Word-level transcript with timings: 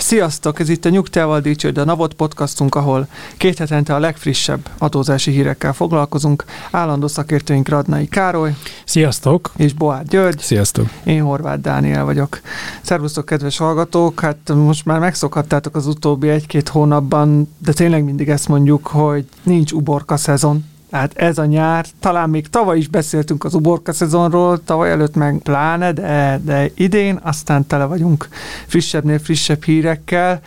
Sziasztok! 0.00 0.60
Ez 0.60 0.68
itt 0.68 0.84
a 0.84 0.88
Nyugtával 0.88 1.40
Dicsőd, 1.40 1.78
a 1.78 1.84
Navot 1.84 2.14
podcastunk, 2.14 2.74
ahol 2.74 3.06
két 3.36 3.58
hetente 3.58 3.94
a 3.94 3.98
legfrissebb 3.98 4.68
adózási 4.78 5.30
hírekkel 5.30 5.72
foglalkozunk. 5.72 6.44
Állandó 6.70 7.06
szakértőink 7.06 7.68
Radnai 7.68 8.08
Károly 8.08 8.54
Sziasztok! 8.84 9.52
és 9.56 9.72
Boár 9.72 10.04
György. 10.04 10.38
Sziasztok! 10.38 10.86
Én 11.04 11.22
Horváth 11.22 11.60
Dániel 11.60 12.04
vagyok. 12.04 12.40
Szervusztok, 12.82 13.24
kedves 13.24 13.56
hallgatók! 13.56 14.20
Hát 14.20 14.52
most 14.54 14.84
már 14.84 14.98
megszokhattátok 14.98 15.76
az 15.76 15.86
utóbbi 15.86 16.28
egy-két 16.28 16.68
hónapban, 16.68 17.54
de 17.58 17.72
tényleg 17.72 18.04
mindig 18.04 18.28
ezt 18.28 18.48
mondjuk, 18.48 18.86
hogy 18.86 19.24
nincs 19.42 19.72
uborka 19.72 20.16
szezon. 20.16 20.64
Tehát 20.90 21.12
ez 21.16 21.38
a 21.38 21.44
nyár, 21.44 21.86
talán 22.00 22.30
még 22.30 22.48
tavaly 22.48 22.78
is 22.78 22.88
beszéltünk 22.88 23.44
az 23.44 23.54
uborka 23.54 23.92
szezonról, 23.92 24.64
tavaly 24.64 24.90
előtt 24.90 25.14
meg 25.14 25.40
pláne, 25.42 25.92
de, 25.92 26.40
de 26.44 26.70
idén 26.74 27.20
aztán 27.22 27.66
tele 27.66 27.84
vagyunk 27.84 28.28
frissebbnél 28.66 29.18
frissebb 29.18 29.64
hírekkel. 29.64 30.40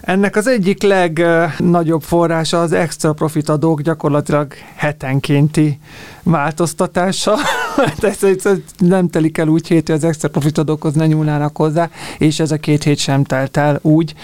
Ennek 0.00 0.36
az 0.36 0.46
egyik 0.46 0.82
legnagyobb 0.82 2.02
forrása 2.02 2.60
az 2.60 2.72
extra 2.72 3.12
profit 3.12 3.48
adók 3.48 3.80
gyakorlatilag 3.80 4.52
hetenkénti 4.74 5.80
változtatása. 6.22 7.36
Hát 7.76 8.04
ez, 8.04 8.22
ez 8.22 8.58
nem 8.78 9.08
telik 9.08 9.38
el 9.38 9.48
úgy 9.48 9.66
hét, 9.66 9.86
hogy 9.86 9.96
az 9.96 10.04
extra 10.04 10.28
profit 10.28 10.58
adókhoz 10.58 10.94
ne 10.94 11.06
nyúlnának 11.06 11.56
hozzá, 11.56 11.90
és 12.18 12.40
ez 12.40 12.50
a 12.50 12.56
két 12.56 12.82
hét 12.82 12.98
sem 12.98 13.24
telt 13.24 13.56
el 13.56 13.78
úgy. 13.82 14.14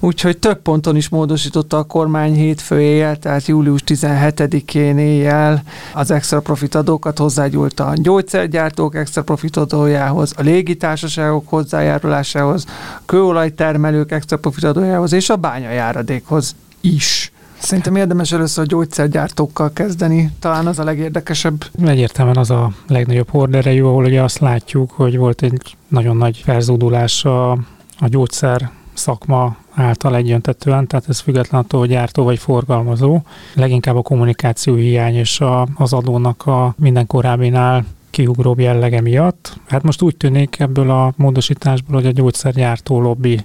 Úgyhogy 0.00 0.38
több 0.38 0.62
ponton 0.62 0.96
is 0.96 1.08
módosította 1.08 1.78
a 1.78 1.82
kormány 1.82 2.34
hétfő 2.34 2.80
éjjel, 2.80 3.16
tehát 3.16 3.46
július 3.46 3.82
17-én 3.86 4.98
éjjel 4.98 5.62
az 5.94 6.10
extra 6.10 6.40
profit 6.40 6.74
adókat 6.74 7.18
hozzágyúlt 7.18 7.80
a 7.80 7.92
gyógyszergyártók 7.96 8.94
extra 8.94 9.22
profit 9.22 9.56
adójához, 9.56 10.32
a 10.36 10.42
légitársaságok 10.42 11.48
hozzájárulásához, 11.48 12.64
kőolajtermelők 13.06 14.12
extra 14.12 14.36
profit 14.36 14.64
adójához 14.64 15.12
és 15.12 15.30
a 15.30 15.36
bányajáradékhoz 15.36 16.54
is. 16.80 17.32
Szerintem 17.58 17.96
érdemes 17.96 18.32
először 18.32 18.64
a 18.64 18.66
gyógyszergyártókkal 18.66 19.72
kezdeni, 19.72 20.30
talán 20.38 20.66
az 20.66 20.78
a 20.78 20.84
legérdekesebb. 20.84 21.64
Egyértelműen 21.84 22.36
az 22.36 22.50
a 22.50 22.70
legnagyobb 22.86 23.28
horderejű, 23.28 23.82
ahol 23.82 24.04
ugye 24.04 24.22
azt 24.22 24.38
látjuk, 24.38 24.90
hogy 24.90 25.16
volt 25.16 25.42
egy 25.42 25.76
nagyon 25.88 26.16
nagy 26.16 26.36
felzódulás 26.36 27.24
a, 27.24 27.50
a 27.98 28.08
gyógyszer 28.08 28.70
szakma 28.94 29.56
által 29.74 30.16
egyöntetően, 30.16 30.86
tehát 30.86 31.08
ez 31.08 31.20
független 31.20 31.60
attól, 31.60 31.80
hogy 31.80 31.88
gyártó 31.88 32.24
vagy 32.24 32.38
forgalmazó. 32.38 33.20
Leginkább 33.54 33.96
a 33.96 34.02
kommunikáció 34.02 34.74
hiány 34.74 35.14
és 35.14 35.40
a, 35.40 35.66
az 35.74 35.92
adónak 35.92 36.46
a 36.46 36.74
minden 36.78 37.06
korábbinál 37.06 37.84
kiugróbb 38.10 38.60
jellege 38.60 39.00
miatt. 39.00 39.60
Hát 39.68 39.82
most 39.82 40.02
úgy 40.02 40.16
tűnik 40.16 40.60
ebből 40.60 40.90
a 40.90 41.12
módosításból, 41.16 41.94
hogy 41.94 42.06
a 42.06 42.12
gyógyszergyártó 42.12 43.00
lobby 43.00 43.44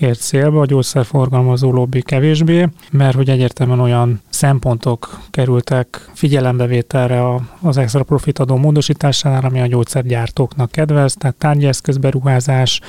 ért 0.00 0.20
célba, 0.20 0.60
a 0.60 0.66
gyógyszerforgalmazó 0.66 1.72
lobby 1.72 2.02
kevésbé, 2.02 2.68
mert 2.90 3.16
hogy 3.16 3.30
egyértelműen 3.30 3.80
olyan 3.80 4.20
szempontok 4.28 5.20
kerültek 5.30 6.08
figyelembevételre 6.14 7.24
az 7.60 7.76
extra 7.76 8.02
profit 8.02 8.38
adó 8.38 8.56
módosításánál, 8.56 9.44
ami 9.44 9.60
a 9.60 9.66
gyógyszergyártóknak 9.66 10.70
kedvez, 10.70 11.14
tehát 11.14 11.36
tárgyeszközberuházás, 11.36 12.80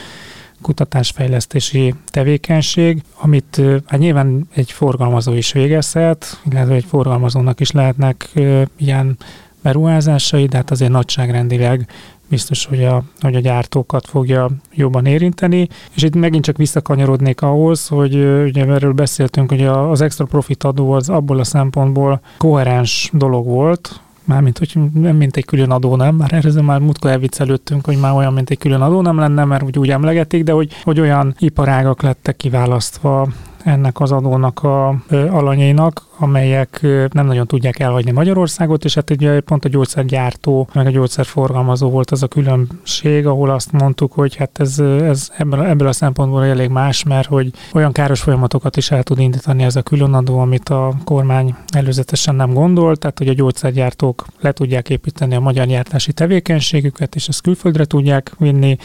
kutatásfejlesztési 0.61 1.93
tevékenység, 2.07 3.03
amit 3.15 3.61
hát 3.85 3.99
nyilván 3.99 4.47
egy 4.53 4.71
forgalmazó 4.71 5.33
is 5.33 5.51
végezhet, 5.51 6.41
illetve 6.51 6.73
egy 6.73 6.85
forgalmazónak 6.85 7.59
is 7.59 7.71
lehetnek 7.71 8.29
ilyen 8.77 9.17
beruházásai, 9.61 10.45
de 10.45 10.57
hát 10.57 10.71
azért 10.71 10.91
nagyságrendileg 10.91 11.87
biztos, 12.31 12.65
hogy 12.65 12.83
a, 12.83 13.03
hogy 13.19 13.35
a 13.35 13.39
gyártókat 13.39 14.07
fogja 14.07 14.49
jobban 14.73 15.05
érinteni. 15.05 15.67
És 15.95 16.03
itt 16.03 16.15
megint 16.15 16.43
csak 16.43 16.57
visszakanyarodnék 16.57 17.41
ahhoz, 17.41 17.87
hogy 17.87 18.15
ugye 18.43 18.65
erről 18.65 18.93
beszéltünk, 18.93 19.49
hogy 19.49 19.65
az 19.65 20.01
extra 20.01 20.25
profit 20.25 20.63
adó 20.63 20.91
az 20.91 21.09
abból 21.09 21.39
a 21.39 21.43
szempontból 21.43 22.21
koherens 22.37 23.09
dolog 23.13 23.45
volt, 23.45 24.01
Mármint, 24.23 24.57
hogy 24.57 24.73
nem 24.93 25.15
mint 25.15 25.37
egy 25.37 25.45
külön 25.45 25.71
adó 25.71 25.95
nem, 25.95 26.15
már 26.15 26.33
erről 26.33 26.61
már 26.61 26.79
múltkor 26.79 27.11
elviccelődtünk, 27.11 27.85
hogy 27.85 27.97
már 27.97 28.13
olyan, 28.13 28.33
mint 28.33 28.49
egy 28.49 28.57
külön 28.57 28.81
adó 28.81 29.01
nem 29.01 29.17
lenne, 29.17 29.45
mert 29.45 29.63
úgy, 29.63 29.77
úgy 29.77 29.89
emlegetik, 29.89 30.43
de 30.43 30.51
hogy, 30.51 30.73
hogy 30.83 30.99
olyan 30.99 31.35
iparágak 31.39 32.01
lettek 32.01 32.35
kiválasztva 32.35 33.27
ennek 33.63 33.99
az 33.99 34.11
adónak 34.11 34.63
a 34.63 34.95
alanyainak, 35.09 36.05
amelyek 36.17 36.79
nem 37.11 37.25
nagyon 37.25 37.47
tudják 37.47 37.79
elhagyni 37.79 38.11
Magyarországot, 38.11 38.83
és 38.85 38.93
hát 38.93 39.09
ugye 39.09 39.39
pont 39.39 39.65
a 39.65 39.69
gyógyszergyártó, 39.69 40.67
meg 40.73 40.85
a 40.85 40.89
gyógyszerforgalmazó 40.89 41.89
volt 41.89 42.11
az 42.11 42.23
a 42.23 42.27
különbség, 42.27 43.27
ahol 43.27 43.49
azt 43.49 43.71
mondtuk, 43.71 44.11
hogy 44.13 44.35
hát 44.35 44.59
ez, 44.59 44.79
ez 44.79 45.31
ebből, 45.37 45.61
ebből 45.63 45.87
a 45.87 45.91
szempontból 45.91 46.45
elég 46.45 46.69
más, 46.69 47.03
mert 47.03 47.27
hogy 47.27 47.51
olyan 47.73 47.91
káros 47.91 48.21
folyamatokat 48.21 48.77
is 48.77 48.91
el 48.91 49.03
tud 49.03 49.19
indítani 49.19 49.63
ez 49.63 49.75
a 49.75 49.81
különadó, 49.81 50.39
amit 50.39 50.69
a 50.69 50.93
kormány 51.03 51.55
előzetesen 51.73 52.35
nem 52.35 52.53
gondolt, 52.53 52.99
tehát 52.99 53.17
hogy 53.17 53.27
a 53.27 53.33
gyógyszergyártók 53.33 54.25
le 54.39 54.51
tudják 54.51 54.89
építeni 54.89 55.35
a 55.35 55.39
magyar 55.39 55.65
gyártási 55.65 56.13
tevékenységüket, 56.13 57.15
és 57.15 57.27
ezt 57.27 57.41
külföldre 57.41 57.85
tudják 57.85 58.31
vinni, 58.37 58.77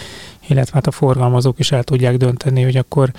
illetve 0.47 0.75
hát 0.75 0.87
a 0.87 0.91
forgalmazók 0.91 1.59
is 1.59 1.73
el 1.73 1.83
tudják 1.83 2.17
dönteni, 2.17 2.63
hogy 2.63 2.77
akkor 2.77 3.11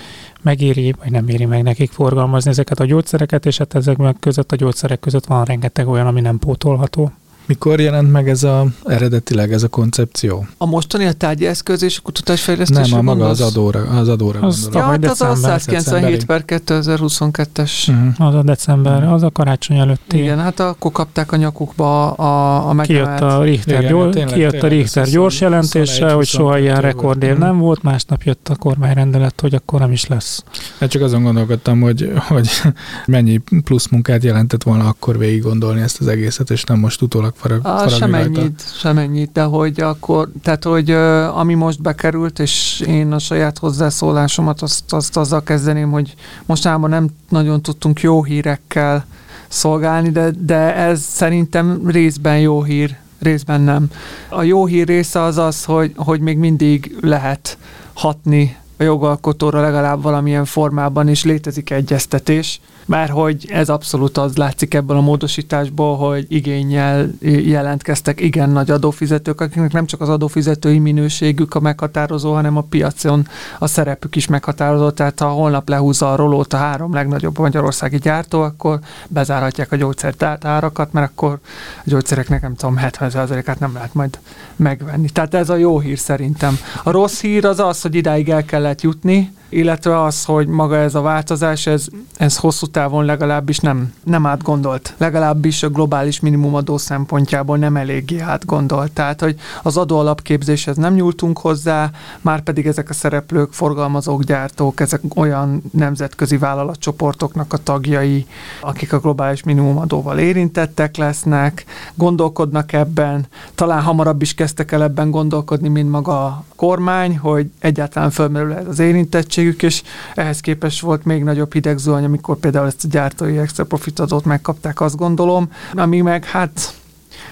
megéri, 0.42 0.94
vagy 0.98 1.10
nem 1.10 1.28
éri 1.28 1.44
meg 1.44 1.62
nekik 1.62 1.90
forgalmazni 1.90 2.50
ezeket 2.50 2.80
a 2.80 2.84
gyógyszereket, 2.84 3.46
és 3.46 3.58
hát 3.58 3.74
ezek 3.74 3.96
között 4.20 4.52
a 4.52 4.56
gyógyszerek 4.56 5.00
között 5.00 5.26
van 5.26 5.44
rengeteg 5.44 5.88
olyan, 5.88 6.06
ami 6.06 6.20
nem 6.20 6.38
pótolható. 6.38 7.12
Mikor 7.48 7.80
jelent 7.80 8.12
meg 8.12 8.28
ez 8.28 8.42
a 8.42 8.66
eredetileg 8.84 9.52
ez 9.52 9.62
a 9.62 9.68
koncepció? 9.68 10.46
A 10.56 10.66
mostani 10.66 11.04
a 11.04 11.12
tárgyi 11.12 11.46
eszköz 11.46 11.82
és 11.82 11.98
a 11.98 12.00
kutatásfejlesztés. 12.02 12.90
Nem, 12.90 12.98
a 12.98 13.02
maga 13.02 13.28
az 13.28 13.40
adóra, 13.40 13.80
az 13.80 14.08
adóra 14.08 14.40
Az 14.40 14.56
Ja, 14.56 14.62
gondolom. 14.62 15.00
Tavaly 15.00 15.08
hát 15.08 15.10
az 15.10 15.20
a 15.20 15.26
december, 15.28 15.60
197 15.60 16.24
per 16.24 16.44
2022-es. 16.46 17.86
Mhm. 17.86 18.22
Az 18.22 18.34
a 18.34 18.42
december, 18.42 19.12
az 19.12 19.22
a 19.22 19.30
karácsony 19.30 19.76
előtti. 19.76 20.18
Igen, 20.18 20.38
hát 20.38 20.60
akkor 20.60 20.92
kapták 20.92 21.32
a 21.32 21.36
nyakukba 21.36 22.10
a, 22.12 22.68
a 22.68 22.82
Kijött 22.82 23.06
megemelt. 23.06 23.22
a 23.22 23.42
Richter, 23.42 23.78
Igen, 23.78 23.90
gyors, 23.92 24.14
tényleg, 24.14 24.34
kijött 24.34 24.54
a 24.54 24.58
tényleg, 24.58 24.78
Richter 24.78 25.02
ez 25.02 25.10
gyors 25.10 25.32
20, 25.32 25.40
jelentése, 25.40 25.84
21, 25.84 26.12
hogy 26.14 26.26
soha 26.26 26.58
ilyen 26.58 26.74
22 26.74 26.82
volt. 26.82 26.94
rekordév 26.94 27.38
nem 27.38 27.58
volt, 27.58 27.82
másnap 27.82 28.22
jött 28.22 28.48
a 28.48 28.56
kormányrendelet, 28.56 29.40
hogy 29.40 29.54
akkor 29.54 29.80
nem 29.80 29.92
is 29.92 30.06
lesz. 30.06 30.44
Hát 30.78 30.90
csak 30.90 31.02
azon 31.02 31.22
gondolkodtam, 31.22 31.80
hogy, 31.80 32.12
hogy 32.16 32.48
mennyi 33.06 33.40
plusz 33.64 33.88
munkát 33.88 34.22
jelentett 34.24 34.62
volna 34.62 34.86
akkor 34.88 35.18
végig 35.18 35.42
gondolni 35.42 35.80
ezt 35.80 36.00
az 36.00 36.06
egészet, 36.06 36.50
és 36.50 36.64
nem 36.64 36.78
most 36.78 37.02
utólag 37.02 37.32
farag, 37.38 37.60
Ah, 37.66 37.76
faragni 37.90 37.90
rajta. 37.90 38.06
semennyit, 38.06 38.62
semennyit, 38.78 39.32
de 39.32 39.42
hogy 39.42 39.80
akkor, 39.80 40.28
tehát 40.42 40.64
hogy 40.64 40.90
ami 41.34 41.54
most 41.54 41.82
bekerült, 41.82 42.38
és 42.38 42.80
én 42.86 43.12
a 43.12 43.18
saját 43.18 43.58
hozzászólásomat 43.58 44.62
azt, 44.62 44.92
azt 44.92 45.16
azzal 45.16 45.42
kezdeném, 45.42 45.90
hogy 45.90 46.14
mostában 46.46 46.90
nem 46.90 47.08
nagyon 47.28 47.62
tudtunk 47.62 48.00
jó 48.00 48.22
hírekkel 48.24 49.06
szolgálni, 49.48 50.10
de, 50.10 50.30
de 50.38 50.74
ez 50.74 51.00
szerintem 51.00 51.80
részben 51.86 52.40
jó 52.40 52.62
hír, 52.62 52.96
részben 53.20 53.60
nem. 53.60 53.86
A 54.28 54.42
jó 54.42 54.66
hír 54.66 54.86
része 54.86 55.22
az 55.22 55.38
az, 55.38 55.64
hogy, 55.64 55.92
hogy 55.96 56.20
még 56.20 56.38
mindig 56.38 56.96
lehet 57.00 57.58
hatni 57.92 58.56
a 58.76 58.82
jogalkotóra 58.82 59.60
legalább 59.60 60.02
valamilyen 60.02 60.44
formában, 60.44 61.08
és 61.08 61.24
létezik 61.24 61.70
egyeztetés, 61.70 62.60
mert 62.88 63.10
hogy 63.10 63.46
ez 63.48 63.68
abszolút 63.68 64.18
az 64.18 64.36
látszik 64.36 64.74
ebből 64.74 64.96
a 64.96 65.00
módosításból, 65.00 65.96
hogy 65.96 66.26
igényel 66.28 67.10
jelentkeztek 67.20 68.20
igen 68.20 68.50
nagy 68.50 68.70
adófizetők, 68.70 69.40
akiknek 69.40 69.72
nem 69.72 69.86
csak 69.86 70.00
az 70.00 70.08
adófizetői 70.08 70.78
minőségük 70.78 71.54
a 71.54 71.60
meghatározó, 71.60 72.34
hanem 72.34 72.56
a 72.56 72.60
piacon 72.60 73.26
a 73.58 73.66
szerepük 73.66 74.16
is 74.16 74.26
meghatározó, 74.26 74.90
tehát 74.90 75.20
ha 75.20 75.28
holnap 75.28 75.68
lehúzza 75.68 76.12
a 76.12 76.16
rolót 76.16 76.52
a 76.52 76.56
három 76.56 76.94
legnagyobb 76.94 77.38
magyarországi 77.38 77.98
gyártó, 77.98 78.40
akkor 78.40 78.78
bezárhatják 79.08 79.72
a 79.72 79.76
gyógyszertárakat, 79.76 80.92
mert 80.92 81.10
akkor 81.10 81.38
a 81.78 81.82
gyógyszereknek 81.84 82.42
nem 82.42 82.54
tudom, 82.54 82.78
70%-át 82.82 83.58
nem 83.58 83.74
lehet 83.74 83.94
majd 83.94 84.18
megvenni. 84.56 85.08
Tehát 85.08 85.34
ez 85.34 85.50
a 85.50 85.56
jó 85.56 85.78
hír 85.78 85.98
szerintem. 85.98 86.58
A 86.82 86.90
rossz 86.90 87.20
hír 87.20 87.44
az 87.44 87.58
az, 87.58 87.82
hogy 87.82 87.94
idáig 87.94 88.28
el 88.28 88.44
kellett 88.44 88.80
jutni, 88.80 89.36
illetve 89.48 90.02
az, 90.02 90.24
hogy 90.24 90.46
maga 90.46 90.76
ez 90.76 90.94
a 90.94 91.00
változás, 91.00 91.66
ez, 91.66 91.86
ez 92.16 92.36
hosszú 92.36 92.66
távon 92.66 93.04
legalábbis 93.04 93.58
nem, 93.58 93.92
nem 94.04 94.26
átgondolt. 94.26 94.94
Legalábbis 94.96 95.62
a 95.62 95.70
globális 95.70 96.20
minimumadó 96.20 96.76
szempontjából 96.76 97.56
nem 97.56 97.76
eléggé 97.76 98.18
átgondolt. 98.18 98.92
Tehát, 98.92 99.20
hogy 99.20 99.36
az 99.62 99.76
adó 99.76 99.98
alapképzéshez 99.98 100.76
nem 100.76 100.94
nyúltunk 100.94 101.38
hozzá, 101.38 101.90
már 102.20 102.40
pedig 102.40 102.66
ezek 102.66 102.90
a 102.90 102.94
szereplők, 102.94 103.52
forgalmazók, 103.52 104.22
gyártók, 104.22 104.80
ezek 104.80 105.00
olyan 105.14 105.62
nemzetközi 105.72 106.36
vállalatcsoportoknak 106.36 107.52
a 107.52 107.56
tagjai, 107.56 108.26
akik 108.60 108.92
a 108.92 109.00
globális 109.00 109.42
minimumadóval 109.42 110.18
érintettek 110.18 110.96
lesznek, 110.96 111.64
gondolkodnak 111.94 112.72
ebben, 112.72 113.26
talán 113.54 113.82
hamarabb 113.82 114.22
is 114.22 114.34
kezdtek 114.34 114.72
el 114.72 114.82
ebben 114.82 115.10
gondolkodni, 115.10 115.68
mint 115.68 115.90
maga 115.90 116.44
kormány, 116.58 117.18
hogy 117.18 117.50
egyáltalán 117.58 118.10
fölmerül 118.10 118.52
ez 118.52 118.66
az 118.66 118.78
érintettségük, 118.78 119.62
és 119.62 119.82
ehhez 120.14 120.40
képest 120.40 120.80
volt 120.80 121.04
még 121.04 121.22
nagyobb 121.22 121.52
hidegzuhany, 121.52 122.04
amikor 122.04 122.36
például 122.36 122.66
ezt 122.66 122.84
a 122.84 122.88
gyártói 122.90 123.38
extra 123.38 123.64
profitadót 123.64 124.24
megkapták, 124.24 124.80
azt 124.80 124.96
gondolom, 124.96 125.50
ami 125.72 126.00
meg 126.00 126.24
hát 126.24 126.77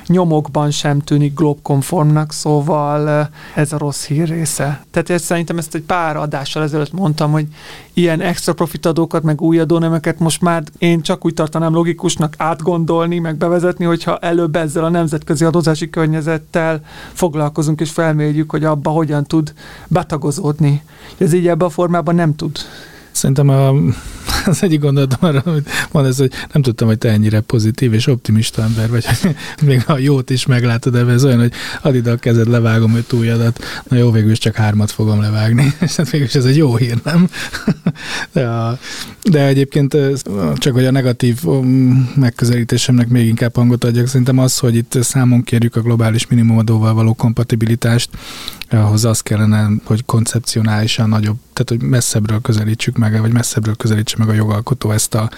nyomokban 0.06 0.70
sem 0.70 1.00
tűnik 1.00 1.34
globkonformnak, 1.34 2.32
szóval 2.32 3.30
ez 3.54 3.72
a 3.72 3.78
rossz 3.78 4.06
hír 4.06 4.28
része. 4.28 4.84
Tehát 4.90 5.10
ezt 5.10 5.24
szerintem 5.24 5.58
ezt 5.58 5.74
egy 5.74 5.82
pár 5.82 6.16
adással 6.16 6.62
ezelőtt 6.62 6.92
mondtam, 6.92 7.30
hogy 7.32 7.46
ilyen 7.94 8.20
extra 8.20 8.52
profitadókat, 8.52 9.22
meg 9.22 9.40
új 9.40 9.58
adónemeket 9.58 10.18
most 10.18 10.40
már 10.40 10.62
én 10.78 11.00
csak 11.00 11.24
úgy 11.24 11.34
tartanám 11.34 11.74
logikusnak 11.74 12.34
átgondolni, 12.38 13.18
meg 13.18 13.36
bevezetni, 13.36 13.84
hogyha 13.84 14.18
előbb 14.18 14.56
ezzel 14.56 14.84
a 14.84 14.88
nemzetközi 14.88 15.44
adózási 15.44 15.90
környezettel 15.90 16.80
foglalkozunk 17.12 17.80
és 17.80 17.90
felmérjük, 17.90 18.50
hogy 18.50 18.64
abba 18.64 18.90
hogyan 18.90 19.24
tud 19.24 19.52
betagozódni. 19.88 20.82
Ez 21.18 21.32
így 21.32 21.48
ebben 21.48 21.66
a 21.66 21.70
formában 21.70 22.14
nem 22.14 22.36
tud. 22.36 22.58
Szerintem 23.16 23.48
a, 23.48 23.74
az 24.50 24.62
egyik 24.62 24.80
gondolatom 24.80 25.28
arra, 25.28 25.42
amit 25.44 25.70
van 25.90 26.06
ez, 26.06 26.18
hogy 26.18 26.32
nem 26.52 26.62
tudtam, 26.62 26.88
hogy 26.88 26.98
te 26.98 27.10
ennyire 27.10 27.40
pozitív 27.40 27.92
és 27.92 28.06
optimista 28.06 28.62
ember 28.62 28.90
vagy, 28.90 29.04
hogy 29.06 29.36
még 29.68 29.82
a 29.86 29.98
jót 29.98 30.30
is 30.30 30.46
meglátod 30.46 30.94
ebben, 30.94 31.14
ez 31.14 31.24
olyan, 31.24 31.38
hogy 31.38 31.52
add 31.82 31.94
ide 31.94 32.10
a 32.10 32.16
kezed, 32.16 32.48
levágom 32.48 32.94
a 32.94 33.06
túljadat, 33.06 33.64
na 33.88 33.96
jó, 33.96 34.10
végül 34.10 34.30
is 34.30 34.38
csak 34.38 34.54
hármat 34.54 34.90
fogom 34.90 35.20
levágni, 35.20 35.74
és 35.80 35.96
hát 35.96 36.10
végül 36.10 36.26
is 36.26 36.34
ez 36.34 36.44
egy 36.44 36.56
jó 36.56 36.76
hír, 36.76 36.98
nem? 37.04 37.28
De, 38.32 38.46
a, 38.46 38.78
de 39.22 39.46
egyébként 39.46 39.96
csak, 40.54 40.72
hogy 40.72 40.84
a 40.84 40.90
negatív 40.90 41.38
um, 41.44 42.12
megközelítésemnek 42.16 43.08
még 43.08 43.26
inkább 43.26 43.54
hangot 43.54 43.84
adjak, 43.84 44.06
szerintem 44.06 44.38
az, 44.38 44.58
hogy 44.58 44.74
itt 44.74 44.98
számon 45.02 45.42
kérjük 45.42 45.76
a 45.76 45.80
globális 45.80 46.26
minimumadóval 46.26 46.94
való 46.94 47.14
kompatibilitást, 47.14 48.10
ahhoz 48.70 49.04
az 49.04 49.20
kellene, 49.20 49.68
hogy 49.84 50.04
koncepcionálisan 50.04 51.08
nagyobb, 51.08 51.36
tehát 51.52 51.82
hogy 51.82 51.90
messzebbről 51.90 52.40
közelítsük 52.40 52.96
meg, 52.96 53.20
vagy 53.20 53.32
messzebbről 53.32 53.76
közelítse 53.76 54.16
meg 54.18 54.28
a 54.28 54.32
jogalkotó 54.32 54.90
ezt 54.90 55.14
a, 55.14 55.30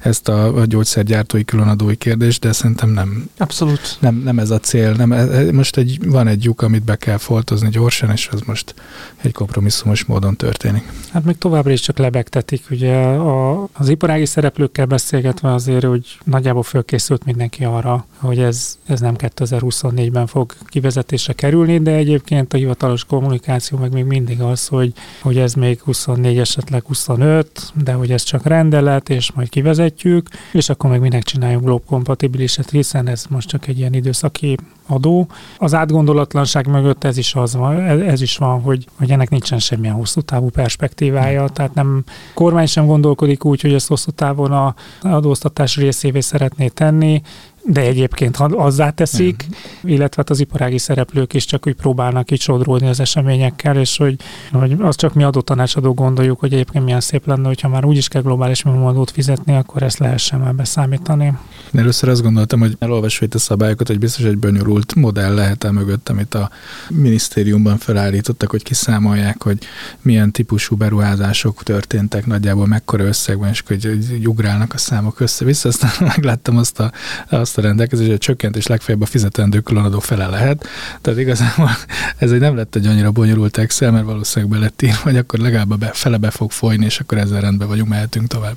ezt 0.00 0.28
a, 0.28 0.56
a 0.56 0.64
gyógyszergyártói 0.64 1.44
különadói 1.44 1.96
kérdést, 1.96 2.40
de 2.40 2.52
szerintem 2.52 2.90
nem. 2.90 3.30
Abszolút. 3.38 3.96
Nem, 4.00 4.14
nem 4.14 4.38
ez 4.38 4.50
a 4.50 4.58
cél. 4.58 4.92
Nem, 4.92 5.12
e, 5.12 5.16
e, 5.16 5.52
most 5.52 5.76
egy, 5.76 5.98
van 6.06 6.26
egy 6.26 6.44
lyuk, 6.44 6.62
amit 6.62 6.82
be 6.82 6.96
kell 6.96 7.16
foltozni 7.16 7.68
gyorsan, 7.68 8.10
és 8.10 8.28
az 8.32 8.40
most 8.40 8.74
egy 9.16 9.32
kompromisszumos 9.32 10.04
módon 10.04 10.36
történik. 10.36 10.92
Hát 11.12 11.24
még 11.24 11.38
továbbra 11.38 11.72
is 11.72 11.80
csak 11.80 11.98
lebegtetik. 11.98 12.64
Ugye 12.70 12.96
a, 13.04 13.68
az 13.72 13.88
iparági 13.88 14.26
szereplőkkel 14.26 14.86
beszélgetve 14.86 15.52
azért, 15.52 15.84
hogy 15.84 16.18
nagyjából 16.24 16.62
fölkészült 16.62 17.24
mindenki 17.24 17.64
arra, 17.64 18.06
hogy 18.16 18.38
ez, 18.38 18.78
ez 18.86 19.00
nem 19.00 19.14
2024-ben 19.18 20.26
fog 20.26 20.54
kivezetésre 20.66 21.32
kerülni, 21.32 21.78
de 21.78 21.90
egyébként 21.90 22.52
a 22.52 22.56
hivatalos 22.74 23.04
kommunikáció 23.04 23.78
meg 23.78 23.92
még 23.92 24.04
mindig 24.04 24.40
az, 24.40 24.66
hogy, 24.66 24.92
hogy 25.22 25.38
ez 25.38 25.54
még 25.54 25.80
24, 25.80 26.38
esetleg 26.38 26.82
25, 26.86 27.72
de 27.84 27.92
hogy 27.92 28.10
ez 28.10 28.22
csak 28.22 28.46
rendelet, 28.46 29.08
és 29.08 29.32
majd 29.32 29.48
kivezetjük, 29.48 30.28
és 30.52 30.68
akkor 30.68 30.90
meg 30.90 31.00
minek 31.00 31.22
csináljunk 31.22 31.64
glob 31.64 31.84
kompatibiliset, 31.86 32.70
hiszen 32.70 33.08
ez 33.08 33.24
most 33.28 33.48
csak 33.48 33.66
egy 33.66 33.78
ilyen 33.78 33.94
időszaki 33.94 34.56
adó. 34.86 35.26
Az 35.58 35.74
átgondolatlanság 35.74 36.66
mögött 36.66 37.04
ez 37.04 37.16
is, 37.16 37.34
az 37.34 37.54
van, 37.54 37.80
ez 38.02 38.20
is 38.20 38.36
van, 38.36 38.60
hogy, 38.60 38.86
hogy 38.98 39.10
ennek 39.10 39.30
nincsen 39.30 39.58
semmilyen 39.58 39.94
hosszú 39.94 40.20
távú 40.20 40.48
perspektívája, 40.48 41.48
tehát 41.48 41.74
nem 41.74 42.04
kormány 42.34 42.66
sem 42.66 42.86
gondolkodik 42.86 43.44
úgy, 43.44 43.60
hogy 43.60 43.72
ezt 43.72 43.88
hosszú 43.88 44.10
távon 44.10 44.52
a 44.52 44.74
adóztatás 45.02 45.76
részévé 45.76 46.20
szeretné 46.20 46.68
tenni, 46.68 47.22
de 47.66 47.80
egyébként 47.80 48.36
azzá 48.36 48.90
teszik, 48.90 49.46
uh-huh. 49.48 49.90
illetve 49.90 50.14
hát 50.16 50.30
az 50.30 50.40
iparági 50.40 50.78
szereplők 50.78 51.34
is 51.34 51.44
csak 51.44 51.66
úgy 51.66 51.74
próbálnak 51.74 52.30
így 52.30 52.40
sodródni 52.40 52.88
az 52.88 53.00
eseményekkel, 53.00 53.76
és 53.76 53.96
hogy, 53.96 54.16
hogy 54.52 54.76
az 54.80 54.96
csak 54.96 55.14
mi 55.14 55.22
adótanácsadó 55.22 55.94
gondoljuk, 55.94 56.40
hogy 56.40 56.52
egyébként 56.52 56.84
milyen 56.84 57.00
szép 57.00 57.26
lenne, 57.26 57.46
hogyha 57.46 57.68
már 57.68 57.84
úgyis 57.84 58.08
kell 58.08 58.22
globális 58.22 58.62
minimumadót 58.62 59.10
fizetni, 59.10 59.56
akkor 59.56 59.82
ezt 59.82 59.98
lehessen 59.98 60.40
már 60.40 60.54
beszámítani. 60.54 61.32
Először 61.72 62.08
azt 62.08 62.22
gondoltam, 62.22 62.60
hogy 62.60 62.76
elolvasva 62.78 63.24
itt 63.26 63.34
a 63.34 63.38
szabályokat, 63.38 63.86
hogy 63.86 63.98
biztos 63.98 64.24
egy 64.24 64.38
bonyolult 64.38 64.94
modell 64.94 65.34
lehet 65.34 65.64
el 65.64 65.72
mögött, 65.72 66.08
amit 66.08 66.34
a 66.34 66.50
minisztériumban 66.88 67.78
felállítottak, 67.78 68.50
hogy 68.50 68.62
kiszámolják, 68.62 69.42
hogy 69.42 69.58
milyen 70.02 70.32
típusú 70.32 70.76
beruházások 70.76 71.62
történtek 71.62 72.26
nagyjából 72.26 72.66
mekkora 72.66 73.04
összegben, 73.04 73.50
és 73.50 73.62
hogy, 73.66 73.84
hogy 73.84 74.28
ugrálnak 74.28 74.74
a 74.74 74.78
számok 74.78 75.20
össze-vissza. 75.20 75.68
Aztán 75.68 75.90
megláttam 76.16 76.56
azt 76.56 76.80
a, 76.80 76.92
azt 77.28 77.53
azt 77.56 77.64
a 77.64 77.68
rendelkezést, 77.68 78.08
hogy 78.08 78.16
a 78.16 78.20
csökkentés 78.20 78.66
legfeljebb 78.66 79.02
a 79.02 79.06
fizetendő 79.06 79.60
különadó 79.60 79.98
fele 79.98 80.26
lehet. 80.26 80.66
Tehát 81.00 81.20
igazából 81.20 81.70
ez 82.18 82.30
egy 82.30 82.40
nem 82.40 82.56
lett 82.56 82.74
egy 82.74 82.86
annyira 82.86 83.10
bonyolult 83.10 83.58
Excel, 83.58 83.90
mert 83.90 84.04
valószínűleg 84.04 84.54
be 84.54 84.64
lett 84.64 84.82
írva, 84.82 85.00
hogy 85.02 85.16
akkor 85.16 85.38
legalább 85.38 85.70
a 85.70 85.76
be, 85.76 85.90
fele 85.92 86.16
be 86.16 86.30
fog 86.30 86.50
folyni, 86.50 86.84
és 86.84 87.00
akkor 87.00 87.18
ezzel 87.18 87.40
rendben 87.40 87.68
vagyunk, 87.68 87.88
mehetünk 87.88 88.26
tovább. 88.26 88.56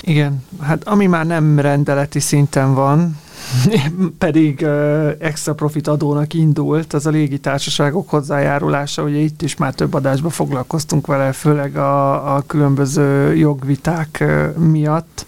Igen, 0.00 0.44
hát 0.60 0.84
ami 0.84 1.06
már 1.06 1.26
nem 1.26 1.58
rendeleti 1.58 2.20
szinten 2.20 2.74
van, 2.74 3.16
pedig 4.18 4.60
uh, 4.62 5.08
extra 5.18 5.54
profit 5.54 5.88
adónak 5.88 6.34
indult, 6.34 6.92
az 6.92 7.06
a 7.06 7.10
légitársaságok 7.10 8.08
hozzájárulása, 8.08 9.02
ugye 9.02 9.18
itt 9.18 9.42
is 9.42 9.56
már 9.56 9.74
több 9.74 9.94
adásban 9.94 10.30
foglalkoztunk 10.30 11.06
vele, 11.06 11.32
főleg 11.32 11.76
a, 11.76 12.34
a 12.36 12.42
különböző 12.46 13.34
jogviták 13.34 14.18
uh, 14.20 14.56
miatt, 14.56 15.26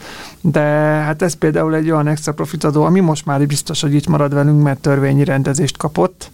de 0.51 0.61
hát 0.61 1.23
ez 1.23 1.35
például 1.35 1.75
egy 1.75 1.91
olyan 1.91 2.07
extra 2.07 2.33
profit 2.33 2.65
adó, 2.65 2.83
ami 2.83 3.01
most 3.01 3.27
már 3.27 3.47
biztos, 3.47 3.81
hogy 3.81 3.95
itt 3.95 4.07
marad 4.07 4.35
velünk, 4.35 4.63
mert 4.63 4.81
törvényi 4.81 5.25
rendezést 5.25 5.77
kapott. 5.77 6.31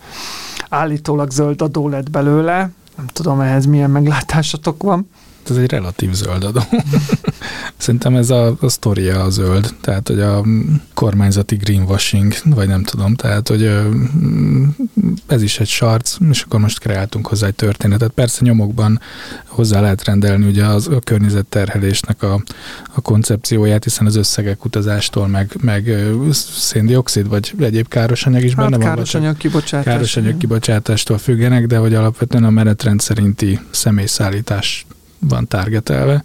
Állítólag 0.69 1.31
zöld 1.31 1.63
adó 1.63 1.89
lett 1.89 2.11
belőle, 2.11 2.71
nem 2.97 3.07
tudom 3.07 3.41
ehhez 3.41 3.67
milyen 3.67 3.91
meglátásatok 3.91 4.83
van 4.83 5.09
ez 5.53 5.63
egy 5.63 5.71
relatív 5.71 6.13
zöld 6.13 6.45
adó. 6.45 6.61
Szerintem 7.77 8.17
ez 8.17 8.31
a, 8.31 8.57
a 8.61 8.69
sztoria 8.69 9.23
a 9.23 9.31
zöld, 9.31 9.75
tehát 9.81 10.09
hogy 10.09 10.21
a 10.21 10.45
kormányzati 10.95 11.57
greenwashing, 11.57 12.35
vagy 12.45 12.69
nem 12.69 12.83
tudom, 12.83 13.15
tehát 13.15 13.49
hogy 13.49 13.71
ez 15.27 15.43
is 15.43 15.61
egy 15.61 15.69
sarc, 15.69 16.17
és 16.31 16.43
akkor 16.43 16.61
most 16.61 16.79
kreáltunk 16.79 17.27
hozzá 17.27 17.47
egy 17.47 17.55
történetet. 17.55 18.11
Persze 18.11 18.45
nyomokban 18.45 19.01
hozzá 19.47 19.81
lehet 19.81 20.05
rendelni 20.05 20.47
ugye 20.47 20.65
az, 20.65 20.89
a 20.89 20.99
környezetterhelésnek 20.99 22.23
a, 22.23 22.43
a 22.95 23.01
koncepcióját, 23.01 23.85
hiszen 23.85 24.07
az 24.07 24.17
összegek 24.17 24.65
utazástól, 24.65 25.27
meg, 25.27 25.57
meg 25.61 25.97
széndiokszid, 26.57 27.29
vagy 27.29 27.55
egyéb 27.59 27.89
károsanyag 27.89 28.43
is 28.43 28.55
hát 28.55 28.65
benne 28.65 28.77
van. 28.77 28.95
Károsanyag 28.95 29.37
kibocsátás. 29.37 29.85
Károsanyag 29.85 30.37
kibocsátástól 30.37 31.19
függenek, 31.19 31.67
de 31.67 31.77
hogy 31.77 31.95
alapvetően 31.95 32.45
a 32.45 32.51
menetrend 32.51 33.01
szerinti 33.01 33.59
személyszállítás 33.71 34.87
van 35.29 35.49
targetelve. 35.49 36.25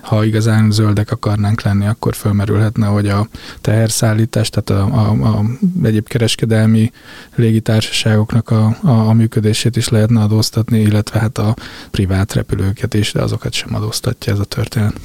Ha 0.00 0.24
igazán 0.24 0.70
zöldek 0.70 1.10
akarnánk 1.10 1.62
lenni, 1.62 1.86
akkor 1.86 2.14
fölmerülhetne, 2.14 2.86
hogy 2.86 3.08
a 3.08 3.28
teherszállítás, 3.60 4.50
tehát 4.50 4.82
a, 4.82 4.94
a, 4.94 5.10
a 5.10 5.44
egyéb 5.82 6.08
kereskedelmi 6.08 6.92
légitársaságoknak 7.34 8.50
a, 8.50 8.76
a, 8.82 8.90
a 8.90 9.12
működését 9.12 9.76
is 9.76 9.88
lehetne 9.88 10.20
adóztatni, 10.20 10.80
illetve 10.80 11.18
hát 11.18 11.38
a 11.38 11.54
privát 11.90 12.32
repülőket 12.32 12.94
is, 12.94 13.12
de 13.12 13.22
azokat 13.22 13.52
sem 13.52 13.74
adóztatja 13.74 14.32
ez 14.32 14.38
a 14.38 14.44
történet. 14.44 15.00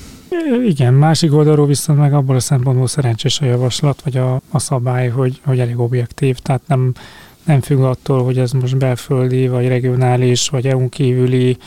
Igen, 0.66 0.94
másik 0.94 1.34
oldalról 1.34 1.68
viszont 1.68 2.00
meg 2.00 2.14
abból 2.14 2.36
a 2.36 2.40
szempontból 2.40 2.88
szerencsés 2.88 3.42
a 3.42 3.46
javaslat, 3.46 4.02
vagy 4.02 4.18
a, 4.18 4.42
a 4.50 4.60
szabály, 4.60 5.10
hogy, 5.10 5.42
hogy 5.46 5.60
elég 5.60 5.80
objektív, 5.80 6.38
tehát 6.38 6.62
nem, 6.68 6.94
nem 7.44 7.62
függ 7.62 7.80
attól, 7.80 8.24
hogy 8.24 8.38
ez 8.38 8.52
most 8.52 8.78
belföldi, 8.78 9.48
vagy 9.48 9.68
regionális, 9.68 10.50
vagy 10.50 10.68
EU-n 10.68 10.90
kívüli 10.90 11.58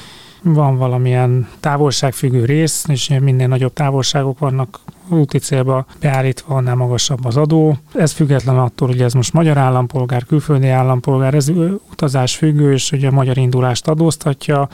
van 0.43 0.77
valamilyen 0.77 1.49
távolságfüggő 1.61 2.45
rész, 2.45 2.85
és 2.89 3.13
minden 3.21 3.49
nagyobb 3.49 3.73
távolságok 3.73 4.39
vannak 4.39 4.81
úti 5.09 5.39
célba 5.39 5.87
beállítva, 6.01 6.55
annál 6.55 6.75
magasabb 6.75 7.25
az 7.25 7.37
adó. 7.37 7.77
Ez 7.95 8.13
független 8.13 8.59
attól, 8.59 8.89
hogy 8.89 9.03
ez 9.03 9.13
most 9.13 9.33
magyar 9.33 9.59
állampolgár, 9.59 10.25
külföldi 10.25 10.69
állampolgár, 10.69 11.35
ez 11.35 11.49
utazás 11.91 12.37
függő, 12.37 12.73
és 12.73 12.93
ugye 12.93 13.09
a 13.09 13.13
magyar 13.13 13.37
indulást 13.37 13.89
adóztatja, 13.89 14.69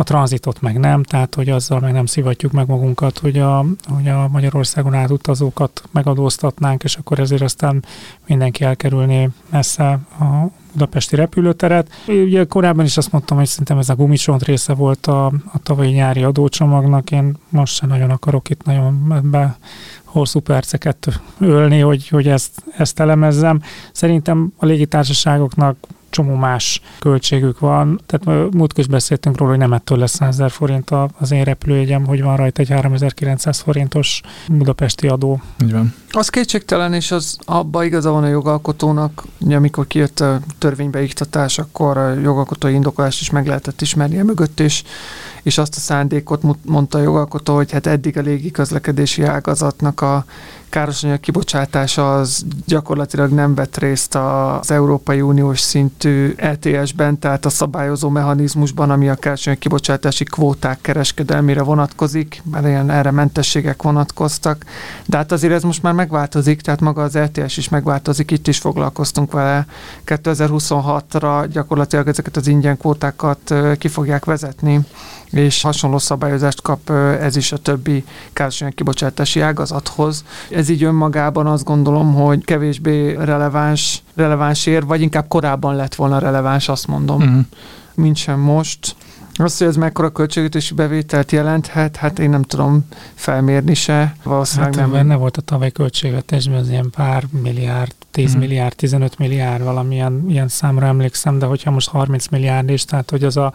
a 0.00 0.04
tranzitot 0.04 0.60
meg 0.60 0.78
nem, 0.78 1.02
tehát 1.02 1.34
hogy 1.34 1.48
azzal 1.48 1.80
meg 1.80 1.92
nem 1.92 2.06
szivatjuk 2.06 2.52
meg 2.52 2.66
magunkat, 2.66 3.18
hogy 3.18 3.38
a, 3.38 3.64
hogy 3.88 4.08
a 4.08 4.28
Magyarországon 4.28 4.94
átutazókat 4.94 5.82
megadóztatnánk, 5.90 6.82
és 6.84 6.96
akkor 6.96 7.18
ezért 7.18 7.42
aztán 7.42 7.84
mindenki 8.26 8.64
elkerülné 8.64 9.28
messze 9.50 9.98
a 10.20 10.46
budapesti 10.78 11.16
repülőteret. 11.16 11.90
Ugye 12.06 12.44
korábban 12.44 12.84
is 12.84 12.96
azt 12.96 13.12
mondtam, 13.12 13.36
hogy 13.36 13.46
szerintem 13.46 13.78
ez 13.78 13.88
a 13.88 13.94
gumicsont 13.94 14.44
része 14.44 14.74
volt 14.74 15.06
a, 15.06 15.26
a 15.26 15.58
tavalyi 15.62 15.92
nyári 15.92 16.22
adócsomagnak. 16.22 17.10
Én 17.10 17.36
most 17.48 17.74
sem 17.74 17.88
nagyon 17.88 18.10
akarok 18.10 18.50
itt 18.50 18.64
nagyon 18.64 19.22
be 19.30 19.58
hosszú 20.04 20.40
perceket 20.40 21.20
ölni, 21.38 21.80
hogy, 21.80 22.08
hogy 22.08 22.28
ezt, 22.28 22.62
ezt 22.76 23.00
elemezzem. 23.00 23.60
Szerintem 23.92 24.52
a 24.56 24.66
légitársaságoknak 24.66 25.76
csomó 26.10 26.34
más 26.34 26.80
költségük 26.98 27.58
van. 27.58 28.00
Tehát 28.06 28.52
múlt 28.52 28.78
is 28.78 28.86
beszéltünk 28.86 29.36
róla, 29.36 29.50
hogy 29.50 29.60
nem 29.60 29.72
ettől 29.72 29.98
lesz 29.98 30.14
100 30.14 30.28
ezer 30.28 30.50
forint 30.50 30.90
az 31.18 31.30
én 31.30 31.44
repülőjegyem, 31.44 32.06
hogy 32.06 32.22
van 32.22 32.36
rajta 32.36 32.60
egy 32.60 32.68
3900 32.68 33.58
forintos 33.58 34.20
budapesti 34.48 35.08
adó. 35.08 35.40
Így 35.62 35.72
van. 35.72 35.94
Az 36.10 36.28
kétségtelen, 36.28 36.94
és 36.94 37.10
az 37.10 37.38
abba 37.44 37.84
igaza 37.84 38.10
van 38.10 38.22
a 38.22 38.28
jogalkotónak, 38.28 39.24
hogy 39.38 39.54
amikor 39.54 39.86
kijött 39.86 40.20
a 40.20 40.40
törvénybe 40.58 41.02
iktatás, 41.02 41.58
akkor 41.58 41.96
a 41.96 42.12
jogalkotói 42.12 42.72
indokolást 42.72 43.20
is 43.20 43.30
meg 43.30 43.46
lehetett 43.46 43.80
ismerni 43.80 44.22
mögött, 44.22 44.60
és, 44.60 44.82
és 45.42 45.58
azt 45.58 45.76
a 45.76 45.80
szándékot 45.80 46.42
mondta 46.64 46.98
a 46.98 47.02
jogalkotó, 47.02 47.54
hogy 47.54 47.72
hát 47.72 47.86
eddig 47.86 48.18
a 48.18 48.20
légi 48.20 48.50
közlekedési 48.50 49.22
ágazatnak 49.22 50.00
a 50.00 50.24
károsanyag 50.70 51.20
kibocsátása 51.20 52.14
az 52.18 52.44
gyakorlatilag 52.66 53.30
nem 53.30 53.54
vett 53.54 53.76
részt 53.76 54.14
az 54.14 54.70
Európai 54.70 55.20
Uniós 55.20 55.60
szintű 55.60 56.32
ETS-ben, 56.36 57.18
tehát 57.18 57.44
a 57.44 57.50
szabályozó 57.50 58.08
mechanizmusban, 58.08 58.90
ami 58.90 59.08
a 59.08 59.14
károsanyag 59.14 59.58
kibocsátási 59.58 60.24
kvóták 60.24 60.80
kereskedelmére 60.80 61.62
vonatkozik, 61.62 62.42
mert 62.50 62.66
ilyen 62.66 62.90
erre 62.90 63.10
mentességek 63.10 63.82
vonatkoztak, 63.82 64.64
de 65.06 65.16
hát 65.16 65.32
azért 65.32 65.52
ez 65.52 65.62
most 65.62 65.82
már 65.82 65.92
megváltozik, 65.92 66.60
tehát 66.60 66.80
maga 66.80 67.02
az 67.02 67.16
ETS 67.16 67.56
is 67.56 67.68
megváltozik, 67.68 68.30
itt 68.30 68.48
is 68.48 68.58
foglalkoztunk 68.58 69.32
vele. 69.32 69.66
2026-ra 70.06 71.48
gyakorlatilag 71.52 72.08
ezeket 72.08 72.36
az 72.36 72.46
ingyen 72.46 72.76
kvótákat 72.76 73.54
ki 73.78 73.88
fogják 73.88 74.24
vezetni, 74.24 74.80
és 75.30 75.62
hasonló 75.62 75.98
szabályozást 75.98 76.62
kap 76.62 76.90
ez 77.20 77.36
is 77.36 77.52
a 77.52 77.56
többi 77.56 78.04
károsanyag 78.32 78.74
kibocsátási 78.74 79.40
ágazathoz. 79.40 80.24
Ez 80.58 80.68
így 80.68 80.82
önmagában 80.82 81.46
azt 81.46 81.64
gondolom, 81.64 82.14
hogy 82.14 82.44
kevésbé 82.44 83.14
releváns, 83.14 84.02
releváns 84.14 84.66
ér, 84.66 84.84
vagy 84.84 85.00
inkább 85.00 85.28
korábban 85.28 85.76
lett 85.76 85.94
volna 85.94 86.18
releváns, 86.18 86.68
azt 86.68 86.86
mondom, 86.86 87.22
uh-huh. 87.22 87.40
mint 87.94 88.16
sem 88.16 88.40
most. 88.40 88.96
Azt, 89.34 89.58
hogy 89.58 89.66
ez 89.66 89.76
mekkora 89.76 90.10
költségvetési 90.10 90.74
bevételt 90.74 91.32
jelenthet, 91.32 91.96
hát 91.96 92.18
én 92.18 92.30
nem 92.30 92.42
tudom 92.42 92.86
felmérni 93.14 93.74
se. 93.74 94.16
Valószínűleg 94.22 94.74
hát 94.74 94.82
nem. 94.82 94.92
benne 94.92 95.14
volt 95.14 95.36
a 95.36 95.40
tavaly 95.40 95.70
költségvetésben 95.70 96.58
az 96.58 96.68
ilyen 96.68 96.90
pár 96.90 97.24
milliárd, 97.42 97.94
10 98.10 98.30
hmm. 98.30 98.40
milliárd, 98.40 98.74
15 98.76 99.18
milliárd 99.18 99.64
valamilyen 99.64 100.24
ilyen 100.28 100.48
számra 100.48 100.86
emlékszem, 100.86 101.38
de 101.38 101.46
hogyha 101.46 101.70
most 101.70 101.88
30 101.88 102.28
milliárd 102.28 102.70
is, 102.70 102.84
tehát 102.84 103.10
hogy 103.10 103.24
az 103.24 103.36
a 103.36 103.52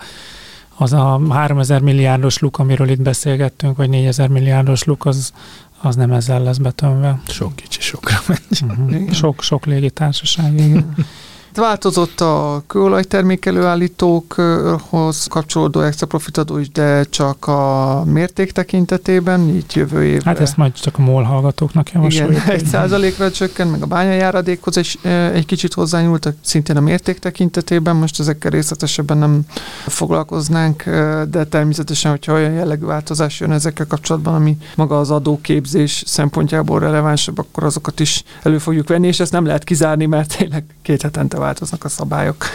az 0.78 0.94
a 0.94 1.22
3000 1.30 1.82
milliárdos 1.82 2.40
luk, 2.40 2.60
amiről 2.60 2.90
itt 2.90 3.02
beszélgettünk, 3.02 3.78
vagy 3.78 3.90
4000 3.90 4.30
milliárdos 4.30 4.84
luk, 4.84 5.06
az, 5.06 5.34
az 5.86 5.96
nem 5.96 6.12
ezzel 6.12 6.44
lesz 6.44 6.58
betömve. 6.58 7.22
Sok 7.28 7.56
kicsi 7.56 7.82
sokra 7.82 8.18
megy. 8.28 8.40
Uh-huh. 8.62 9.12
Sok, 9.12 9.42
sok 9.42 9.66
légitársaság, 9.66 10.54
igen. 10.54 10.96
Változott 11.56 12.22
a 12.22 12.64
kőolajtermék 12.68 13.46
előállítókhoz 13.46 15.28
kapcsolódó 15.30 15.82
extra 15.82 16.08
profitadó 16.08 16.58
is, 16.58 16.70
de 16.70 17.04
csak 17.04 17.48
a 17.48 18.04
mérték 18.06 18.52
tekintetében, 18.52 19.50
így 19.50 19.76
jövő 19.76 20.04
évre. 20.04 20.30
Hát 20.30 20.40
ezt 20.40 20.58
majd 20.58 20.74
csak 20.74 20.98
a 20.98 21.02
MOL 21.02 21.24
hallgatóknak 21.24 21.92
javasoljuk. 21.92 22.32
Igen, 22.32 22.50
egy 22.50 22.66
százalékra 22.66 23.32
csökkent, 23.32 23.72
meg 23.72 23.82
a 23.82 23.86
bányajáradékhoz 23.86 24.78
is 24.78 24.98
egy 25.34 25.46
kicsit 25.46 25.74
hozzányúltak, 25.74 26.36
szintén 26.42 26.78
a 26.78 26.82
mérték 26.82 27.20
tekintetében, 27.20 27.96
most 27.96 28.20
ezekkel 28.20 28.52
részletesebben 28.52 29.18
nem 29.18 29.42
foglalkoznánk, 29.86 30.84
de 31.30 31.44
természetesen, 31.50 32.12
hogyha 32.12 32.34
olyan 32.34 32.54
jellegű 32.54 32.86
változás 32.86 33.40
jön 33.40 33.52
ezekkel 33.52 33.88
kapcsolatban, 33.88 34.34
ami 34.34 34.58
maga 34.76 35.00
az 35.00 35.12
adóképzés 35.12 36.04
szempontjából 36.06 36.80
relevánsabb, 36.80 37.38
akkor 37.38 37.64
azokat 37.64 38.00
is 38.00 38.24
elő 38.44 38.58
fogjuk 38.58 38.88
venni, 38.88 39.08
és 39.08 39.20
ezt 39.20 39.32
nem 39.32 39.46
lehet 39.46 39.64
kizárni, 39.64 40.06
mert 40.06 40.38
tényleg 40.38 40.64
két 40.82 41.02
hetente 41.02 41.38
változnak 41.44 41.84
a 41.84 41.90
szabályok. 41.90 42.46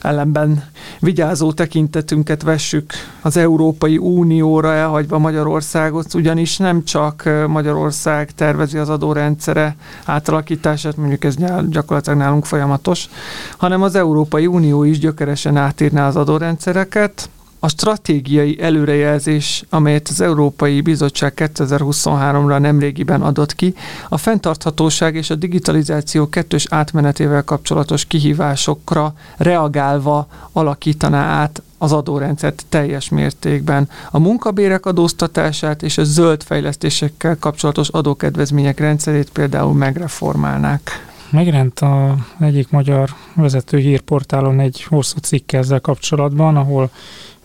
Ellenben 0.00 0.64
vigyázó 1.00 1.52
tekintetünket 1.52 2.42
vessük 2.42 2.92
az 3.22 3.36
Európai 3.36 3.96
Unióra 3.96 4.72
elhagyva 4.72 5.18
Magyarországot, 5.18 6.14
ugyanis 6.14 6.56
nem 6.56 6.84
csak 6.84 7.28
Magyarország 7.46 8.30
tervezi 8.30 8.78
az 8.78 8.88
adórendszere 8.88 9.76
átalakítását, 10.04 10.96
mondjuk 10.96 11.24
ez 11.24 11.34
gyakorlatilag 11.68 12.18
nálunk 12.18 12.44
folyamatos, 12.44 13.08
hanem 13.56 13.82
az 13.82 13.94
Európai 13.94 14.46
Unió 14.46 14.84
is 14.84 14.98
gyökeresen 14.98 15.56
átírná 15.56 16.06
az 16.06 16.16
adórendszereket, 16.16 17.28
a 17.58 17.68
stratégiai 17.68 18.60
előrejelzés, 18.60 19.64
amelyet 19.70 20.08
az 20.08 20.20
Európai 20.20 20.80
Bizottság 20.80 21.32
2023-ra 21.36 22.58
nemrégiben 22.58 23.22
adott 23.22 23.54
ki, 23.54 23.74
a 24.08 24.16
fenntarthatóság 24.16 25.14
és 25.14 25.30
a 25.30 25.34
digitalizáció 25.34 26.28
kettős 26.28 26.66
átmenetével 26.70 27.42
kapcsolatos 27.42 28.04
kihívásokra 28.04 29.14
reagálva 29.36 30.26
alakítaná 30.52 31.24
át 31.24 31.62
az 31.78 31.92
adórendszert 31.92 32.64
teljes 32.68 33.08
mértékben. 33.08 33.88
A 34.10 34.18
munkabérek 34.18 34.86
adóztatását 34.86 35.82
és 35.82 35.98
a 35.98 36.04
zöld 36.04 36.42
fejlesztésekkel 36.42 37.36
kapcsolatos 37.38 37.88
adókedvezmények 37.88 38.78
rendszerét 38.80 39.30
például 39.30 39.74
megreformálnák. 39.74 41.06
Megjelent 41.30 41.80
a 41.80 42.16
egyik 42.40 42.70
magyar 42.70 43.10
vezető 43.34 43.78
hírportálon 43.78 44.60
egy 44.60 44.82
hosszú 44.82 45.18
cikk 45.18 45.52
ezzel 45.52 45.80
kapcsolatban, 45.80 46.56
ahol 46.56 46.90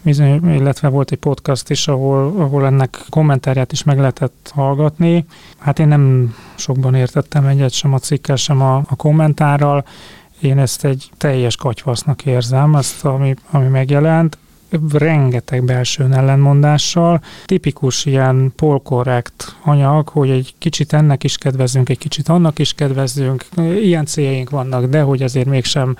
illetve 0.04 0.88
volt 0.88 1.12
egy 1.12 1.18
podcast 1.18 1.70
is, 1.70 1.88
ahol, 1.88 2.34
ahol 2.38 2.66
ennek 2.66 2.98
kommentárját 3.10 3.72
is 3.72 3.84
meg 3.84 3.98
lehetett 3.98 4.52
hallgatni. 4.54 5.26
Hát 5.58 5.80
én 5.80 5.88
nem 5.88 6.36
sokban 6.56 6.96
értettem 6.96 7.46
egyet 7.46 7.72
sem 7.72 7.94
a 7.94 8.00
cikkel, 8.00 8.36
sem 8.36 8.62
a, 8.62 8.76
a 8.76 8.96
kommentárral. 8.96 9.86
Én 10.40 10.60
ezt 10.60 10.86
egy 10.86 11.10
teljes 11.18 11.56
katyvasznak 11.56 12.26
érzem, 12.26 12.76
ezt, 12.76 13.06
ami, 13.06 13.36
ami 13.52 13.68
megjelent 13.68 14.38
rengeteg 14.92 15.64
belső 15.64 16.08
ellenmondással. 16.12 17.22
Tipikus 17.46 18.06
ilyen 18.06 18.54
polkorrekt 18.56 19.56
anyag, 19.64 20.08
hogy 20.08 20.30
egy 20.30 20.54
kicsit 20.58 20.94
ennek 20.94 21.24
is 21.24 21.38
kedvezünk, 21.38 21.90
egy 21.90 21.98
kicsit 21.98 22.30
annak 22.30 22.60
is 22.60 22.74
kedvezünk. 22.74 23.46
Ilyen 23.82 24.06
céljaink 24.06 24.50
vannak, 24.50 24.86
de 24.86 25.02
hogy 25.02 25.24
azért 25.24 25.48
mégsem 25.48 25.98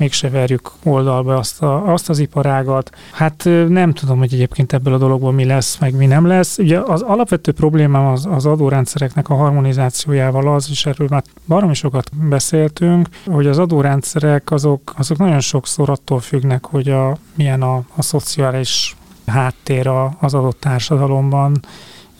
mégse 0.00 0.30
verjük 0.30 0.70
oldalba 0.82 1.36
azt, 1.36 1.62
a, 1.62 1.92
azt 1.92 2.08
az 2.08 2.18
iparágat. 2.18 2.90
Hát 3.12 3.48
nem 3.68 3.92
tudom, 3.92 4.18
hogy 4.18 4.34
egyébként 4.34 4.72
ebből 4.72 4.94
a 4.94 4.98
dologból 4.98 5.32
mi 5.32 5.44
lesz, 5.44 5.78
meg 5.78 5.94
mi 5.94 6.06
nem 6.06 6.26
lesz. 6.26 6.58
Ugye 6.58 6.78
az 6.78 7.02
alapvető 7.02 7.52
problémám 7.52 8.06
az, 8.06 8.26
az 8.30 8.46
adórendszereknek 8.46 9.28
a 9.28 9.34
harmonizációjával 9.34 10.54
az, 10.54 10.68
és 10.70 10.86
erről 10.86 11.08
már 11.10 11.22
baromi 11.46 11.74
sokat 11.74 12.10
beszéltünk, 12.28 13.08
hogy 13.26 13.46
az 13.46 13.58
adórendszerek 13.58 14.50
azok, 14.50 14.94
azok 14.96 15.18
nagyon 15.18 15.40
sokszor 15.40 15.90
attól 15.90 16.20
függnek, 16.20 16.64
hogy 16.64 16.88
a, 16.88 17.16
milyen 17.34 17.62
a, 17.62 17.76
a 17.96 18.02
szociális 18.02 18.96
háttér 19.26 19.90
az 20.20 20.34
adott 20.34 20.60
társadalomban, 20.60 21.60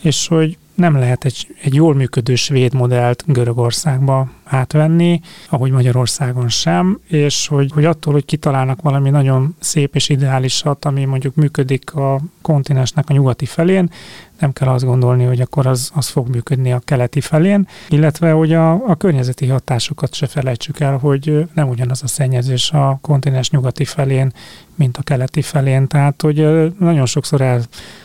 és 0.00 0.28
hogy 0.28 0.58
nem 0.80 0.96
lehet 0.96 1.24
egy, 1.24 1.54
egy 1.62 1.74
jól 1.74 1.94
működő 1.94 2.34
svéd 2.34 2.74
modellt 2.74 3.24
Görögországba 3.26 4.28
átvenni, 4.44 5.20
ahogy 5.48 5.70
Magyarországon 5.70 6.48
sem, 6.48 7.00
és 7.06 7.46
hogy, 7.46 7.70
hogy 7.72 7.84
attól, 7.84 8.12
hogy 8.12 8.24
kitalálnak 8.24 8.82
valami 8.82 9.10
nagyon 9.10 9.56
szép 9.58 9.94
és 9.94 10.08
ideálisat, 10.08 10.84
ami 10.84 11.04
mondjuk 11.04 11.34
működik 11.34 11.94
a 11.94 12.20
kontinensnek 12.42 13.08
a 13.08 13.12
nyugati 13.12 13.46
felén, 13.46 13.90
nem 14.38 14.52
kell 14.52 14.68
azt 14.68 14.84
gondolni, 14.84 15.24
hogy 15.24 15.40
akkor 15.40 15.66
az, 15.66 15.90
az 15.94 16.08
fog 16.08 16.28
működni 16.28 16.72
a 16.72 16.80
keleti 16.84 17.20
felén, 17.20 17.68
illetve 17.88 18.30
hogy 18.30 18.52
a, 18.52 18.72
a 18.72 18.94
környezeti 18.94 19.46
hatásokat 19.46 20.14
se 20.14 20.26
felejtsük 20.26 20.80
el, 20.80 20.96
hogy 20.96 21.48
nem 21.54 21.68
ugyanaz 21.68 22.02
a 22.02 22.06
szennyezés 22.06 22.70
a 22.70 22.98
kontinens 23.02 23.50
nyugati 23.50 23.84
felén, 23.84 24.32
mint 24.80 24.96
a 24.96 25.02
keleti 25.02 25.42
felén, 25.42 25.86
tehát 25.86 26.22
hogy 26.22 26.72
nagyon 26.78 27.06
sokszor 27.06 27.40
el 27.40 27.62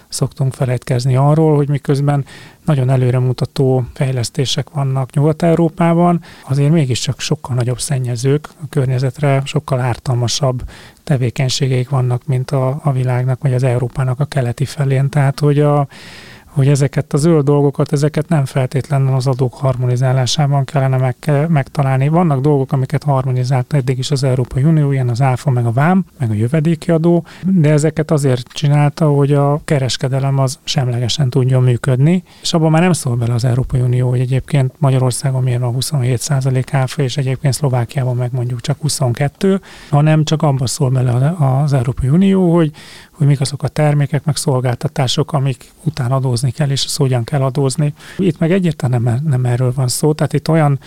szoktunk 0.07 0.53
felejtkezni 0.53 1.15
arról, 1.15 1.55
hogy 1.55 1.69
miközben 1.69 2.25
nagyon 2.65 2.89
előremutató 2.89 3.85
fejlesztések 3.93 4.69
vannak 4.69 5.13
Nyugat-Európában, 5.13 6.21
azért 6.47 6.71
mégiscsak 6.71 7.19
sokkal 7.19 7.55
nagyobb 7.55 7.79
szennyezők, 7.79 8.49
a 8.61 8.65
környezetre 8.69 9.41
sokkal 9.45 9.79
ártalmasabb 9.79 10.63
tevékenységeik 11.03 11.89
vannak, 11.89 12.25
mint 12.25 12.51
a, 12.51 12.79
a 12.83 12.91
világnak 12.91 13.41
vagy 13.41 13.53
az 13.53 13.63
Európának 13.63 14.19
a 14.19 14.25
keleti 14.25 14.65
felén. 14.65 15.09
Tehát, 15.09 15.39
hogy 15.39 15.59
a, 15.59 15.87
hogy 16.55 16.67
ezeket 16.67 17.13
a 17.13 17.17
zöld 17.17 17.45
dolgokat, 17.45 17.91
ezeket 17.91 18.29
nem 18.29 18.45
feltétlenül 18.45 19.13
az 19.13 19.27
adók 19.27 19.53
harmonizálásában 19.53 20.65
kellene 20.65 20.97
meg, 20.97 21.47
megtalálni. 21.47 22.07
Vannak 22.07 22.41
dolgok, 22.41 22.71
amiket 22.71 23.03
harmonizált 23.03 23.73
eddig 23.73 23.97
is 23.97 24.11
az 24.11 24.23
Európai 24.23 24.63
Unió, 24.63 24.91
ilyen 24.91 25.09
az 25.09 25.21
áfa, 25.21 25.49
meg 25.49 25.65
a 25.65 25.71
vám, 25.71 26.05
meg 26.19 26.29
a 26.29 26.33
jövedéki 26.33 26.91
adó, 26.91 27.25
de 27.43 27.69
ezeket 27.69 28.11
azért 28.11 28.47
csinálta, 28.47 29.09
hogy 29.09 29.33
a 29.33 29.61
kereskedelem 29.65 30.39
az 30.39 30.59
semlegesen 30.63 31.29
tudjon 31.29 31.63
működni, 31.63 32.23
és 32.41 32.53
abban 32.53 32.71
már 32.71 32.81
nem 32.81 32.93
szól 32.93 33.15
bele 33.15 33.33
az 33.33 33.43
Európai 33.43 33.81
Unió, 33.81 34.09
hogy 34.09 34.19
egyébként 34.19 34.73
Magyarországon 34.77 35.43
milyen 35.43 35.63
a 35.63 35.71
27% 35.71 36.65
áfa, 36.71 37.01
és 37.01 37.17
egyébként 37.17 37.53
Szlovákiában 37.53 38.15
meg 38.15 38.29
mondjuk 38.31 38.61
csak 38.61 38.77
22, 38.81 39.61
hanem 39.89 40.23
csak 40.23 40.41
abban 40.41 40.67
szól 40.67 40.89
bele 40.89 41.35
az 41.39 41.73
Európai 41.73 42.09
Unió, 42.09 42.53
hogy, 42.55 42.71
hogy 43.11 43.27
mik 43.27 43.41
azok 43.41 43.63
a 43.63 43.67
termékek, 43.67 44.25
meg 44.25 44.35
szolgáltatások, 44.35 45.33
amik 45.33 45.71
után 45.83 46.11
adózni 46.11 46.44
kell, 46.51 46.69
és 46.69 46.85
azt 46.85 46.97
hogyan 46.97 47.23
kell 47.23 47.41
adózni. 47.41 47.93
Itt 48.17 48.39
meg 48.39 48.51
egyértelműen 48.51 49.01
nem, 49.01 49.19
nem 49.23 49.45
erről 49.45 49.73
van 49.75 49.87
szó, 49.87 50.13
tehát 50.13 50.33
itt 50.33 50.49
olyan 50.49 50.79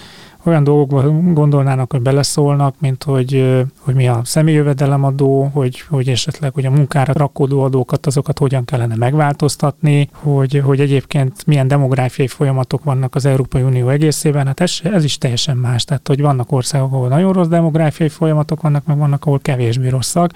olyan 0.44 0.64
dolgokba 0.64 1.32
gondolnának, 1.32 1.90
hogy 1.92 2.00
beleszólnak, 2.00 2.74
mint 2.78 3.02
hogy, 3.02 3.64
hogy 3.78 3.94
mi 3.94 4.08
a 4.08 4.20
személyjövedelemadó, 4.24 5.50
hogy, 5.52 5.80
hogy 5.80 6.08
esetleg 6.08 6.54
hogy 6.54 6.66
a 6.66 6.70
munkára 6.70 7.12
rakódó 7.12 7.62
adókat, 7.62 8.06
azokat 8.06 8.38
hogyan 8.38 8.64
kellene 8.64 8.96
megváltoztatni, 8.96 10.08
hogy, 10.12 10.62
hogy 10.64 10.80
egyébként 10.80 11.46
milyen 11.46 11.68
demográfiai 11.68 12.28
folyamatok 12.28 12.84
vannak 12.84 13.14
az 13.14 13.24
Európai 13.24 13.62
Unió 13.62 13.88
egészében, 13.88 14.46
hát 14.46 14.60
ez, 14.60 14.78
ez 14.82 15.04
is 15.04 15.18
teljesen 15.18 15.56
más. 15.56 15.84
Tehát, 15.84 16.08
hogy 16.08 16.20
vannak 16.20 16.52
országok, 16.52 16.92
ahol 16.92 17.08
nagyon 17.08 17.32
rossz 17.32 17.48
demográfiai 17.48 18.08
folyamatok 18.08 18.60
vannak, 18.60 18.86
meg 18.86 18.98
vannak, 18.98 19.24
ahol 19.24 19.38
kevésbé 19.38 19.88
rosszak. 19.88 20.32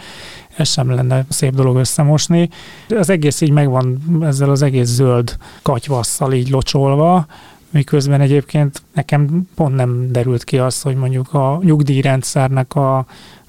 Ez 0.57 0.69
sem 0.69 0.91
lenne 0.91 1.25
szép 1.29 1.55
dolog 1.55 1.77
összemosni. 1.77 2.49
Az 2.89 3.11
egész 3.11 3.41
így 3.41 3.51
megvan 3.51 4.03
ezzel 4.23 4.51
az 4.51 4.63
egész 4.63 4.89
zöld 4.89 5.37
katyvasszal 5.63 6.33
így 6.33 6.51
locsolva, 6.51 7.27
miközben 7.73 8.21
egyébként 8.21 8.83
nekem 8.95 9.49
pont 9.55 9.75
nem 9.75 10.13
derült 10.13 10.45
ki 10.45 10.59
az, 10.59 10.81
hogy 10.81 10.97
mondjuk 10.97 11.35
a 11.35 11.59
nyugdíjrendszernek 11.63 12.75
a, 12.75 13.07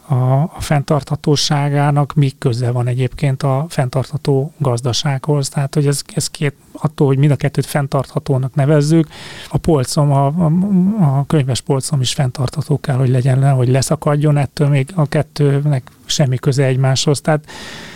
a, 0.08 0.14
a 0.42 0.58
fenntarthatóságának 0.60 2.14
mi 2.14 2.32
köze 2.38 2.72
van 2.72 2.88
egyébként 2.88 3.44
a 3.44 3.66
fenntartható 3.70 4.54
gazdasághoz. 4.58 5.50
Tehát, 5.50 5.74
hogy 5.74 5.88
ez, 5.88 6.02
ez 6.14 6.28
két, 6.28 6.56
attól, 6.72 7.08
hogy 7.08 7.18
mind 7.18 7.32
a 7.32 7.36
kettőt 7.36 7.66
fenntarthatónak 7.66 8.56
nevezzük, 8.56 9.08
a 9.50 9.58
polcom, 9.58 10.12
a, 10.12 10.26
a, 10.26 10.52
a 11.00 11.26
könyves 11.28 11.62
polcom 11.62 12.02
is 12.02 12.14
fenntartható 12.14 12.80
kell, 12.80 12.96
hogy 12.96 13.10
legyen, 13.10 13.54
hogy 13.54 13.68
leszakadjon, 13.68 14.38
ettől 14.38 14.68
még 14.68 14.92
a 14.96 15.08
kettőnek 15.08 15.92
semmi 16.06 16.38
köze 16.38 16.64
egymáshoz. 16.64 17.22
Tehát 17.22 17.46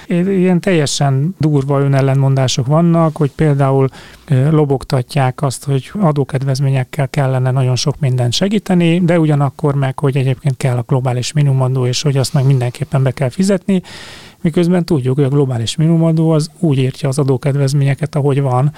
ilyen 0.10 0.60
teljesen 0.60 1.36
durva 1.40 1.80
önellenmondások 1.80 2.66
vannak, 2.66 3.18
hogy 3.18 3.32
például 3.32 3.90
lobogtatják 4.50 5.42
azt, 5.42 5.64
hogy 5.64 5.92
adókedvezményekkel 6.00 7.08
kellene 7.10 7.52
nagyon 7.52 7.76
sok 7.76 8.00
mindent 8.00 8.34
segíteni, 8.34 9.00
de 9.00 9.20
ugyanakkor 9.20 9.76
meg, 9.76 10.00
hogy 10.00 10.18
egyébként 10.18 10.58
kell 10.58 10.78
a 10.78 10.84
globális 10.88 11.32
minimumadó, 11.32 11.86
és 11.86 12.02
hogy 12.02 12.18
azt 12.18 12.34
meg 12.34 12.46
mindenképpen 12.46 13.04
be 13.04 13.12
kell 13.12 13.30
fizetni, 13.30 13.82
miközben 14.42 14.86
tudjuk, 14.86 15.16
hogy 15.16 15.24
a 15.24 15.30
globális 15.30 15.76
minimumadó 15.76 16.30
az 16.30 16.52
úgy 16.60 16.78
értje 16.78 17.08
az 17.08 17.20
adókedvezményeket, 17.20 18.16
ahogy 18.16 18.42
van, 18.42 18.74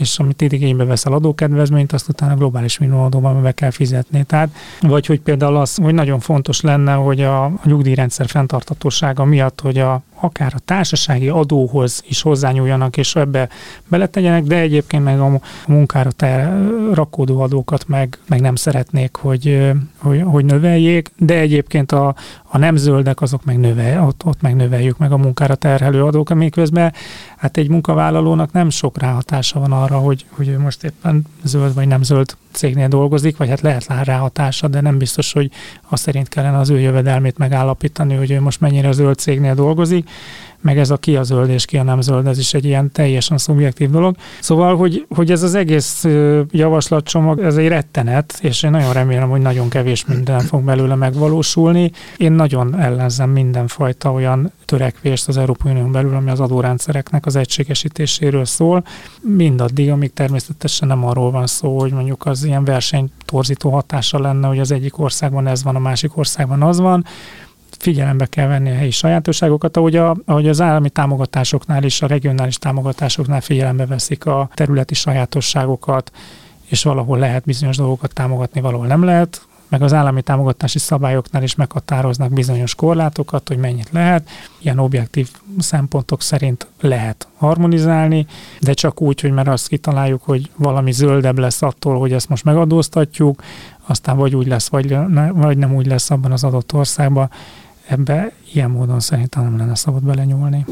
és 0.00 0.18
amit 0.18 0.42
igénybe 0.42 0.84
veszel 0.84 1.12
adókedvezményt, 1.12 1.92
azt 1.92 2.08
utána 2.08 2.34
globális 2.34 2.78
minimumadóban 2.78 3.42
be 3.42 3.52
kell 3.52 3.70
fizetni. 3.70 4.24
Tehát, 4.24 4.48
vagy 4.80 5.06
hogy 5.06 5.20
például 5.20 5.56
az, 5.56 5.76
hogy 5.76 5.94
nagyon 5.94 6.20
fontos 6.20 6.60
lenne, 6.60 6.92
hogy 6.92 7.20
a, 7.20 7.44
a 7.44 7.60
nyugdíjrendszer 7.64 8.26
fenntartatósága 8.28 9.24
miatt, 9.24 9.60
hogy 9.60 9.78
a, 9.78 10.02
akár 10.20 10.52
a 10.56 10.58
társasági 10.64 11.28
adóhoz 11.28 12.02
is 12.08 12.22
hozzányúljanak, 12.22 12.96
és 12.96 13.16
ebbe 13.16 13.48
beletegyenek, 13.88 14.42
de 14.42 14.56
egyébként 14.56 15.04
meg 15.04 15.20
a 15.20 15.40
munkára 15.66 16.10
te 16.10 16.58
rakódó 16.92 17.40
adókat 17.40 17.88
meg, 17.88 18.18
meg 18.26 18.40
nem 18.40 18.54
szeretnék, 18.54 19.16
hogy, 19.16 19.70
hogy, 19.98 20.22
hogy 20.22 20.44
növeljék, 20.44 21.10
de 21.16 21.38
egyébként 21.38 21.92
a, 21.92 22.14
a 22.42 22.58
nem 22.58 22.76
zöldek 22.76 23.20
azok 23.20 23.44
meg 23.44 23.58
növel, 23.58 24.06
ott, 24.06 24.24
ott 24.24 24.40
meg 24.40 24.56
növeljük 24.56 24.98
meg 24.98 25.12
a 25.12 25.16
munkára 25.16 25.54
terhelő 25.54 26.04
adók, 26.04 26.30
amiközben 26.30 26.92
hát 27.36 27.56
egy 27.56 27.68
munkavállalónak 27.68 28.52
nem 28.52 28.70
sok 28.70 28.98
ráhatása 28.98 29.60
van 29.60 29.72
arra, 29.72 29.89
hogy, 29.98 30.24
hogy 30.28 30.56
most 30.56 30.84
éppen 30.84 31.24
zöld 31.42 31.74
vagy 31.74 31.86
nem 31.86 32.02
zöld 32.02 32.36
cégnél 32.52 32.88
dolgozik, 32.88 33.36
vagy 33.36 33.48
hát 33.48 33.60
lehet 33.60 33.86
rá 34.04 34.18
hatása, 34.18 34.68
de 34.68 34.80
nem 34.80 34.98
biztos, 34.98 35.32
hogy 35.32 35.50
azt 35.88 36.02
szerint 36.02 36.28
kellene 36.28 36.58
az 36.58 36.70
ő 36.70 36.80
jövedelmét 36.80 37.38
megállapítani, 37.38 38.14
hogy 38.14 38.30
ő 38.30 38.40
most 38.40 38.60
mennyire 38.60 38.92
zöld 38.92 39.18
cégnél 39.18 39.54
dolgozik, 39.54 40.08
meg 40.60 40.78
ez 40.78 40.90
a 40.90 40.96
ki 40.96 41.16
a 41.16 41.22
zöld 41.22 41.48
és 41.48 41.64
ki 41.64 41.76
a 41.76 41.82
nem 41.82 42.00
zöld, 42.00 42.26
ez 42.26 42.38
is 42.38 42.54
egy 42.54 42.64
ilyen 42.64 42.92
teljesen 42.92 43.38
szubjektív 43.38 43.90
dolog. 43.90 44.16
Szóval, 44.40 44.76
hogy, 44.76 45.06
hogy 45.08 45.30
ez 45.30 45.42
az 45.42 45.54
egész 45.54 46.04
javaslatcsomag, 46.50 47.40
ez 47.40 47.56
egy 47.56 47.68
rettenet, 47.68 48.38
és 48.40 48.62
én 48.62 48.70
nagyon 48.70 48.92
remélem, 48.92 49.28
hogy 49.30 49.40
nagyon 49.40 49.68
kevés 49.68 50.04
minden 50.04 50.40
fog 50.40 50.62
belőle 50.64 50.94
megvalósulni. 50.94 51.90
Én 52.16 52.32
nagyon 52.32 52.80
ellenzem 52.80 53.30
mindenfajta 53.30 54.12
olyan 54.12 54.52
törekvést 54.64 55.28
az 55.28 55.36
Európai 55.36 55.72
Unión 55.72 55.92
belül, 55.92 56.14
ami 56.14 56.30
az 56.30 56.40
adórendszereknek 56.40 57.26
az 57.26 57.36
egységesítéséről 57.36 58.44
szól, 58.44 58.84
mindaddig, 59.20 59.90
amíg 59.90 60.12
természetesen 60.12 60.88
nem 60.88 61.04
arról 61.04 61.30
van 61.30 61.46
szó, 61.46 61.78
hogy 61.78 61.92
mondjuk 61.92 62.26
az 62.26 62.39
ilyen 62.44 62.64
versenytorzító 62.64 63.70
hatása 63.70 64.20
lenne, 64.20 64.46
hogy 64.48 64.58
az 64.58 64.70
egyik 64.70 64.98
országban 64.98 65.46
ez 65.46 65.62
van, 65.62 65.76
a 65.76 65.78
másik 65.78 66.16
országban 66.16 66.62
az 66.62 66.80
van, 66.80 67.04
figyelembe 67.78 68.26
kell 68.26 68.46
venni 68.46 68.70
a 68.70 68.74
helyi 68.74 68.90
sajátosságokat, 68.90 69.76
ahogy, 69.76 69.96
a, 69.96 70.16
ahogy 70.24 70.48
az 70.48 70.60
állami 70.60 70.90
támogatásoknál 70.90 71.84
is, 71.84 72.02
a 72.02 72.06
regionális 72.06 72.56
támogatásoknál 72.56 73.40
figyelembe 73.40 73.86
veszik 73.86 74.26
a 74.26 74.50
területi 74.54 74.94
sajátosságokat, 74.94 76.12
és 76.66 76.82
valahol 76.82 77.18
lehet 77.18 77.44
bizonyos 77.44 77.76
dolgokat 77.76 78.12
támogatni, 78.12 78.60
valahol 78.60 78.86
nem 78.86 79.04
lehet, 79.04 79.42
meg 79.70 79.82
az 79.82 79.92
állami 79.92 80.22
támogatási 80.22 80.78
szabályoknál 80.78 81.42
is 81.42 81.54
meghatároznak 81.54 82.32
bizonyos 82.32 82.74
korlátokat, 82.74 83.48
hogy 83.48 83.58
mennyit 83.58 83.88
lehet. 83.90 84.28
Ilyen 84.58 84.78
objektív 84.78 85.30
szempontok 85.58 86.22
szerint 86.22 86.66
lehet 86.80 87.28
harmonizálni, 87.36 88.26
de 88.60 88.72
csak 88.72 89.00
úgy, 89.00 89.20
hogy 89.20 89.32
mert 89.32 89.48
azt 89.48 89.68
kitaláljuk, 89.68 90.22
hogy 90.22 90.50
valami 90.56 90.92
zöldebb 90.92 91.38
lesz 91.38 91.62
attól, 91.62 91.98
hogy 91.98 92.12
ezt 92.12 92.28
most 92.28 92.44
megadóztatjuk, 92.44 93.42
aztán 93.86 94.16
vagy 94.16 94.36
úgy 94.36 94.46
lesz, 94.46 94.68
vagy, 94.68 94.96
vagy 95.32 95.58
nem 95.58 95.74
úgy 95.74 95.86
lesz 95.86 96.10
abban 96.10 96.32
az 96.32 96.44
adott 96.44 96.72
országban 96.72 97.30
ebbe 97.86 98.32
ilyen 98.52 98.70
módon 98.70 99.00
szerintem 99.00 99.42
nem 99.42 99.56
lenne 99.56 99.74
szabad 99.74 100.02
belenyúlni. 100.02 100.64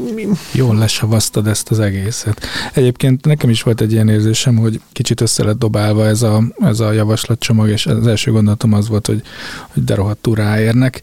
Jól 0.53 0.75
lesavasztad 0.75 1.47
ezt 1.47 1.71
az 1.71 1.79
egészet. 1.79 2.45
Egyébként 2.73 3.25
nekem 3.25 3.49
is 3.49 3.63
volt 3.63 3.81
egy 3.81 3.91
ilyen 3.91 4.09
érzésem, 4.09 4.55
hogy 4.55 4.81
kicsit 4.91 5.21
össze 5.21 5.43
lett 5.43 5.57
dobálva 5.57 6.05
ez 6.05 6.21
a, 6.21 6.43
ez 6.59 6.79
a 6.79 6.91
javaslatcsomag, 6.91 7.69
és 7.69 7.85
az 7.85 8.07
első 8.07 8.31
gondolatom 8.31 8.73
az 8.73 8.89
volt, 8.89 9.05
hogy, 9.05 9.21
hogy 9.67 9.83
de 9.83 9.95
rohadtul 9.95 10.35
ráérnek, 10.35 11.01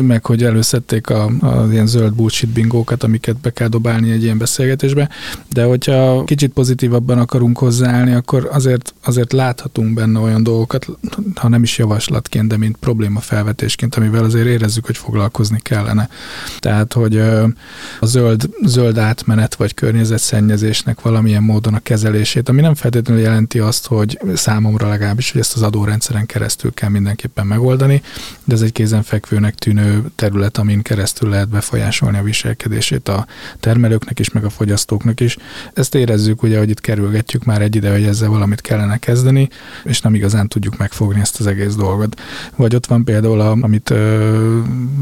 meg 0.00 0.26
hogy 0.26 0.42
előszedték 0.42 1.10
a, 1.10 1.24
a 1.40 1.66
ilyen 1.70 1.86
zöld 1.86 2.14
bullshit 2.14 2.50
bingókat, 2.50 3.02
amiket 3.02 3.36
be 3.36 3.50
kell 3.50 3.68
dobálni 3.68 4.10
egy 4.10 4.22
ilyen 4.22 4.38
beszélgetésbe, 4.38 5.08
de 5.52 5.64
hogyha 5.64 6.24
kicsit 6.24 6.52
pozitívabban 6.52 7.18
akarunk 7.18 7.58
hozzáállni, 7.58 8.12
akkor 8.12 8.48
azért, 8.52 8.94
azért 9.04 9.32
láthatunk 9.32 9.94
benne 9.94 10.18
olyan 10.18 10.42
dolgokat, 10.42 10.86
ha 11.34 11.48
nem 11.48 11.62
is 11.62 11.78
javaslatként, 11.78 12.48
de 12.48 12.56
mint 12.56 12.76
probléma 12.76 13.20
felvetésként, 13.20 13.94
amivel 13.94 14.24
azért 14.24 14.46
érezzük, 14.46 14.86
hogy 14.86 14.96
foglalkozni 14.96 15.58
kellene 15.62 16.03
tehát, 16.58 16.92
hogy 16.92 17.18
a 18.00 18.06
zöld, 18.06 18.48
zöld 18.64 18.98
átmenet 18.98 19.54
vagy 19.54 19.74
környezetszennyezésnek 19.74 21.00
valamilyen 21.00 21.42
módon 21.42 21.74
a 21.74 21.78
kezelését, 21.78 22.48
ami 22.48 22.60
nem 22.60 22.74
feltétlenül 22.74 23.22
jelenti 23.22 23.58
azt, 23.58 23.86
hogy 23.86 24.18
számomra 24.34 24.88
legalábbis, 24.88 25.32
hogy 25.32 25.40
ezt 25.40 25.54
az 25.56 25.62
adórendszeren 25.62 26.26
keresztül 26.26 26.74
kell 26.74 26.88
mindenképpen 26.88 27.46
megoldani, 27.46 28.02
de 28.44 28.54
ez 28.54 28.60
egy 28.60 28.72
kézenfekvőnek 28.72 29.54
tűnő 29.54 30.04
terület, 30.14 30.58
amin 30.58 30.82
keresztül 30.82 31.28
lehet 31.28 31.48
befolyásolni 31.48 32.18
a 32.18 32.22
viselkedését 32.22 33.08
a 33.08 33.26
termelőknek 33.60 34.18
is, 34.18 34.30
meg 34.30 34.44
a 34.44 34.50
fogyasztóknak 34.50 35.20
is. 35.20 35.36
Ezt 35.74 35.94
érezzük, 35.94 36.42
ugye, 36.42 36.58
hogy 36.58 36.70
itt 36.70 36.80
kerülgetjük 36.80 37.44
már 37.44 37.62
egy 37.62 37.76
ide, 37.76 37.90
hogy 37.92 38.04
ezzel 38.04 38.28
valamit 38.28 38.60
kellene 38.60 38.98
kezdeni, 38.98 39.48
és 39.84 40.00
nem 40.00 40.14
igazán 40.14 40.48
tudjuk 40.48 40.76
megfogni 40.76 41.20
ezt 41.20 41.40
az 41.40 41.46
egész 41.46 41.74
dolgot. 41.74 42.20
Vagy 42.56 42.74
ott 42.74 42.86
van 42.86 43.04
például, 43.04 43.40
amit 43.40 43.90
ö, 43.90 44.60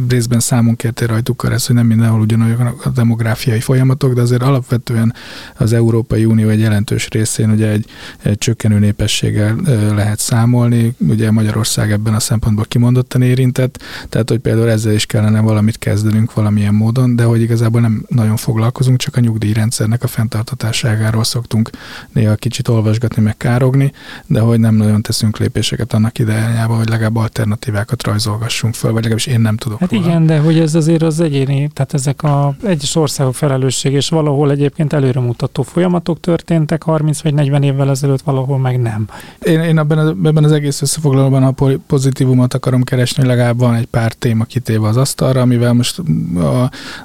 részben 0.08 0.40
számunk 0.40 0.76
kértél 0.92 1.14
rajtuk 1.14 1.46
ez, 1.52 1.66
hogy 1.66 1.76
nem 1.76 1.87
mindenhol 1.87 2.20
ugyanolyan 2.20 2.74
a 2.85 2.88
demográfiai 2.88 3.61
folyamatok, 3.61 4.12
de 4.12 4.20
azért 4.20 4.42
alapvetően 4.42 5.14
az 5.57 5.72
Európai 5.72 6.24
Unió 6.24 6.48
egy 6.48 6.61
jelentős 6.61 7.09
részén 7.09 7.50
ugye 7.50 7.68
egy, 7.68 7.87
egy 8.22 8.38
csökkenő 8.38 8.78
népességgel 8.78 9.57
lehet 9.94 10.18
számolni, 10.18 10.94
ugye 10.98 11.31
Magyarország 11.31 11.92
ebben 11.92 12.14
a 12.14 12.20
szempontból 12.20 12.64
kimondottan 12.68 13.22
érintett, 13.22 13.83
tehát 14.09 14.28
hogy 14.28 14.38
például 14.38 14.70
ezzel 14.70 14.92
is 14.92 15.07
kellene 15.07 15.40
valamit 15.40 15.78
kezdenünk 15.78 16.35
valamilyen 16.35 16.74
módon, 16.74 17.16
de 17.16 17.24
hogy 17.24 17.40
igazából 17.40 17.81
nem 17.81 18.05
nagyon 18.09 18.37
foglalkozunk, 18.37 18.98
csak 18.98 19.16
a 19.16 19.20
nyugdíjrendszernek 19.20 20.02
a 20.02 20.07
fenntartatáságáról 20.07 21.24
szoktunk 21.24 21.70
néha 22.12 22.35
kicsit 22.35 22.68
olvasgatni, 22.68 23.22
meg 23.22 23.37
károgni, 23.37 23.92
de 24.26 24.40
hogy 24.40 24.61
nem 24.61 24.74
nagyon 24.74 25.02
teszünk 25.02 25.38
lépéseket 25.38 25.92
annak 25.92 26.18
idejányában, 26.18 26.76
hogy 26.76 26.88
legalább 26.88 27.16
alternatívákat 27.16 28.02
rajzolgassunk 28.02 28.74
föl, 28.74 28.92
vagy 28.92 29.02
legalábbis 29.02 29.26
én 29.26 29.40
nem 29.40 29.57
tudok. 29.57 29.78
Hát 29.78 29.92
róla. 29.92 30.05
igen, 30.05 30.26
de 30.26 30.38
hogy 30.38 30.59
ez 30.59 30.74
azért 30.82 31.02
az 31.02 31.20
egyéni, 31.20 31.70
tehát 31.74 31.94
ezek 31.94 32.22
a 32.22 32.54
egyes 32.64 32.94
országok 32.96 33.34
felelősség, 33.34 33.92
és 33.92 34.08
valahol 34.08 34.50
egyébként 34.50 34.92
előremutató 34.92 35.62
folyamatok 35.62 36.20
történtek 36.20 36.82
30 36.82 37.22
vagy 37.22 37.34
40 37.34 37.62
évvel 37.62 37.90
ezelőtt, 37.90 38.22
valahol 38.22 38.58
meg 38.58 38.80
nem. 38.80 39.08
Én, 39.42 39.60
én 39.60 39.78
az, 39.78 40.14
ebben 40.24 40.44
az 40.44 40.52
egész 40.52 40.82
összefoglalóban, 40.82 41.42
ha 41.42 41.54
pozitívumot 41.86 42.54
akarom 42.54 42.82
keresni, 42.82 43.26
legalább 43.26 43.58
van 43.58 43.74
egy 43.74 43.86
pár 43.86 44.12
téma 44.12 44.44
kitéve 44.44 44.88
az 44.88 44.96
asztalra, 44.96 45.40
amivel 45.40 45.72
most 45.72 46.02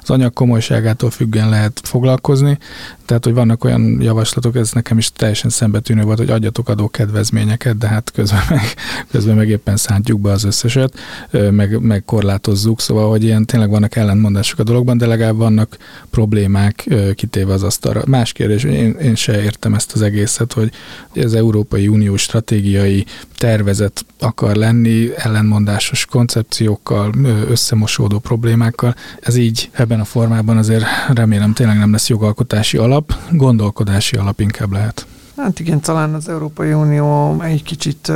az 0.00 0.10
anyag 0.10 0.32
komolyságától 0.32 1.10
függően 1.10 1.48
lehet 1.48 1.80
foglalkozni. 1.84 2.58
Tehát, 3.08 3.24
hogy 3.24 3.34
vannak 3.34 3.64
olyan 3.64 4.00
javaslatok, 4.00 4.56
ez 4.56 4.72
nekem 4.72 4.98
is 4.98 5.12
teljesen 5.12 5.50
szembetűnő 5.50 6.02
volt, 6.02 6.18
hogy 6.18 6.30
adjatok 6.30 6.68
adó 6.68 6.88
kedvezményeket, 6.88 7.78
de 7.78 7.88
hát 7.88 8.10
közben 8.10 8.42
meg, 8.48 8.74
közben 9.10 9.36
meg 9.36 9.48
éppen 9.48 9.76
szántjuk 9.76 10.20
be 10.20 10.30
az 10.30 10.44
összeset, 10.44 10.94
meg, 11.50 11.80
meg 11.80 12.04
korlátozzuk, 12.04 12.80
szóval, 12.80 13.10
hogy 13.10 13.24
ilyen 13.24 13.46
tényleg 13.46 13.70
vannak 13.70 13.96
ellentmondások 13.96 14.58
a 14.58 14.62
dologban, 14.62 14.98
de 14.98 15.06
legalább 15.06 15.36
vannak 15.36 15.76
problémák 16.10 16.88
kitéve 17.14 17.52
az 17.52 17.62
asztalra. 17.62 18.02
Más 18.06 18.32
kérdés, 18.32 18.64
én, 18.64 18.96
én 19.02 19.14
se 19.14 19.42
értem 19.42 19.74
ezt 19.74 19.92
az 19.92 20.02
egészet, 20.02 20.52
hogy 20.52 20.70
az 21.14 21.34
Európai 21.34 21.88
Unió 21.88 22.16
stratégiai 22.16 23.04
tervezet 23.36 24.04
akar 24.18 24.56
lenni, 24.56 25.08
ellenmondásos 25.16 26.04
koncepciókkal, 26.04 27.12
összemosódó 27.48 28.18
problémákkal. 28.18 28.94
Ez 29.20 29.36
így 29.36 29.70
ebben 29.72 30.00
a 30.00 30.04
formában 30.04 30.56
azért 30.56 30.84
remélem 31.14 31.52
tényleg 31.52 31.78
nem 31.78 31.92
lesz 31.92 32.08
jogalkotási 32.08 32.76
alap, 32.76 32.97
gondolkodási 33.30 34.16
alap 34.16 34.40
inkább 34.40 34.72
lehet. 34.72 35.06
Hát 35.38 35.60
igen, 35.60 35.80
talán 35.80 36.14
az 36.14 36.28
Európai 36.28 36.72
Unió 36.72 37.40
egy 37.40 37.62
kicsit 37.62 38.12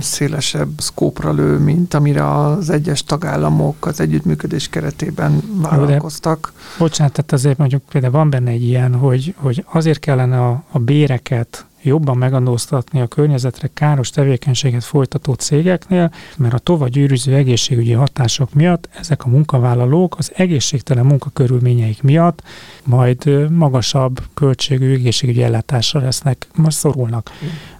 szélesebb 0.00 0.68
szkópra 0.76 1.32
lő, 1.32 1.58
mint 1.58 1.94
amire 1.94 2.40
az 2.40 2.70
egyes 2.70 3.04
tagállamok 3.04 3.86
az 3.86 4.00
együttműködés 4.00 4.68
keretében 4.68 5.42
vállalkoztak. 5.62 6.52
De, 6.54 6.62
bocsánat, 6.78 7.12
tehát 7.12 7.32
azért 7.32 7.58
mondjuk 7.58 7.82
például 7.90 8.12
van 8.12 8.30
benne 8.30 8.50
egy 8.50 8.62
ilyen, 8.62 8.94
hogy, 8.94 9.34
hogy 9.36 9.64
azért 9.72 9.98
kellene 9.98 10.40
a, 10.46 10.62
a 10.70 10.78
béreket 10.78 11.64
jobban 11.82 12.16
megadóztatni 12.16 13.00
a 13.00 13.06
környezetre 13.06 13.70
káros 13.74 14.10
tevékenységet 14.10 14.84
folytató 14.84 15.32
cégeknél, 15.32 16.12
mert 16.36 16.54
a 16.54 16.58
tovább 16.58 16.88
gyűrűző 16.88 17.34
egészségügyi 17.34 17.92
hatások 17.92 18.54
miatt 18.54 18.88
ezek 18.98 19.24
a 19.24 19.28
munkavállalók 19.28 20.18
az 20.18 20.32
egészségtelen 20.34 21.06
munkakörülményeik 21.06 22.02
miatt 22.02 22.42
majd 22.84 23.50
magasabb 23.50 24.20
költségű 24.34 24.94
egészségügyi 24.94 25.42
ellátásra 25.42 26.00
lesznek, 26.00 26.46
most 26.54 26.76
szorulnak. 26.76 27.30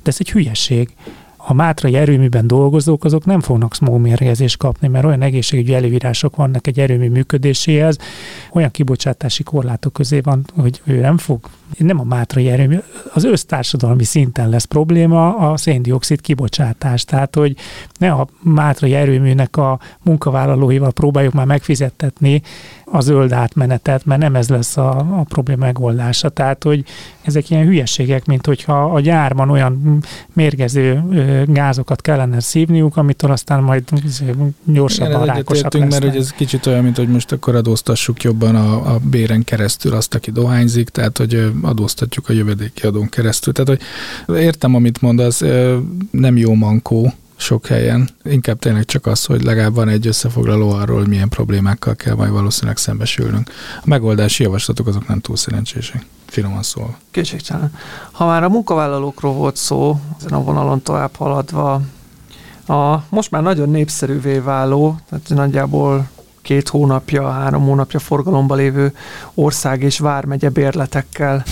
De 0.02 0.10
ez 0.10 0.16
egy 0.18 0.30
hülyeség 0.30 0.94
a 1.46 1.52
mátrai 1.52 1.94
erőműben 1.94 2.46
dolgozók, 2.46 3.04
azok 3.04 3.24
nem 3.24 3.40
fognak 3.40 3.74
smómérgezést 3.74 4.56
kapni, 4.56 4.88
mert 4.88 5.04
olyan 5.04 5.22
egészségügyi 5.22 5.74
előírások 5.74 6.36
vannak 6.36 6.66
egy 6.66 6.78
erőmű 6.78 7.10
működéséhez, 7.10 7.98
olyan 8.52 8.70
kibocsátási 8.70 9.42
korlátok 9.42 9.92
közé 9.92 10.20
van, 10.20 10.44
hogy 10.54 10.80
ő 10.84 11.00
nem 11.00 11.18
fog, 11.18 11.40
nem 11.78 12.00
a 12.00 12.04
mátrai 12.04 12.48
erőmű, 12.48 12.78
az 13.14 13.24
össztársadalmi 13.24 14.04
szinten 14.04 14.48
lesz 14.48 14.64
probléma 14.64 15.36
a 15.36 15.56
széndiokszid 15.56 16.20
kibocsátás. 16.20 17.04
Tehát, 17.04 17.34
hogy 17.34 17.56
ne 17.98 18.10
a 18.10 18.26
mátrai 18.40 18.94
erőműnek 18.94 19.56
a 19.56 19.78
munkavállalóival 20.02 20.92
próbáljuk 20.92 21.32
már 21.32 21.46
megfizettetni 21.46 22.42
a 22.94 23.00
zöld 23.00 23.32
átmenetet, 23.32 24.04
mert 24.04 24.20
nem 24.20 24.34
ez 24.34 24.48
lesz 24.48 24.76
a, 24.76 24.98
a 24.98 25.24
probléma 25.28 25.64
megoldása. 25.64 26.28
Tehát, 26.28 26.62
hogy 26.62 26.84
ezek 27.22 27.50
ilyen 27.50 27.64
hülyeségek, 27.64 28.24
mint 28.24 28.46
hogyha 28.46 28.84
a 28.84 29.00
gyárban 29.00 29.50
olyan 29.50 30.04
mérgező 30.32 31.02
gázokat 31.46 32.00
kellene 32.00 32.40
szívniuk, 32.40 32.96
amitől 32.96 33.30
aztán 33.30 33.62
majd 33.62 33.84
gyorsabban 34.64 35.22
Igen, 35.22 35.34
rákosak 35.34 35.72
lesznek. 35.72 35.90
mert 35.90 36.04
hogy 36.04 36.16
ez 36.16 36.30
kicsit 36.30 36.66
olyan, 36.66 36.82
mint 36.82 36.96
hogy 36.96 37.08
most 37.08 37.32
akkor 37.32 37.54
adóztassuk 37.54 38.22
jobban 38.22 38.54
a, 38.54 38.94
a 38.94 38.98
béren 39.10 39.44
keresztül 39.44 39.94
azt, 39.94 40.14
aki 40.14 40.30
dohányzik, 40.30 40.88
tehát 40.88 41.18
hogy 41.18 41.52
adóztatjuk 41.62 42.28
a 42.28 42.32
jövedéki 42.32 42.86
adón 42.86 43.08
keresztül. 43.08 43.52
Tehát, 43.52 43.80
hogy 44.26 44.38
értem, 44.42 44.74
amit 44.74 45.00
mondasz, 45.00 45.42
nem 46.10 46.36
jó 46.36 46.54
mankó, 46.54 47.12
sok 47.42 47.66
helyen. 47.66 48.08
Inkább 48.24 48.58
tényleg 48.58 48.84
csak 48.84 49.06
az, 49.06 49.24
hogy 49.24 49.42
legalább 49.42 49.74
van 49.74 49.88
egy 49.88 50.06
összefoglaló 50.06 50.70
arról, 50.70 50.98
hogy 50.98 51.08
milyen 51.08 51.28
problémákkal 51.28 51.94
kell 51.94 52.14
majd 52.14 52.30
valószínűleg 52.30 52.76
szembesülnünk. 52.76 53.50
A 53.76 53.84
megoldási 53.84 54.42
javaslatok 54.42 54.86
azok 54.86 55.08
nem 55.08 55.20
túl 55.20 55.36
szerencsések 55.36 56.06
finoman 56.26 56.62
szól. 56.62 56.96
Kétségtelen. 57.10 57.74
Ha 58.12 58.26
már 58.26 58.44
a 58.44 58.48
munkavállalókról 58.48 59.32
volt 59.32 59.56
szó, 59.56 60.00
ezen 60.18 60.32
a 60.32 60.42
vonalon 60.42 60.82
tovább 60.82 61.16
haladva, 61.16 61.80
a 62.66 63.04
most 63.08 63.30
már 63.30 63.42
nagyon 63.42 63.68
népszerűvé 63.68 64.38
váló, 64.38 64.98
tehát 65.08 65.28
nagyjából 65.28 66.08
két 66.42 66.68
hónapja, 66.68 67.30
három 67.30 67.62
hónapja 67.62 67.98
forgalomba 67.98 68.54
lévő 68.54 68.94
ország 69.34 69.82
és 69.82 69.98
vármegye 69.98 70.48
bérletekkel 70.48 71.44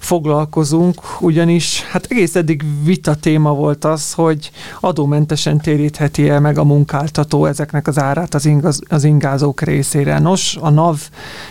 foglalkozunk, 0.00 1.20
ugyanis 1.20 1.82
hát 1.82 2.06
egész 2.08 2.34
eddig 2.34 2.64
vita 2.84 3.14
téma 3.14 3.54
volt 3.54 3.84
az, 3.84 4.12
hogy 4.12 4.50
adómentesen 4.80 5.60
térítheti 5.60 6.28
el 6.28 6.40
meg 6.40 6.58
a 6.58 6.64
munkáltató 6.64 7.46
ezeknek 7.46 7.86
az 7.86 7.98
árát 7.98 8.34
az, 8.34 8.46
ingaz, 8.46 8.80
az 8.88 9.04
ingázók 9.04 9.60
részére. 9.60 10.18
Nos, 10.18 10.56
a 10.60 10.70
NAV 10.70 11.00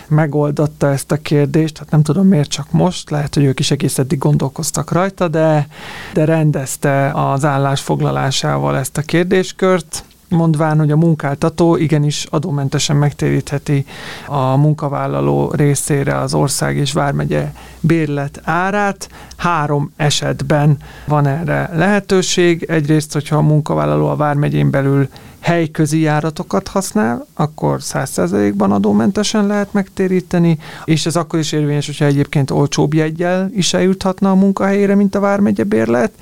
megoldotta 0.08 0.90
ezt 0.90 1.12
a 1.12 1.16
kérdést, 1.16 1.78
hát 1.78 1.90
nem 1.90 2.02
tudom 2.02 2.26
miért 2.26 2.50
csak 2.50 2.70
most, 2.70 3.10
lehet, 3.10 3.34
hogy 3.34 3.44
ők 3.44 3.58
is 3.58 3.70
egész 3.70 3.98
eddig 3.98 4.18
gondolkoztak 4.18 4.92
rajta, 4.92 5.28
de, 5.28 5.68
de 6.12 6.24
rendezte 6.24 7.10
az 7.10 7.44
állásfoglalásával 7.44 8.76
ezt 8.76 8.96
a 8.96 9.02
kérdéskört, 9.02 10.04
mondván, 10.30 10.78
hogy 10.78 10.90
a 10.90 10.96
munkáltató 10.96 11.76
igenis 11.76 12.26
adómentesen 12.30 12.96
megtérítheti 12.96 13.84
a 14.26 14.56
munkavállaló 14.56 15.52
részére 15.52 16.18
az 16.18 16.34
ország 16.34 16.76
és 16.76 16.92
vármegye 16.92 17.52
bérlet 17.80 18.40
árát. 18.44 19.08
Három 19.36 19.92
esetben 19.96 20.76
van 21.06 21.26
erre 21.26 21.70
lehetőség. 21.74 22.62
Egyrészt, 22.62 23.12
hogyha 23.12 23.36
a 23.36 23.40
munkavállaló 23.40 24.08
a 24.08 24.16
vármegyén 24.16 24.70
belül 24.70 25.08
helyközi 25.40 26.00
járatokat 26.00 26.68
használ, 26.68 27.26
akkor 27.34 27.78
100%-ban 27.80 28.72
adómentesen 28.72 29.46
lehet 29.46 29.72
megtéríteni, 29.72 30.58
és 30.84 31.06
ez 31.06 31.16
akkor 31.16 31.38
is 31.38 31.52
érvényes, 31.52 31.86
hogyha 31.86 32.04
egyébként 32.04 32.50
olcsóbb 32.50 32.94
jegyel 32.94 33.50
is 33.54 33.74
eljuthatna 33.74 34.30
a 34.30 34.34
munkahelyére, 34.34 34.94
mint 34.94 35.14
a 35.14 35.20
vármegye 35.20 35.64
bérlet. 35.64 36.12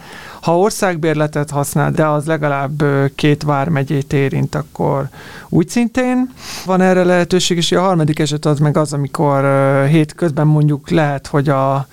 Ha 0.41 0.59
országbérletet 0.59 1.51
használ, 1.51 1.91
de 1.91 2.07
az 2.07 2.27
legalább 2.27 2.85
két 3.15 3.43
vármegyét 3.43 4.13
érint, 4.13 4.55
akkor 4.55 5.09
úgy 5.49 5.69
szintén 5.69 6.33
van 6.67 6.81
erre 6.81 7.05
lehetőség, 7.05 7.57
és 7.57 7.73
a 7.73 7.81
harmadik 7.81 8.19
eset 8.19 8.45
az 8.45 8.59
meg 8.59 8.77
az, 8.77 8.93
amikor 8.93 9.45
hétközben 9.89 10.47
mondjuk 10.47 10.91
lehet, 10.91 11.27
hogy 11.27 11.49
a 11.49 11.87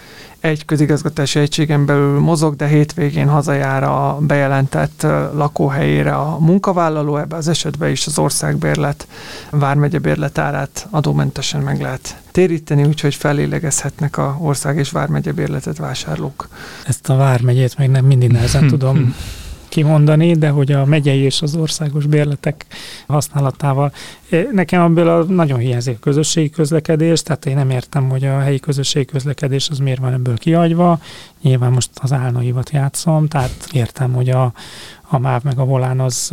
egy 0.45 0.65
közigazgatási 0.65 1.39
egységen 1.39 1.85
belül 1.85 2.19
mozog, 2.19 2.55
de 2.55 2.67
hétvégén 2.67 3.27
hazajár 3.27 3.83
a 3.83 4.17
bejelentett 4.21 5.01
lakóhelyére 5.33 6.15
a 6.15 6.37
munkavállaló, 6.39 7.17
ebbe 7.17 7.35
az 7.35 7.47
esetben 7.47 7.89
is 7.89 8.07
az 8.07 8.17
országbérlet, 8.19 9.07
vármegye 9.49 9.99
bérletárát 9.99 10.87
adómentesen 10.89 11.61
meg 11.61 11.81
lehet 11.81 12.17
téríteni, 12.31 12.83
úgyhogy 12.83 13.15
felélegezhetnek 13.15 14.17
a 14.17 14.37
ország 14.39 14.77
és 14.77 14.91
vármegye 14.91 15.31
bérletet 15.31 15.77
vásárlók. 15.77 16.47
Ezt 16.85 17.09
a 17.09 17.15
vármegyét 17.15 17.77
még 17.77 17.89
nem 17.89 18.05
mindig 18.05 18.31
nehezen 18.31 18.67
tudom 18.73 19.15
kimondani, 19.75 20.33
de 20.33 20.49
hogy 20.49 20.71
a 20.71 20.85
megyei 20.85 21.19
és 21.19 21.41
az 21.41 21.55
országos 21.55 22.05
bérletek 22.05 22.65
használatával. 23.07 23.91
Nekem 24.51 24.81
ebből 24.81 25.09
a 25.09 25.23
nagyon 25.23 25.59
hiányzik 25.59 25.95
a 25.95 25.99
közösségi 25.99 26.49
közlekedés, 26.49 27.21
tehát 27.21 27.45
én 27.45 27.55
nem 27.55 27.69
értem, 27.69 28.09
hogy 28.09 28.25
a 28.25 28.39
helyi 28.39 28.59
közösségi 28.59 29.05
közlekedés 29.05 29.69
az 29.69 29.77
miért 29.77 29.99
van 29.99 30.13
ebből 30.13 30.37
kiagyva. 30.37 30.99
Nyilván 31.41 31.71
most 31.71 31.89
az 32.01 32.13
álnaivat 32.13 32.69
játszom, 32.69 33.27
tehát 33.27 33.67
értem, 33.71 34.13
hogy 34.13 34.29
a, 34.29 34.53
a 35.07 35.19
MÁV 35.19 35.43
meg 35.43 35.59
a 35.59 35.65
Volán 35.65 35.99
az 35.99 36.31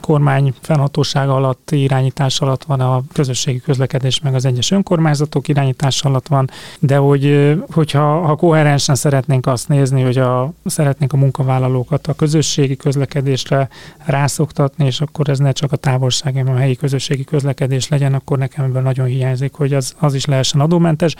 kormány 0.00 0.54
fennhatóság 0.60 1.28
alatt, 1.28 1.70
irányítás 1.70 2.40
alatt 2.40 2.64
van, 2.64 2.80
a 2.80 3.02
közösségi 3.12 3.60
közlekedés 3.60 4.20
meg 4.20 4.34
az 4.34 4.44
egyes 4.44 4.70
önkormányzatok 4.70 5.48
irányítás 5.48 6.02
alatt 6.02 6.26
van, 6.26 6.50
de 6.78 6.96
hogy, 6.96 7.54
hogyha 7.70 8.20
ha 8.20 8.36
koherensen 8.36 8.94
szeretnénk 8.94 9.46
azt 9.46 9.68
nézni, 9.68 10.02
hogy 10.02 10.18
a, 10.18 10.52
szeretnénk 10.64 11.12
a 11.12 11.16
munkavállalókat 11.16 12.06
a 12.06 12.14
közösségi 12.14 12.76
közlekedésre 12.76 13.68
rászoktatni, 14.04 14.86
és 14.86 15.00
akkor 15.00 15.28
ez 15.28 15.38
ne 15.38 15.52
csak 15.52 15.72
a 15.72 15.76
távolság, 15.76 16.34
hanem 16.36 16.54
a 16.54 16.58
helyi 16.58 16.76
közösségi 16.76 17.24
közlekedés 17.28 17.88
legyen, 17.88 18.14
akkor 18.14 18.38
nekem 18.38 18.64
ebből 18.64 18.82
nagyon 18.82 19.06
hiányzik, 19.06 19.54
hogy 19.54 19.74
az, 19.74 19.94
az 19.98 20.14
is 20.14 20.24
lehessen 20.24 20.60
adómentes. 20.60 21.14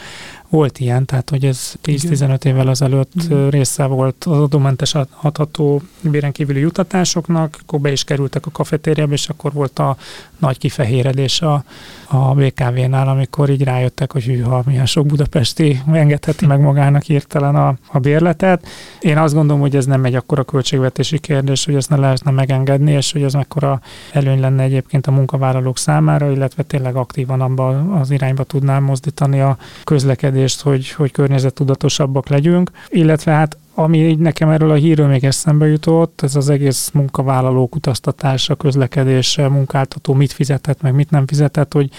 Volt 0.48 0.78
ilyen, 0.78 1.04
tehát 1.04 1.30
hogy 1.30 1.44
ez 1.44 1.72
10-15 1.84 2.44
évvel 2.44 2.68
ezelőtt 2.68 3.12
Igen. 3.24 3.50
része 3.50 3.84
volt 3.84 4.24
az 4.24 4.38
adómentes 4.38 4.94
adható 5.20 5.82
béren 6.00 6.32
kívüli 6.32 6.60
jutatásoknak, 6.60 7.58
akkor 7.62 7.80
be 7.80 7.92
is 7.92 8.04
kerültek 8.04 8.46
a 8.46 8.50
kafetériába, 8.50 9.12
és 9.12 9.28
akkor 9.28 9.52
volt 9.52 9.78
a 9.78 9.96
nagy 10.38 10.58
kifehéredés 10.58 11.40
a, 11.40 11.64
a 12.06 12.34
BKV-nál, 12.34 13.08
amikor 13.08 13.50
így 13.50 13.62
rájöttek, 13.62 14.12
hogy 14.12 14.24
hűha, 14.24 14.62
milyen 14.66 14.86
sok 14.86 15.06
budapesti 15.06 15.82
engedheti 15.92 16.46
meg 16.46 16.60
magának 16.60 17.02
hirtelen 17.02 17.54
a, 17.54 17.74
a 17.86 17.98
bérletet. 17.98 18.66
Én 19.00 19.18
azt 19.18 19.34
gondolom, 19.34 19.60
hogy 19.60 19.76
ez 19.76 19.86
nem 19.86 20.04
egy 20.04 20.14
akkora 20.14 20.44
költségvetési 20.44 21.18
kérdés, 21.18 21.64
hogy 21.64 21.74
ezt 21.74 21.90
ne 21.90 21.96
lehetne 21.96 22.30
megengedni, 22.30 22.92
és 22.92 23.12
hogy 23.12 23.22
ez 23.22 23.32
mekkora 23.32 23.80
előny 24.12 24.40
lenne 24.40 24.62
egy 24.62 24.74
egyébként 24.78 25.06
a 25.06 25.10
munkavállalók 25.10 25.78
számára, 25.78 26.30
illetve 26.30 26.62
tényleg 26.62 26.96
aktívan 26.96 27.40
abban 27.40 27.90
az 27.92 28.10
irányba 28.10 28.44
tudnám 28.44 28.82
mozdítani 28.82 29.40
a 29.40 29.56
közlekedést, 29.84 30.37
hogy, 30.60 30.90
hogy 30.90 31.10
környezettudatosabbak 31.10 32.28
legyünk, 32.28 32.70
illetve 32.88 33.32
hát 33.32 33.56
ami 33.74 34.08
így 34.08 34.18
nekem 34.18 34.48
erről 34.48 34.70
a 34.70 34.74
hírről 34.74 35.06
még 35.06 35.24
eszembe 35.24 35.66
jutott, 35.66 36.20
ez 36.22 36.36
az 36.36 36.48
egész 36.48 36.90
munkavállalók 36.90 37.74
utaztatása, 37.74 38.54
közlekedése, 38.54 39.48
munkáltató 39.48 40.14
mit 40.14 40.32
fizetett, 40.32 40.82
meg 40.82 40.94
mit 40.94 41.10
nem 41.10 41.26
fizetett, 41.26 41.72
hogy 41.72 41.90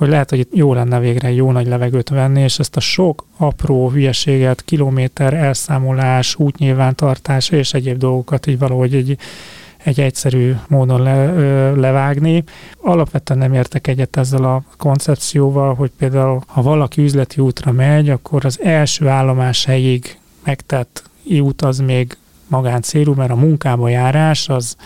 hogy 0.00 0.08
lehet, 0.08 0.30
hogy 0.30 0.38
itt 0.38 0.54
jó 0.54 0.74
lenne 0.74 0.98
végre 0.98 1.32
jó 1.32 1.52
nagy 1.52 1.66
levegőt 1.66 2.08
venni, 2.08 2.40
és 2.40 2.58
ezt 2.58 2.76
a 2.76 2.80
sok 2.80 3.26
apró 3.36 3.90
hülyeséget, 3.90 4.62
kilométer 4.62 5.34
elszámolás, 5.34 6.34
útnyilvántartás 6.38 7.50
és 7.50 7.74
egyéb 7.74 7.98
dolgokat 7.98 8.46
így 8.46 8.58
valahogy 8.58 8.94
egy, 8.94 9.16
egy 9.84 10.00
egyszerű 10.00 10.54
módon 10.68 11.02
le, 11.02 11.32
ö, 11.32 11.80
levágni. 11.80 12.44
Alapvetően 12.82 13.38
nem 13.38 13.52
értek 13.52 13.86
egyet 13.86 14.16
ezzel 14.16 14.44
a 14.44 14.62
koncepcióval, 14.76 15.74
hogy 15.74 15.90
például 15.98 16.42
ha 16.46 16.62
valaki 16.62 17.02
üzleti 17.02 17.40
útra 17.40 17.72
megy, 17.72 18.08
akkor 18.08 18.44
az 18.44 18.60
első 18.62 19.08
állomás 19.08 19.64
helyig 19.64 20.18
megtett 20.44 21.10
út 21.40 21.62
az 21.62 21.78
még 21.78 22.16
magáncélú, 22.46 23.14
mert 23.14 23.30
a 23.30 23.36
munkába 23.36 23.88
járás 23.88 24.48
az 24.48 24.76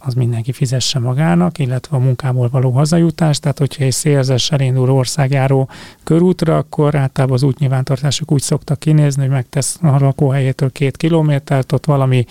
az 0.00 0.14
mindenki 0.14 0.52
fizesse 0.52 0.98
magának, 0.98 1.58
illetve 1.58 1.96
a 1.96 2.00
munkából 2.00 2.48
való 2.48 2.70
hazajutás, 2.70 3.38
tehát 3.38 3.58
hogyha 3.58 3.84
egy 3.84 3.92
szélzes 3.92 4.50
elindul 4.50 4.90
országjáró 4.90 5.68
körútra, 6.04 6.56
akkor 6.56 6.94
általában 6.94 7.36
az 7.36 7.42
útnyilvántartások 7.42 8.32
úgy 8.32 8.42
szoktak 8.42 8.78
kinézni, 8.78 9.22
hogy 9.22 9.30
megtesz 9.30 9.78
a 9.82 9.98
lakóhelyétől 9.98 10.72
két 10.72 10.96
kilométert, 10.96 11.72
ott 11.72 11.86
valami 11.86 12.24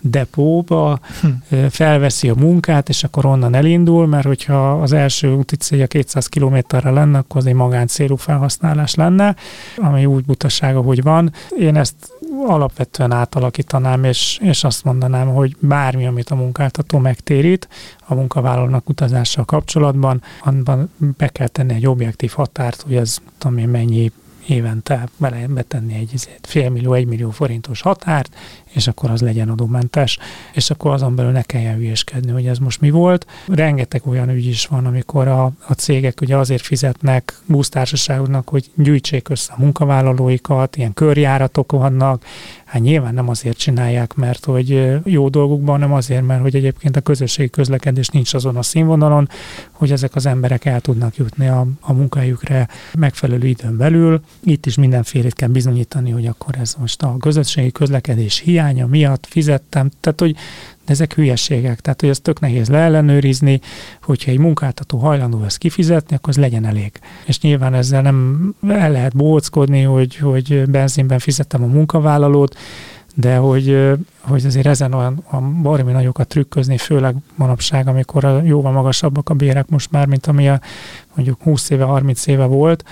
depóba, 0.00 1.00
hm. 1.20 1.56
felveszi 1.70 2.28
a 2.28 2.34
munkát, 2.34 2.88
és 2.88 3.04
akkor 3.04 3.26
onnan 3.26 3.54
elindul, 3.54 4.06
mert 4.06 4.26
hogyha 4.26 4.72
az 4.72 4.92
első 4.92 5.32
úti 5.32 5.56
célja 5.56 5.86
200 5.86 6.26
kilométerre 6.26 6.90
lenne, 6.90 7.18
akkor 7.18 7.36
az 7.36 7.46
egy 7.46 7.54
magáncélú 7.54 8.16
felhasználás 8.16 8.94
lenne, 8.94 9.36
ami 9.76 10.06
úgy 10.06 10.24
butasága, 10.24 10.80
hogy 10.80 11.02
van. 11.02 11.32
Én 11.58 11.76
ezt 11.76 11.94
alapvetően 12.46 13.12
átalakítanám, 13.12 14.04
és, 14.04 14.38
és 14.42 14.64
azt 14.64 14.84
mondanám, 14.84 15.28
hogy 15.28 15.56
bármi, 15.60 16.06
amit 16.06 16.30
a 16.30 16.34
munkáltató 16.34 16.98
megtérít 16.98 17.68
a 18.06 18.14
munkavállalónak 18.14 18.88
utazással 18.88 19.44
kapcsolatban, 19.44 20.22
abban 20.44 20.90
be 20.98 21.28
kell 21.28 21.48
tenni 21.48 21.74
egy 21.74 21.86
objektív 21.86 22.30
határt, 22.30 22.82
hogy 22.82 22.96
ez 22.96 23.18
tudom 23.38 23.58
én 23.58 23.68
mennyi 23.68 24.12
évente 24.46 25.08
bele, 25.16 25.46
betenni 25.46 25.94
egy 25.94 26.28
félmillió, 26.42 26.92
egymillió 26.92 27.30
forintos 27.30 27.80
határt, 27.80 28.34
és 28.70 28.88
akkor 28.88 29.10
az 29.10 29.20
legyen 29.20 29.48
adómentes, 29.48 30.18
és 30.52 30.70
akkor 30.70 30.92
azon 30.92 31.14
belül 31.14 31.32
ne 31.32 31.42
kelljen 31.42 31.76
hülyeskedni, 31.76 32.30
hogy 32.30 32.46
ez 32.46 32.58
most 32.58 32.80
mi 32.80 32.90
volt. 32.90 33.26
Rengeteg 33.48 34.02
olyan 34.06 34.30
ügy 34.30 34.46
is 34.46 34.66
van, 34.66 34.86
amikor 34.86 35.28
a, 35.28 35.44
a 35.66 35.72
cégek 35.72 36.20
ugye 36.20 36.36
azért 36.36 36.62
fizetnek 36.62 37.34
busztársaságoknak, 37.46 38.48
hogy 38.48 38.70
gyűjtsék 38.74 39.28
össze 39.28 39.52
a 39.56 39.60
munkavállalóikat, 39.60 40.76
ilyen 40.76 40.94
körjáratok 40.94 41.72
vannak, 41.72 42.24
hát 42.64 42.82
nyilván 42.82 43.14
nem 43.14 43.28
azért 43.28 43.56
csinálják, 43.56 44.14
mert 44.14 44.44
hogy 44.44 44.98
jó 45.04 45.28
dolgukban, 45.28 45.74
hanem 45.74 45.92
azért, 45.92 46.26
mert 46.26 46.40
hogy 46.40 46.54
egyébként 46.54 46.96
a 46.96 47.00
közösségi 47.00 47.50
közlekedés 47.50 48.08
nincs 48.08 48.34
azon 48.34 48.56
a 48.56 48.62
színvonalon, 48.62 49.28
hogy 49.70 49.92
ezek 49.92 50.14
az 50.14 50.26
emberek 50.26 50.64
el 50.64 50.80
tudnak 50.80 51.16
jutni 51.16 51.48
a, 51.48 51.66
a 51.80 51.92
munkahelyükre 51.92 52.68
megfelelő 52.98 53.46
időn 53.46 53.76
belül. 53.76 54.20
Itt 54.42 54.66
is 54.66 54.76
mindenfélét 54.76 55.34
kell 55.34 55.48
bizonyítani, 55.48 56.10
hogy 56.10 56.26
akkor 56.26 56.54
ez 56.60 56.74
most 56.78 57.02
a 57.02 57.16
közösségi 57.16 57.72
közlekedés 57.72 58.38
hiány, 58.38 58.59
hiánya 58.60 58.86
miatt 58.86 59.26
fizettem, 59.26 59.90
tehát 60.00 60.20
hogy 60.20 60.36
de 60.84 60.96
ezek 60.96 61.14
hülyeségek, 61.14 61.80
tehát 61.80 62.00
hogy 62.00 62.08
ez 62.08 62.18
tök 62.20 62.40
nehéz 62.40 62.68
leellenőrizni, 62.68 63.60
hogyha 64.02 64.30
egy 64.30 64.38
munkáltató 64.38 64.98
hajlandó 64.98 65.44
ezt 65.44 65.58
kifizetni, 65.58 66.16
akkor 66.16 66.28
az 66.28 66.36
legyen 66.36 66.64
elég. 66.64 66.92
És 67.24 67.40
nyilván 67.40 67.74
ezzel 67.74 68.02
nem 68.02 68.54
el 68.68 68.90
lehet 68.90 69.16
bóckodni, 69.16 69.82
hogy, 69.82 70.16
hogy 70.16 70.70
benzinben 70.70 71.18
fizettem 71.18 71.62
a 71.62 71.66
munkavállalót, 71.66 72.56
de 73.14 73.36
hogy, 73.36 73.96
hogy 74.20 74.46
azért 74.46 74.66
ezen 74.66 74.92
olyan 74.92 75.24
a 75.30 75.40
baromi 75.40 75.92
nagyokat 75.92 76.28
trükközni, 76.28 76.76
főleg 76.76 77.14
manapság, 77.34 77.88
amikor 77.88 78.24
a 78.24 78.42
jóval 78.42 78.72
magasabbak 78.72 79.28
a 79.28 79.34
bérek 79.34 79.68
most 79.68 79.90
már, 79.90 80.06
mint 80.06 80.26
ami 80.26 80.48
a 80.48 80.60
mondjuk 81.14 81.42
20 81.42 81.70
éve, 81.70 81.84
30 81.84 82.26
éve 82.26 82.44
volt, 82.44 82.84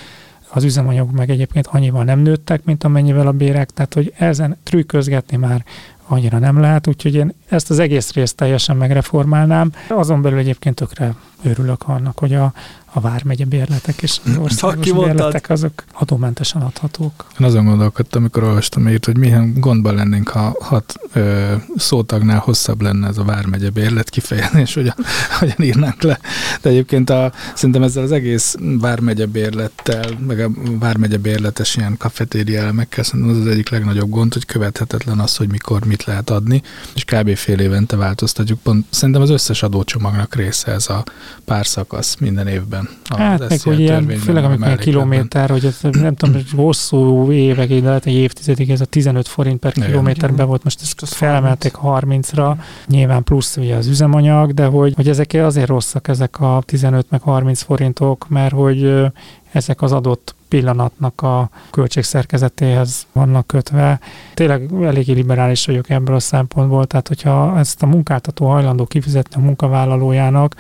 az 0.50 0.64
üzemanyagok 0.64 1.12
meg 1.12 1.30
egyébként 1.30 1.66
annyival 1.66 2.04
nem 2.04 2.18
nőttek, 2.18 2.64
mint 2.64 2.84
amennyivel 2.84 3.26
a 3.26 3.32
bérek, 3.32 3.70
tehát 3.70 3.94
hogy 3.94 4.12
ezen 4.18 4.56
trükközgetni 4.62 5.36
már 5.36 5.64
annyira 6.06 6.38
nem 6.38 6.60
lehet, 6.60 6.86
úgyhogy 6.86 7.14
én 7.14 7.32
ezt 7.48 7.70
az 7.70 7.78
egész 7.78 8.12
részt 8.12 8.36
teljesen 8.36 8.76
megreformálnám. 8.76 9.72
Azon 9.88 10.22
belül 10.22 10.38
egyébként 10.38 10.74
tökre 10.74 11.14
örülök 11.42 11.82
annak, 11.88 12.18
hogy 12.18 12.34
a, 12.34 12.52
a 12.92 13.00
vármegye 13.00 13.44
bérletek 13.44 14.02
és 14.02 14.20
az 14.24 14.36
országos 14.36 14.92
bérletek 14.92 15.50
azok 15.50 15.84
adómentesen 15.92 16.62
adhatók. 16.62 17.26
Én 17.40 17.46
azon 17.46 17.64
gondolkodtam, 17.64 18.22
amikor 18.22 18.42
olvastam 18.42 18.88
írt, 18.88 19.04
hogy 19.04 19.16
milyen 19.16 19.54
gondban 19.56 19.94
lennénk, 19.94 20.28
ha 20.28 20.56
hat 20.60 20.94
ö, 21.12 21.54
szótagnál 21.76 22.38
hosszabb 22.38 22.80
lenne 22.82 23.06
ez 23.06 23.18
a 23.18 23.24
vármegye 23.24 23.70
bérlet 23.70 24.10
kifejezés, 24.10 24.74
hogyan, 24.74 24.94
hogyan 25.38 25.56
írnánk 25.62 26.02
le. 26.02 26.18
De 26.60 26.68
egyébként 26.68 27.10
a, 27.10 27.32
szerintem 27.54 27.82
ezzel 27.82 28.02
az 28.02 28.12
egész 28.12 28.56
vármegye 28.80 29.26
bérlettel, 29.26 30.18
meg 30.26 30.40
a 30.40 30.50
vármegye 30.78 31.16
bérletes 31.16 31.76
ilyen 31.76 31.96
kafetéria 31.96 32.60
elemekkel 32.60 33.04
szerintem 33.04 33.36
az 33.36 33.40
az 33.40 33.46
egyik 33.46 33.70
legnagyobb 33.70 34.10
gond, 34.10 34.32
hogy 34.32 34.44
követhetetlen 34.44 35.18
az, 35.18 35.36
hogy 35.36 35.48
mikor 35.48 35.84
mit 35.84 36.04
lehet 36.04 36.30
adni, 36.30 36.62
és 36.94 37.04
kb. 37.04 37.36
fél 37.36 37.58
évente 37.58 37.96
változtatjuk. 37.96 38.58
Pont, 38.58 38.86
szerintem 38.90 39.22
az 39.22 39.30
összes 39.30 39.62
adócsomagnak 39.62 40.34
része 40.34 40.72
ez 40.72 40.88
a 40.88 41.04
pár 41.44 41.66
szakasz 41.66 42.16
minden 42.16 42.46
évben. 42.46 42.77
Hát 43.16 43.48
meg, 43.48 43.60
hogy 43.60 43.80
ilyen, 43.80 44.08
főleg 44.08 44.44
amikor 44.44 44.76
kilométer, 44.76 45.50
hogy 45.50 45.64
ez, 45.64 45.78
nem 45.82 46.14
tudom, 46.14 46.42
hosszú 46.56 47.32
évekig, 47.32 47.82
de 47.82 47.88
lehet 47.88 48.06
egy 48.06 48.14
évtizedig 48.14 48.70
ez 48.70 48.80
a 48.80 48.84
15 48.84 49.28
forint 49.28 49.58
per 49.58 49.72
kilométerben 49.72 50.46
volt, 50.46 50.64
most 50.64 50.80
ezt 50.82 51.14
felmelték 51.14 51.74
30-ra, 51.82 52.54
nyilván 52.86 53.22
plusz 53.22 53.56
ugye 53.56 53.74
az 53.74 53.86
üzemanyag, 53.86 54.54
de 54.54 54.64
hogy, 54.64 54.94
hogy 54.94 55.08
ezek 55.08 55.32
azért 55.32 55.68
rosszak 55.68 56.08
ezek 56.08 56.40
a 56.40 56.62
15 56.66 57.06
meg 57.10 57.20
30 57.20 57.62
forintok, 57.62 58.28
mert 58.28 58.52
hogy 58.52 59.10
ezek 59.52 59.82
az 59.82 59.92
adott 59.92 60.34
pillanatnak 60.48 61.22
a 61.22 61.50
költségszerkezetéhez 61.70 63.06
vannak 63.12 63.46
kötve. 63.46 64.00
Tényleg 64.34 64.72
eléggé 64.82 65.12
liberális 65.12 65.66
vagyok 65.66 65.90
ebből 65.90 66.14
a 66.14 66.20
szempontból, 66.20 66.86
tehát 66.86 67.08
hogyha 67.08 67.58
ezt 67.58 67.82
a 67.82 67.86
munkáltató 67.86 68.46
hajlandó 68.46 68.84
kifizetni 68.84 69.42
a 69.42 69.44
munkavállalójának, 69.44 70.54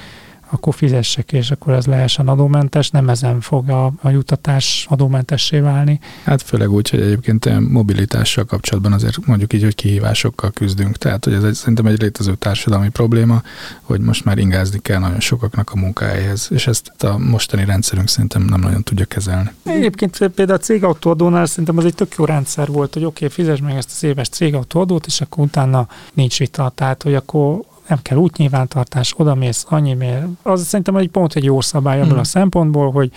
akkor 0.50 0.74
fizessek, 0.74 1.32
és 1.32 1.50
akkor 1.50 1.72
ez 1.72 1.86
lehessen 1.86 2.28
adómentes, 2.28 2.90
nem 2.90 3.08
ezen 3.08 3.40
fog 3.40 3.68
a, 3.68 3.92
a 4.02 4.10
jutatás 4.10 4.86
adómentessé 4.88 5.58
válni. 5.58 6.00
Hát 6.24 6.42
főleg 6.42 6.70
úgy, 6.70 6.90
hogy 6.90 7.00
egyébként 7.00 7.70
mobilitással 7.70 8.44
kapcsolatban 8.44 8.92
azért 8.92 9.26
mondjuk 9.26 9.52
így, 9.52 9.62
hogy 9.62 9.74
kihívásokkal 9.74 10.50
küzdünk. 10.50 10.96
Tehát, 10.96 11.24
hogy 11.24 11.32
ez 11.32 11.44
egy, 11.44 11.54
szerintem 11.54 11.86
egy 11.86 12.00
létező 12.00 12.34
társadalmi 12.34 12.88
probléma, 12.88 13.42
hogy 13.82 14.00
most 14.00 14.24
már 14.24 14.38
ingázni 14.38 14.78
kell 14.82 14.98
nagyon 14.98 15.20
sokaknak 15.20 15.70
a 15.72 15.76
munkájához, 15.76 16.48
és 16.50 16.66
ezt 16.66 17.02
a 17.02 17.18
mostani 17.18 17.64
rendszerünk 17.64 18.08
szerintem 18.08 18.42
nem 18.42 18.60
nagyon 18.60 18.82
tudja 18.82 19.04
kezelni. 19.04 19.50
Egyébként 19.62 20.18
például 20.18 20.58
a 20.58 20.62
cégautóadónál 20.62 21.46
szerintem 21.46 21.78
az 21.78 21.84
egy 21.84 21.94
tök 21.94 22.14
jó 22.18 22.24
rendszer 22.24 22.68
volt, 22.68 22.94
hogy 22.94 23.04
oké, 23.04 23.24
okay, 23.24 23.36
fizes 23.36 23.60
meg 23.60 23.76
ezt 23.76 23.90
az 23.92 24.02
éves 24.02 24.28
cégautóadót, 24.28 25.06
és 25.06 25.20
akkor 25.20 25.44
utána 25.44 25.88
nincs 26.12 26.38
vita. 26.38 26.72
Tehát, 26.74 27.02
hogy 27.02 27.14
akkor 27.14 27.60
nem 27.88 27.98
kell 28.02 28.16
útnyilvántartás, 28.16 29.14
odamész, 29.16 29.64
annyi 29.68 29.94
mér. 29.94 30.26
Az 30.42 30.66
szerintem 30.66 30.96
egy 30.96 31.08
pont 31.08 31.34
egy 31.34 31.44
jó 31.44 31.60
szabály 31.60 31.96
ebből 31.96 32.10
hmm. 32.10 32.18
a 32.18 32.24
szempontból, 32.24 32.90
hogy, 32.90 33.10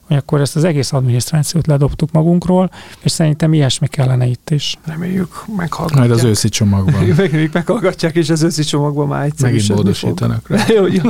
hogy 0.00 0.16
akkor 0.16 0.40
ezt 0.40 0.56
az 0.56 0.64
egész 0.64 0.92
adminisztrációt 0.92 1.66
ledobtuk 1.66 2.12
magunkról, 2.12 2.70
és 3.00 3.12
szerintem 3.12 3.54
ilyesmi 3.54 3.86
kellene 3.86 4.26
itt 4.26 4.50
is. 4.50 4.76
Reméljük 4.84 5.44
meghallgatják. 5.56 6.08
Majd 6.08 6.18
az 6.18 6.24
őszi 6.24 6.48
csomagban. 6.48 7.06
Reméljük 7.16 7.52
meghallgatják, 7.52 8.14
és 8.16 8.30
az 8.30 8.42
őszi 8.42 8.62
csomagban 8.62 9.08
már 9.08 9.24
egyszer 9.24 9.50
Megint 9.50 9.68
módosítanak 9.68 10.48
rá. 10.48 10.64
jó, 10.76 10.86
jó. 10.86 11.02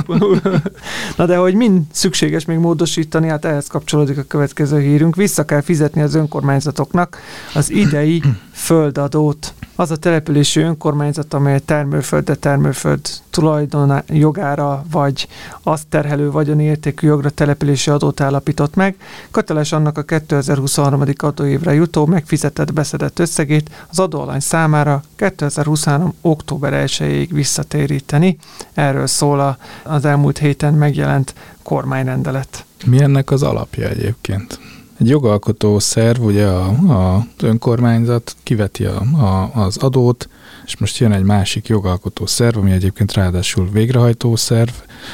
Na 1.17 1.27
de 1.27 1.37
hogy 1.37 1.55
mind 1.55 1.83
szükséges 1.91 2.45
még 2.45 2.59
módosítani, 2.59 3.29
hát 3.29 3.45
ehhez 3.45 3.67
kapcsolódik 3.67 4.19
a 4.19 4.23
következő 4.23 4.81
hírünk. 4.81 5.17
Vissza 5.17 5.45
kell 5.45 5.61
fizetni 5.61 6.01
az 6.01 6.15
önkormányzatoknak 6.15 7.19
az 7.55 7.71
idei 7.71 8.23
földadót 8.59 9.55
az 9.77 9.91
a 9.91 9.97
települési 9.97 10.61
önkormányzat, 10.61 11.35
amely 11.35 11.61
termőföld, 11.61 12.37
termőföld 12.41 13.01
tulajdon 13.31 14.03
jogára, 14.07 14.85
vagy 14.91 15.29
azt 15.63 15.87
terhelő 15.87 16.31
vagyoni 16.31 16.65
értékű 16.65 17.07
jogra 17.07 17.31
települési 17.31 17.91
adót 17.91 18.21
állapított 18.21 18.75
meg, 18.75 18.97
köteles 19.31 19.73
annak 19.73 19.99
a 19.99 20.03
2023. 20.03 21.03
adóévre 21.17 21.75
jutó 21.75 22.07
megfizetett 22.07 22.73
beszedett 22.73 23.19
összegét 23.19 23.87
az 23.91 23.99
adóalany 23.99 24.41
számára 24.41 25.03
2023. 25.17 26.15
október 26.21 26.85
1-ig 26.87 27.29
visszatéríteni. 27.31 28.37
Erről 28.75 29.07
szól 29.07 29.59
az 29.83 30.05
elmúlt 30.05 30.39
héten 30.39 30.75
megjelent 30.75 31.35
kormányrendelet. 31.63 32.65
Mi 32.85 33.03
ennek 33.03 33.31
az 33.31 33.43
alapja 33.43 33.89
egyébként? 33.89 34.59
Egy 34.99 35.09
jogalkotó 35.09 35.79
szerv, 35.79 36.23
ugye 36.23 36.47
a, 36.47 36.67
a 36.69 37.27
önkormányzat 37.41 38.37
kiveti 38.43 38.85
a, 38.85 39.01
a, 39.01 39.51
az 39.55 39.77
adót, 39.77 40.29
és 40.65 40.77
most 40.77 40.99
jön 40.99 41.13
egy 41.13 41.23
másik 41.23 41.67
jogalkotó 41.67 42.27
szerv, 42.27 42.57
ami 42.57 42.71
egyébként 42.71 43.13
ráadásul 43.13 43.69
végrehajtó 43.71 44.37
szerv, 44.37 44.71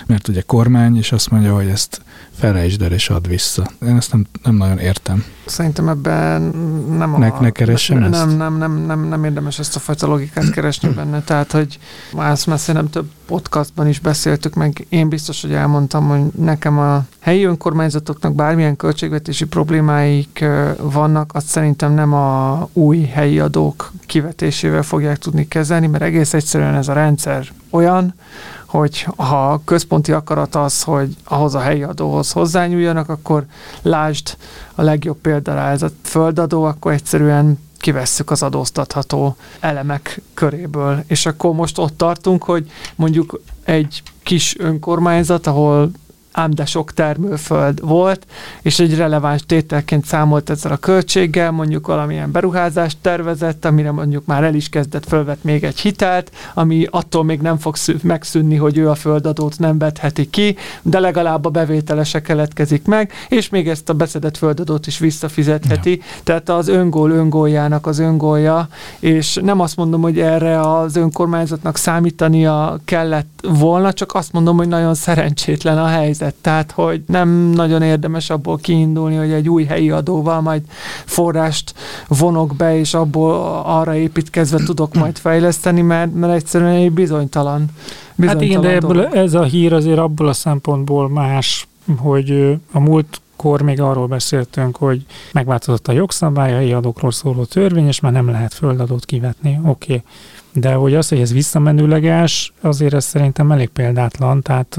mert 0.07 0.29
ugye 0.29 0.41
kormány, 0.41 0.97
és 0.97 1.13
azt 1.13 1.31
mondja, 1.31 1.55
hogy 1.55 1.69
ezt 1.69 2.03
felejtsd 2.39 2.83
el 2.83 2.93
és 2.93 3.11
add 3.11 3.29
vissza. 3.29 3.71
Én 3.87 3.97
ezt 3.97 4.13
nem, 4.13 4.27
nem 4.43 4.55
nagyon 4.55 4.79
értem. 4.79 5.25
Szerintem 5.47 5.89
ebben 5.89 6.43
nem 6.97 7.15
a... 7.15 7.19
Ne, 7.19 7.33
ne 7.41 7.51
keressem 7.51 7.99
nem, 7.99 8.13
ezt? 8.13 8.27
nem, 8.27 8.37
nem, 8.37 8.57
nem, 8.57 8.87
nem, 8.87 9.09
nem 9.09 9.25
érdemes 9.25 9.59
ezt 9.59 9.77
a 9.77 9.79
fajta 9.79 10.07
logikát 10.07 10.51
keresni 10.51 10.89
benne. 10.97 11.23
Tehát, 11.23 11.53
hogy 11.53 11.79
ezt 12.19 12.47
már 12.47 12.59
szerintem 12.59 12.91
több 12.91 13.11
podcastban 13.27 13.89
is 13.89 13.99
beszéltük, 13.99 14.55
meg 14.55 14.87
én 14.89 15.09
biztos, 15.09 15.43
hogy 15.43 15.53
elmondtam, 15.53 16.09
hogy 16.09 16.43
nekem 16.43 16.79
a 16.79 17.05
helyi 17.21 17.45
önkormányzatoknak 17.45 18.35
bármilyen 18.35 18.77
költségvetési 18.77 19.45
problémáik 19.45 20.45
vannak, 20.81 21.31
azt 21.35 21.47
szerintem 21.47 21.93
nem 21.93 22.13
a 22.13 22.69
új 22.73 23.05
helyi 23.05 23.39
adók 23.39 23.93
kivetésével 24.07 24.83
fogják 24.83 25.19
tudni 25.19 25.49
kezelni, 25.49 25.87
mert 25.87 26.03
egész 26.03 26.35
egyszerűen 26.35 26.75
ez 26.75 26.89
a 26.89 26.93
rendszer 26.93 27.47
olyan, 27.71 28.15
hogy 28.79 29.07
ha 29.17 29.53
a 29.53 29.61
központi 29.65 30.13
akarat 30.13 30.55
az, 30.55 30.83
hogy 30.83 31.17
ahhoz 31.25 31.55
a 31.55 31.61
helyi 31.61 31.83
adóhoz 31.83 32.33
hozzányúljanak, 32.33 33.09
akkor 33.09 33.47
lásd 33.83 34.37
a 34.75 34.83
legjobb 34.83 35.17
példa 35.17 35.55
rá 35.55 35.71
ez 35.71 35.83
a 35.83 35.91
földadó, 36.03 36.63
akkor 36.63 36.93
egyszerűen 36.93 37.59
kivesszük 37.79 38.31
az 38.31 38.43
adóztatható 38.43 39.37
elemek 39.61 40.21
köréből. 40.35 41.05
És 41.07 41.27
akkor 41.27 41.55
most 41.55 41.79
ott 41.79 41.97
tartunk, 41.97 42.45
hogy 42.45 42.71
mondjuk 42.95 43.41
egy 43.65 44.03
kis 44.23 44.59
önkormányzat, 44.59 45.47
ahol 45.47 45.91
ám 46.35 46.51
de 46.51 46.65
sok 46.65 46.93
termőföld 46.93 47.81
volt, 47.81 48.27
és 48.63 48.79
egy 48.79 48.97
releváns 48.97 49.47
tételként 49.47 50.05
számolt 50.05 50.51
ezzel 50.51 50.73
a 50.73 50.77
költséggel, 50.77 51.51
mondjuk 51.51 51.87
valamilyen 51.87 52.31
beruházást 52.31 52.97
tervezett, 53.01 53.65
amire 53.65 53.91
mondjuk 53.91 54.27
már 54.27 54.45
el 54.45 54.55
is 54.55 54.69
kezdett 54.69 55.09
fölvet 55.09 55.45
még 55.45 55.65
egy 55.65 55.79
hitelt, 55.79 56.31
ami 56.55 56.87
attól 56.91 57.25
még 57.25 57.41
nem 57.41 57.59
fog 57.59 57.77
szű- 57.77 58.03
megszűnni, 58.03 58.57
hogy 58.57 58.79
ő 58.79 58.91
a 58.91 58.95
földadót 58.95 59.59
nem 59.59 59.79
vetheti 59.79 60.31
ki, 60.31 60.57
de 60.83 60.99
legalább 60.99 61.45
a 61.45 61.51
bevételese 61.51 62.23
keletkezik 62.23 62.87
meg, 62.87 63.13
és 63.29 63.49
még 63.49 63.69
ezt 63.69 63.89
a 63.89 63.93
beszedett 63.93 64.37
földadót 64.37 64.87
is 64.87 64.99
visszafizetheti. 64.99 65.91
Ja. 65.91 66.05
Tehát 66.25 66.49
az 66.49 66.69
öngól 66.69 67.11
öngóljának 67.11 67.87
az 67.87 67.99
öngólja, 67.99 68.69
és 68.99 69.39
nem 69.43 69.61
azt 69.61 69.77
mondom, 69.77 70.03
hogy 70.03 70.19
erre 70.19 70.61
az 70.61 70.97
önkormányzatnak 70.97 71.77
számítania 71.77 72.79
kellett 72.85 73.41
volna, 73.43 73.93
csak 73.93 74.15
azt 74.15 74.33
mondom, 74.33 74.57
hogy 74.57 74.69
nagyon 74.69 74.95
szerencsétlen 74.95 75.79
a 75.79 75.87
helyzet. 75.87 76.24
Tehát, 76.41 76.71
hogy 76.71 77.03
nem 77.07 77.29
nagyon 77.29 77.83
érdemes 77.83 78.31
abból 78.31 78.57
kiindulni, 78.57 79.17
hogy 79.17 79.31
egy 79.31 79.49
új 79.49 79.65
helyi 79.65 79.91
adóval 79.91 80.41
majd 80.41 80.63
forrást 81.05 81.75
vonok 82.09 82.55
be, 82.57 82.79
és 82.79 82.95
abból 82.95 83.63
arra 83.65 83.95
építkezve 83.95 84.59
tudok 84.65 84.95
majd 84.95 85.19
fejleszteni, 85.19 85.81
mert, 85.81 86.15
mert 86.15 86.35
egyszerűen 86.35 86.75
egy 86.75 86.93
bizonytalan, 86.93 87.65
bizonytalan 88.15 88.27
Hát 88.27 88.41
igen, 88.41 88.61
de 88.61 88.75
ebből 88.75 89.03
dolog. 89.03 89.15
ez 89.15 89.35
a 89.35 89.43
hír 89.43 89.73
azért 89.73 89.99
abból 89.99 90.29
a 90.29 90.33
szempontból 90.33 91.09
más, 91.09 91.67
hogy 91.97 92.59
a 92.73 92.81
múlt 92.81 93.21
kor 93.37 93.63
még 93.63 93.81
arról 93.81 94.07
beszéltünk, 94.07 94.77
hogy 94.77 95.05
megváltozott 95.33 95.89
a 95.89 95.93
jogszabály, 95.93 96.53
a 96.53 96.57
helyi 96.57 96.73
adókról 96.73 97.13
szóló 97.13 97.45
törvény, 97.45 97.87
és 97.87 98.01
már 98.01 98.13
nem 98.13 98.29
lehet 98.29 98.55
földadót 98.55 99.05
kivetni. 99.05 99.61
Oké. 99.65 99.69
Okay. 99.69 100.03
De 100.55 100.73
hogy 100.73 100.95
az, 100.95 101.09
hogy 101.09 101.21
ez 101.21 101.33
visszamenőleges, 101.33 102.53
azért 102.61 102.95
ez 102.95 103.05
szerintem 103.05 103.53
elég 103.53 103.69
példátlan, 103.69 104.43
tehát 104.43 104.79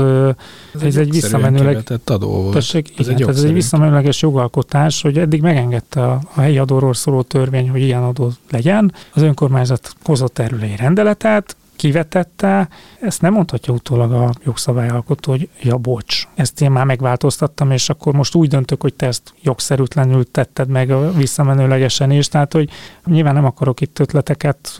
ez, 0.74 0.82
ez 0.82 0.96
egy 0.96 1.12
visszamenőleg... 1.12 1.84
adó 2.06 2.28
volt. 2.28 2.54
Tessék, 2.54 2.92
Ez 2.98 3.08
igen, 3.08 3.22
egy 3.22 3.36
ez, 3.36 3.44
egy 3.44 3.54
visszamenőleges 3.54 4.22
jogalkotás, 4.22 5.02
hogy 5.02 5.18
eddig 5.18 5.42
megengedte 5.42 6.04
a, 6.04 6.20
a 6.36 6.42
helyi 6.42 6.58
adóról 6.58 6.94
szóló 6.94 7.22
törvény, 7.22 7.70
hogy 7.70 7.82
ilyen 7.82 8.04
adó 8.04 8.32
legyen. 8.50 8.94
Az 9.14 9.22
önkormányzat 9.22 9.96
hozott 10.04 10.40
erről 10.40 10.62
egy 10.62 10.76
rendeletet, 10.76 11.56
kivetette, 11.76 12.68
ezt 13.02 13.22
nem 13.22 13.34
mondhatja 13.34 13.74
utólag 13.74 14.12
a 14.12 14.34
jogszabályalkotó, 14.44 15.32
hogy 15.32 15.50
ja, 15.62 15.78
bocs, 15.78 16.28
ezt 16.36 16.62
én 16.62 16.72
már 16.72 16.86
megváltoztattam, 16.86 17.72
és 17.72 17.90
akkor 17.90 18.14
most 18.14 18.36
úgy 18.36 18.48
döntök, 18.48 18.82
hogy 18.82 18.94
te 18.94 19.06
ezt 19.06 19.34
jogszerűtlenül 19.42 20.32
tetted 20.32 20.70
meg 20.70 21.16
visszamenőlegesen 21.16 22.12
is, 22.12 22.28
tehát 22.28 22.54
hogy 22.54 22.70
nyilván 23.06 23.34
nem 23.34 23.46
akarok 23.46 23.82
itt 23.82 24.00
ötleteket 24.00 24.78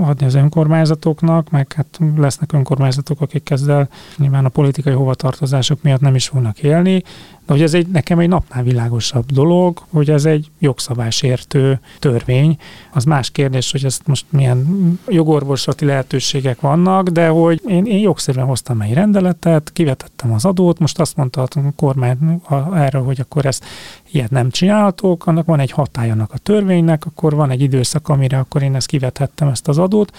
adni 0.00 0.26
az 0.26 0.34
önkormányzatoknak, 0.34 1.50
meg 1.50 1.72
hát 1.72 1.98
lesznek 2.16 2.52
önkormányzatok, 2.52 3.20
akik 3.20 3.50
ezzel 3.50 3.88
nyilván 4.16 4.44
a 4.44 4.48
politikai 4.48 4.92
hovatartozások 4.92 5.82
miatt 5.82 6.00
nem 6.00 6.14
is 6.14 6.28
fognak 6.28 6.62
élni, 6.62 7.02
de 7.50 7.56
hogy 7.56 7.64
ez 7.64 7.74
egy, 7.74 7.86
nekem 7.86 8.18
egy 8.18 8.28
napnál 8.28 8.62
világosabb 8.62 9.32
dolog, 9.32 9.82
hogy 9.90 10.10
ez 10.10 10.24
egy 10.24 10.50
jogszabálysértő 10.58 11.80
törvény. 11.98 12.56
Az 12.92 13.04
más 13.04 13.30
kérdés, 13.30 13.70
hogy 13.70 13.84
ezt 13.84 14.06
most 14.06 14.24
milyen 14.28 14.66
jogorvoslati 15.08 15.84
lehetőségek 15.84 16.60
vannak, 16.60 17.08
de 17.08 17.28
hogy 17.28 17.62
én, 17.66 17.84
én 17.84 17.98
jogszerűen 17.98 18.46
hoztam 18.46 18.80
egy 18.80 18.92
rendeletet, 18.92 19.70
kivetettem 19.72 20.32
az 20.32 20.44
adót, 20.44 20.78
most 20.78 21.00
azt 21.00 21.16
mondta 21.16 21.42
a 21.42 21.48
kormány 21.76 22.40
erről, 22.74 23.02
hogy 23.02 23.20
akkor 23.20 23.46
ezt 23.46 23.64
ilyet 24.10 24.30
nem 24.30 24.50
csinálhatók, 24.50 25.26
annak 25.26 25.46
van 25.46 25.60
egy 25.60 25.70
hatályonak 25.70 26.32
a 26.32 26.38
törvénynek, 26.38 27.06
akkor 27.06 27.34
van 27.34 27.50
egy 27.50 27.60
időszak, 27.60 28.08
amire 28.08 28.38
akkor 28.38 28.62
én 28.62 28.74
ezt 28.74 28.86
kivethettem 28.86 29.48
ezt 29.48 29.68
az 29.68 29.78
adót, 29.78 30.12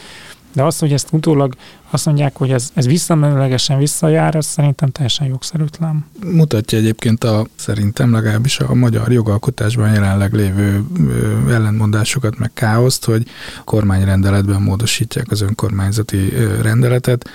de 0.54 0.64
az, 0.64 0.80
hogy 0.80 0.94
ezt 0.94 1.08
utólag 1.12 1.56
azt 1.90 2.06
mondják, 2.06 2.36
hogy 2.36 2.52
ez, 2.52 2.70
ez 2.74 2.86
visszamenőlegesen 2.86 3.78
visszajár, 3.78 4.36
az 4.36 4.46
szerintem 4.46 4.90
teljesen 4.90 5.28
jogszerűtlen. 5.28 6.06
Mutatja 6.26 6.78
egyébként 6.78 7.24
a, 7.24 7.46
szerintem 7.56 8.12
legalábbis 8.12 8.60
a 8.60 8.74
magyar 8.74 9.12
jogalkotásban 9.12 9.94
jelenleg 9.94 10.34
lévő 10.34 10.84
ellentmondásokat, 11.50 12.38
meg 12.38 12.52
káoszt, 12.54 13.06
hogy 13.06 13.28
kormányrendeletben 13.66 14.62
módosítják 14.62 15.32
az 15.32 15.42
önkormányzati 15.42 16.30
rendeletet, 16.62 17.30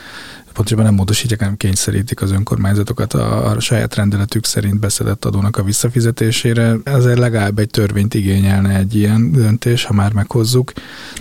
pontosabban 0.57 0.85
nem 0.85 0.95
módosítják, 0.95 1.39
hanem 1.41 1.57
kényszerítik 1.57 2.23
az 2.23 2.31
önkormányzatokat 2.31 3.15
a, 3.15 3.51
a 3.51 3.61
saját 3.61 3.95
rendeletük 3.95 4.45
szerint 4.45 4.79
beszedett 4.81 5.25
adónak 5.25 5.57
a 5.57 5.63
visszafizetésére. 5.63 6.77
Ezért 6.85 7.19
legalább 7.19 7.59
egy 7.59 7.71
törvényt 7.71 8.15
igényelne 8.15 8.77
egy 8.77 8.95
ilyen 8.95 9.33
döntés, 9.33 9.85
ha 9.85 9.93
már 9.93 10.13
meghozzuk. 10.13 10.73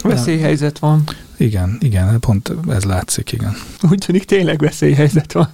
Veszélyhelyzet 0.03 0.79
van. 0.79 1.03
Igen, 1.37 1.77
igen, 1.79 2.19
pont 2.19 2.51
ez 2.69 2.83
látszik, 2.83 3.31
igen. 3.31 3.53
Úgy 3.91 4.03
tűnik 4.05 4.23
tényleg 4.23 4.59
veszélyhelyzet 4.59 5.31
van 5.33 5.49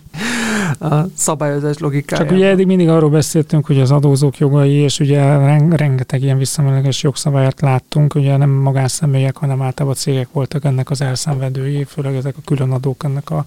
a 0.79 1.05
szabályozás 1.15 1.77
logikájában. 1.77 2.29
Csak 2.29 2.37
ugye 2.37 2.49
eddig 2.49 2.65
mindig 2.65 2.89
arról 2.89 3.09
beszéltünk, 3.09 3.65
hogy 3.65 3.79
az 3.79 3.91
adózók 3.91 4.37
jogai, 4.37 4.71
és 4.71 4.99
ugye 4.99 5.37
ren- 5.37 5.73
rengeteg 5.77 6.21
ilyen 6.21 6.37
visszamenőleges 6.37 7.03
jogszabályt 7.03 7.61
láttunk, 7.61 8.15
ugye 8.15 8.37
nem 8.37 8.49
magánszemélyek, 8.49 9.37
hanem 9.37 9.61
általában 9.61 9.97
cégek 9.97 10.27
voltak 10.31 10.65
ennek 10.65 10.89
az 10.89 11.01
elszenvedői, 11.01 11.83
főleg 11.83 12.15
ezek 12.15 12.35
a 12.37 12.41
különadók 12.45 13.03
ennek 13.03 13.29
a, 13.29 13.45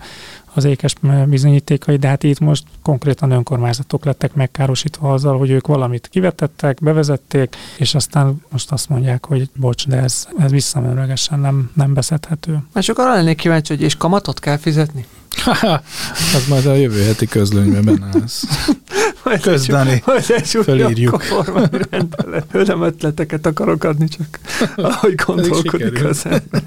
az 0.54 0.64
ékes 0.64 0.94
bizonyítékai, 1.26 1.96
de 1.96 2.08
hát 2.08 2.22
itt 2.22 2.38
most 2.40 2.64
konkrétan 2.82 3.30
önkormányzatok 3.30 4.04
lettek 4.04 4.34
megkárosítva 4.34 5.12
azzal, 5.12 5.38
hogy 5.38 5.50
ők 5.50 5.66
valamit 5.66 6.08
kivetettek, 6.10 6.78
bevezették, 6.82 7.56
és 7.78 7.94
aztán 7.94 8.42
most 8.48 8.72
azt 8.72 8.88
mondják, 8.88 9.26
hogy 9.26 9.48
bocs, 9.56 9.88
de 9.88 9.96
ez, 9.96 10.26
ez 10.38 10.50
visszamenőlegesen 10.50 11.40
nem, 11.40 11.70
nem 11.74 11.94
beszedhető. 11.94 12.58
Már 12.72 12.84
csak 12.84 12.98
arra 12.98 13.14
lennék 13.14 13.36
kíváncsi, 13.36 13.72
hogy 13.74 13.82
és 13.82 13.96
kamatot 13.96 14.40
kell 14.40 14.56
fizetni? 14.56 15.06
az 16.36 16.46
majd 16.48 16.66
a 16.66 16.74
jövő 16.74 17.02
heti 17.04 17.26
közlönyben 17.26 17.84
benne 17.84 18.18
lesz. 18.20 18.44
Majd 19.24 19.40
Kösz, 19.40 19.62
egy- 19.62 19.70
Dani. 19.70 20.02
majd 20.06 20.24
egy 20.28 20.46
Fölírjuk. 20.46 21.22
Nem 22.52 22.82
ötleteket 22.82 23.46
akarok 23.46 23.84
adni, 23.84 24.08
csak 24.08 24.40
ahogy 24.76 25.14
gondolkodik 25.14 26.04
az 26.04 26.24
ember. 26.24 26.62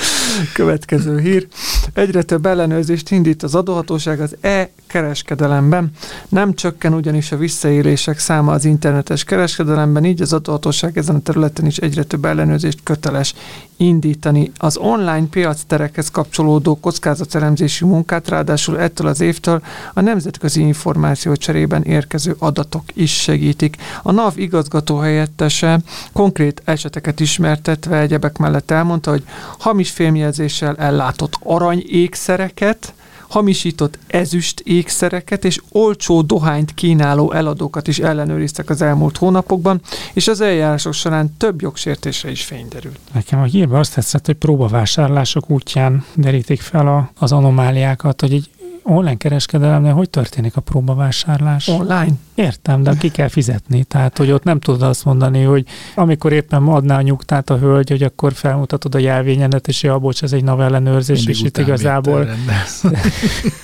Következő 0.54 1.20
hír. 1.20 1.46
Egyre 1.94 2.22
több 2.22 2.46
ellenőrzést 2.46 3.10
indít 3.10 3.42
az 3.42 3.54
adóhatóság 3.54 4.20
az 4.20 4.36
e-kereskedelemben. 4.40 5.90
Nem 6.28 6.54
csökken 6.54 6.94
ugyanis 6.94 7.32
a 7.32 7.36
visszaélések 7.36 8.18
száma 8.18 8.52
az 8.52 8.64
internetes 8.64 9.24
kereskedelemben, 9.24 10.04
így 10.04 10.22
az 10.22 10.32
adóhatóság 10.32 10.98
ezen 10.98 11.14
a 11.14 11.20
területen 11.20 11.66
is 11.66 11.76
egyre 11.76 12.02
több 12.02 12.24
ellenőrzést 12.24 12.78
köteles 12.82 13.34
indítani. 13.76 14.52
Az 14.56 14.76
online 14.76 15.26
piacterekhez 15.30 16.10
kapcsolódó 16.10 16.80
kockázatelemzési 16.80 17.84
munkát 17.84 18.28
ráadásul 18.28 18.78
ettől 18.78 19.06
az 19.06 19.20
évtől 19.20 19.62
a 19.94 20.00
nemzetközi 20.00 20.60
információ 20.60 21.34
cserében 21.34 21.82
érkező 21.82 22.34
adatok 22.38 22.84
is 22.94 23.12
segítik. 23.22 23.76
A 24.02 24.12
NAV 24.12 24.38
igazgató 24.38 24.98
helyettese 24.98 25.80
konkrét 26.12 26.62
eseteket 26.64 27.20
ismertetve 27.20 27.98
egyebek 27.98 28.38
mellett 28.38 28.70
elmondta, 28.70 29.10
hogy 29.10 29.24
hamis 29.58 29.81
fémjelzéssel 29.90 30.76
ellátott 30.76 31.36
arany 31.42 31.84
ékszereket, 31.86 32.94
hamisított 33.32 33.98
ezüst 34.06 34.60
ékszereket 34.60 35.44
és 35.44 35.60
olcsó 35.70 36.22
dohányt 36.22 36.74
kínáló 36.74 37.32
eladókat 37.32 37.88
is 37.88 37.98
ellenőriztek 37.98 38.70
az 38.70 38.82
elmúlt 38.82 39.16
hónapokban, 39.16 39.80
és 40.12 40.28
az 40.28 40.40
eljárások 40.40 40.92
során 40.92 41.34
több 41.36 41.62
jogsértésre 41.62 42.30
is 42.30 42.44
fény 42.44 42.66
derült. 42.68 42.98
Nekem 43.12 43.40
a 43.40 43.44
hírben 43.44 43.78
azt 43.78 43.94
tetszett, 43.94 44.26
hogy 44.26 44.34
próbavásárlások 44.34 45.50
útján 45.50 46.04
derítik 46.14 46.60
fel 46.60 46.88
a, 46.88 47.10
az 47.18 47.32
anomáliákat, 47.32 48.20
hogy 48.20 48.32
egy 48.32 48.50
online 48.82 49.16
kereskedelemnél 49.16 49.92
hogy 49.92 50.10
történik 50.10 50.56
a 50.56 50.60
próbavásárlás? 50.60 51.68
Online? 51.68 52.12
Értem, 52.34 52.82
de 52.82 52.94
ki 52.98 53.08
kell 53.08 53.28
fizetni. 53.28 53.84
Tehát, 53.84 54.18
hogy 54.18 54.30
ott 54.30 54.44
nem 54.44 54.60
tudod 54.60 54.82
azt 54.82 55.04
mondani, 55.04 55.42
hogy 55.42 55.66
amikor 55.94 56.32
éppen 56.32 56.62
adná 56.62 56.96
a 56.96 57.02
nyugtát 57.02 57.50
a 57.50 57.58
hölgy, 57.58 57.90
hogy 57.90 58.02
akkor 58.02 58.32
felmutatod 58.32 58.94
a 58.94 58.98
jelvényedet, 58.98 59.68
és 59.68 59.82
ja, 59.82 59.98
bocs, 59.98 60.22
ez 60.22 60.32
egy 60.32 60.44
NAV 60.44 60.60
ellenőrzés, 60.60 61.26
és 61.26 61.42
itt 61.42 61.58
igazából 61.58 62.28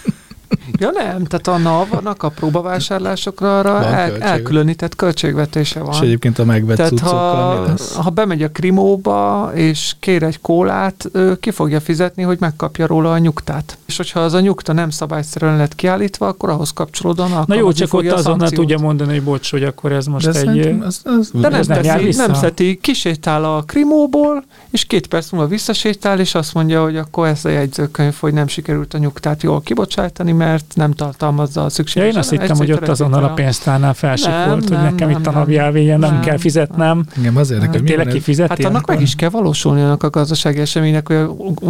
Ja 0.79 0.91
nem, 0.91 1.25
tehát 1.25 1.47
a 1.47 1.57
NAV-nak 1.57 2.23
a 2.23 2.29
próbavásárlásokra 2.29 3.59
arra 3.59 3.85
el, 3.85 4.09
költség. 4.09 4.29
elkülönített 4.29 4.97
költségvetése 4.97 5.81
van. 5.81 5.93
És 5.93 6.01
egyébként 6.01 6.39
a 6.39 6.45
megvett 6.45 6.77
Tehát 6.77 6.93
mi 6.93 6.99
ha, 6.99 7.63
lesz? 7.67 7.95
ha 7.95 8.11
bemegy 8.11 8.43
a 8.43 8.51
krimóba, 8.51 9.51
és 9.55 9.95
kér 10.01 10.23
egy 10.23 10.41
kólát, 10.41 11.09
ő 11.13 11.39
ki 11.39 11.51
fogja 11.51 11.81
fizetni, 11.81 12.23
hogy 12.23 12.37
megkapja 12.41 12.87
róla 12.87 13.13
a 13.13 13.19
nyugtát. 13.19 13.79
És 13.87 13.97
hogyha 13.97 14.21
az 14.21 14.35
a 14.35 14.41
nyugta 14.41 14.73
nem 14.73 14.91
szabályszerűen 14.91 15.57
lett 15.57 15.75
kiállítva, 15.75 16.27
akkor 16.27 16.49
ahhoz 16.49 16.71
kapcsolódóan 16.71 17.45
Na 17.47 17.55
jó, 17.55 17.73
csak 17.73 17.95
ott 17.95 18.11
azonnal 18.11 18.51
tudja 18.51 18.79
mondani, 18.79 19.11
hogy 19.11 19.23
bocs, 19.23 19.51
hogy 19.51 19.63
akkor 19.63 19.93
ez 19.93 20.07
most 20.07 20.31
De 20.31 20.41
egy... 20.41 20.79
az, 20.81 21.01
az, 21.05 21.31
De 21.33 21.49
nem, 21.49 21.61
Ez 21.61 21.67
nem 21.67 21.83
teszi, 21.83 22.17
nem 22.17 22.35
szeti, 22.35 22.79
kisétál 22.83 23.45
a 23.45 23.63
krimóból, 23.63 24.45
és 24.71 24.85
két 24.85 25.07
perc 25.07 25.31
múlva 25.31 25.49
visszasétál, 25.49 26.21
és 26.21 26.35
azt 26.35 26.55
mondja, 26.55 26.83
hogy 26.83 26.97
akkor 26.97 27.27
ez 27.27 27.45
a 27.45 27.49
jegyzőkönyv, 27.49 28.15
hogy 28.21 28.33
nem 28.33 28.47
sikerült 28.47 28.95
a 28.95 28.99
nyugtát 28.99 29.43
jól 29.43 29.61
kibocsájtani, 29.61 30.33
mert 30.33 30.68
nem 30.75 30.93
tartalmazza 30.93 31.61
a 31.61 31.65
Ja, 31.65 31.69
szükséges. 31.71 32.13
én 32.13 32.19
azt 32.19 32.31
hittem, 32.31 32.57
hogy 32.57 32.73
ott 32.73 32.89
azonnal 32.89 33.25
a 33.25 33.33
pénztárnál 33.33 33.95
felsik 33.95 34.29
Nem, 34.29 34.49
volt, 34.49 34.63
hogy 34.69 34.77
nem, 34.77 34.83
nekem 34.83 35.09
nem, 35.11 35.19
itt 35.21 35.27
a 35.27 35.47
elvégen 35.53 35.99
nem 35.99 36.13
Nem. 36.13 36.21
kell 36.21 36.37
fizetnem. 36.37 37.05
Engem 37.17 37.37
az 37.37 37.51
érdekel, 37.51 37.73
hogy 37.73 37.85
Tényleg 37.85 38.07
kifizeti? 38.07 38.63
Hát 38.63 38.65
annak 38.65 38.87
meg 38.87 39.01
is 39.01 39.15
kell 39.15 39.29
valósulni 39.29 39.81
annak 39.81 40.03
a 40.03 40.11
gazdasági 40.11 40.61
eseménynek, 40.61 41.09
hogy 41.09 41.17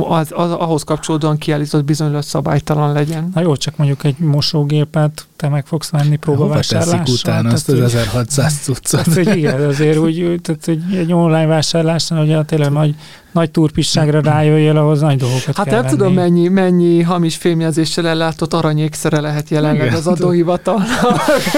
az, 0.09 0.33
az, 0.35 0.51
ahhoz 0.51 0.83
kapcsolódóan 0.83 1.39
kiállított 1.39 1.85
bizonyos 1.85 2.25
szabálytalan 2.25 2.93
legyen. 2.93 3.31
Na 3.35 3.41
jó, 3.41 3.57
csak 3.57 3.77
mondjuk 3.77 4.05
egy 4.05 4.19
mosógépet 4.19 5.28
te 5.39 5.49
meg 5.49 5.67
fogsz 5.67 5.91
venni 5.91 6.05
Hova 6.09 6.19
próbavásárlással. 6.21 6.99
teszik 6.99 7.15
utána 7.21 7.49
azt 7.53 7.69
az 7.69 7.75
hogy- 7.75 7.85
1600 7.85 8.59
cuccot? 8.65 9.05
Tehát, 9.05 9.25
hogy 9.25 9.37
igen, 9.37 9.61
azért 9.61 9.97
úgy, 9.99 10.41
tehát, 10.43 10.65
hogy 10.65 10.97
egy 10.99 11.13
online 11.13 11.47
vásárlásnál 11.47 12.23
ugye 12.23 12.43
tényleg 12.43 12.71
nagy, 12.73 12.95
nagy 13.33 13.51
turpisságra 13.51 14.21
rájöjjél, 14.21 14.77
ahhoz 14.77 15.01
nagy 15.01 15.17
dolgokat 15.17 15.57
Hát 15.57 15.67
kell 15.67 15.81
nem 15.81 15.91
tudom, 15.91 16.13
mennyi, 16.15 16.49
mennyi 16.49 17.03
hamis 17.03 17.37
fémjelzéssel 17.37 18.07
ellátott 18.09 18.55
aranyékszere 18.55 19.21
lehet 19.21 19.49
jelenleg 19.49 19.83
Igen. 19.87 19.95
az 19.97 20.07
adóhivatalnak 20.07 20.87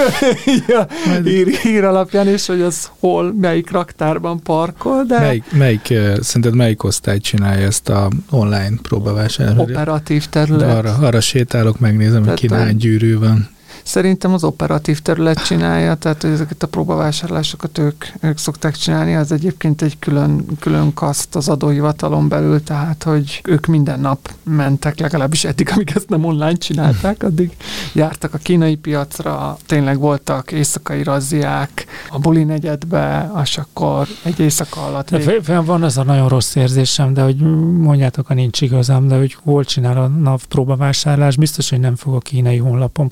Ja, 0.67 0.87
hír, 1.23 1.47
hír 1.47 1.83
alapján, 1.83 2.27
és 2.27 2.45
hogy 2.47 2.61
az 2.61 2.89
hol, 2.99 3.33
melyik 3.39 3.71
raktárban 3.71 4.39
parkol, 4.43 5.03
de 5.03 5.19
Melyik, 5.19 5.43
melyik, 5.51 5.93
szerinted 6.19 6.55
melyik 6.55 6.83
osztály 6.83 7.17
csinálja 7.19 7.65
ezt 7.65 7.89
a 7.89 8.07
online 8.29 8.73
próbavásárlást? 8.81 9.59
operatív 9.59 10.21
De 10.21 10.29
terület. 10.29 10.77
arra, 10.77 10.93
arra 11.01 11.19
sétálok, 11.21 11.79
megnézem, 11.79 12.25
hogy 12.25 12.33
ki 12.33 12.47
gyűrű 12.77 13.17
van. 13.17 13.49
Szerintem 13.83 14.33
az 14.33 14.43
operatív 14.43 14.99
terület 14.99 15.45
csinálja, 15.45 15.95
tehát 15.95 16.21
hogy 16.21 16.31
ezeket 16.31 16.63
a 16.63 16.67
próbavásárlásokat 16.67 17.77
ők, 17.77 18.05
ők 18.21 18.37
szokták 18.37 18.75
csinálni, 18.75 19.15
az 19.15 19.31
egyébként 19.31 19.81
egy 19.81 19.99
külön, 19.99 20.45
külön 20.59 20.93
kaszt 20.93 21.35
az 21.35 21.49
adóhivatalon 21.49 22.27
belül, 22.27 22.63
tehát 22.63 23.03
hogy 23.03 23.41
ők 23.43 23.65
minden 23.65 23.99
nap 23.99 24.33
mentek, 24.43 24.99
legalábbis 24.99 25.43
eddig, 25.43 25.69
amíg 25.73 25.91
ezt 25.95 26.09
nem 26.09 26.25
online 26.25 26.53
csinálták, 26.53 27.23
addig 27.31 27.51
jártak 27.93 28.33
a 28.33 28.37
kínai 28.37 28.75
piacra, 28.75 29.57
tényleg 29.65 29.99
voltak 29.99 30.51
éjszakai 30.51 31.03
razziák, 31.03 31.85
a 32.09 32.19
buli 32.19 32.43
negyedbe, 32.43 33.31
és 33.43 33.57
akkor 33.57 34.07
egy 34.23 34.39
éjszaka 34.39 34.85
alatt 34.85 35.09
De 35.09 35.17
vég... 35.17 35.65
van 35.65 35.83
az 35.83 35.97
a 35.97 36.03
nagyon 36.03 36.27
rossz 36.27 36.55
érzésem, 36.55 37.13
de 37.13 37.21
hogy 37.21 37.35
mondjátok, 37.77 38.27
ha 38.27 38.33
nincs 38.33 38.61
igazam, 38.61 39.07
de 39.07 39.17
hogy 39.17 39.37
hol 39.43 39.63
csinál 39.63 39.97
a 39.97 40.07
NAV 40.07 40.41
próbavásárlás, 40.47 41.35
biztos, 41.35 41.69
hogy 41.69 41.79
nem 41.79 41.95
fog 41.95 42.15
a 42.15 42.19
kínai 42.19 42.57
honlapon 42.57 43.07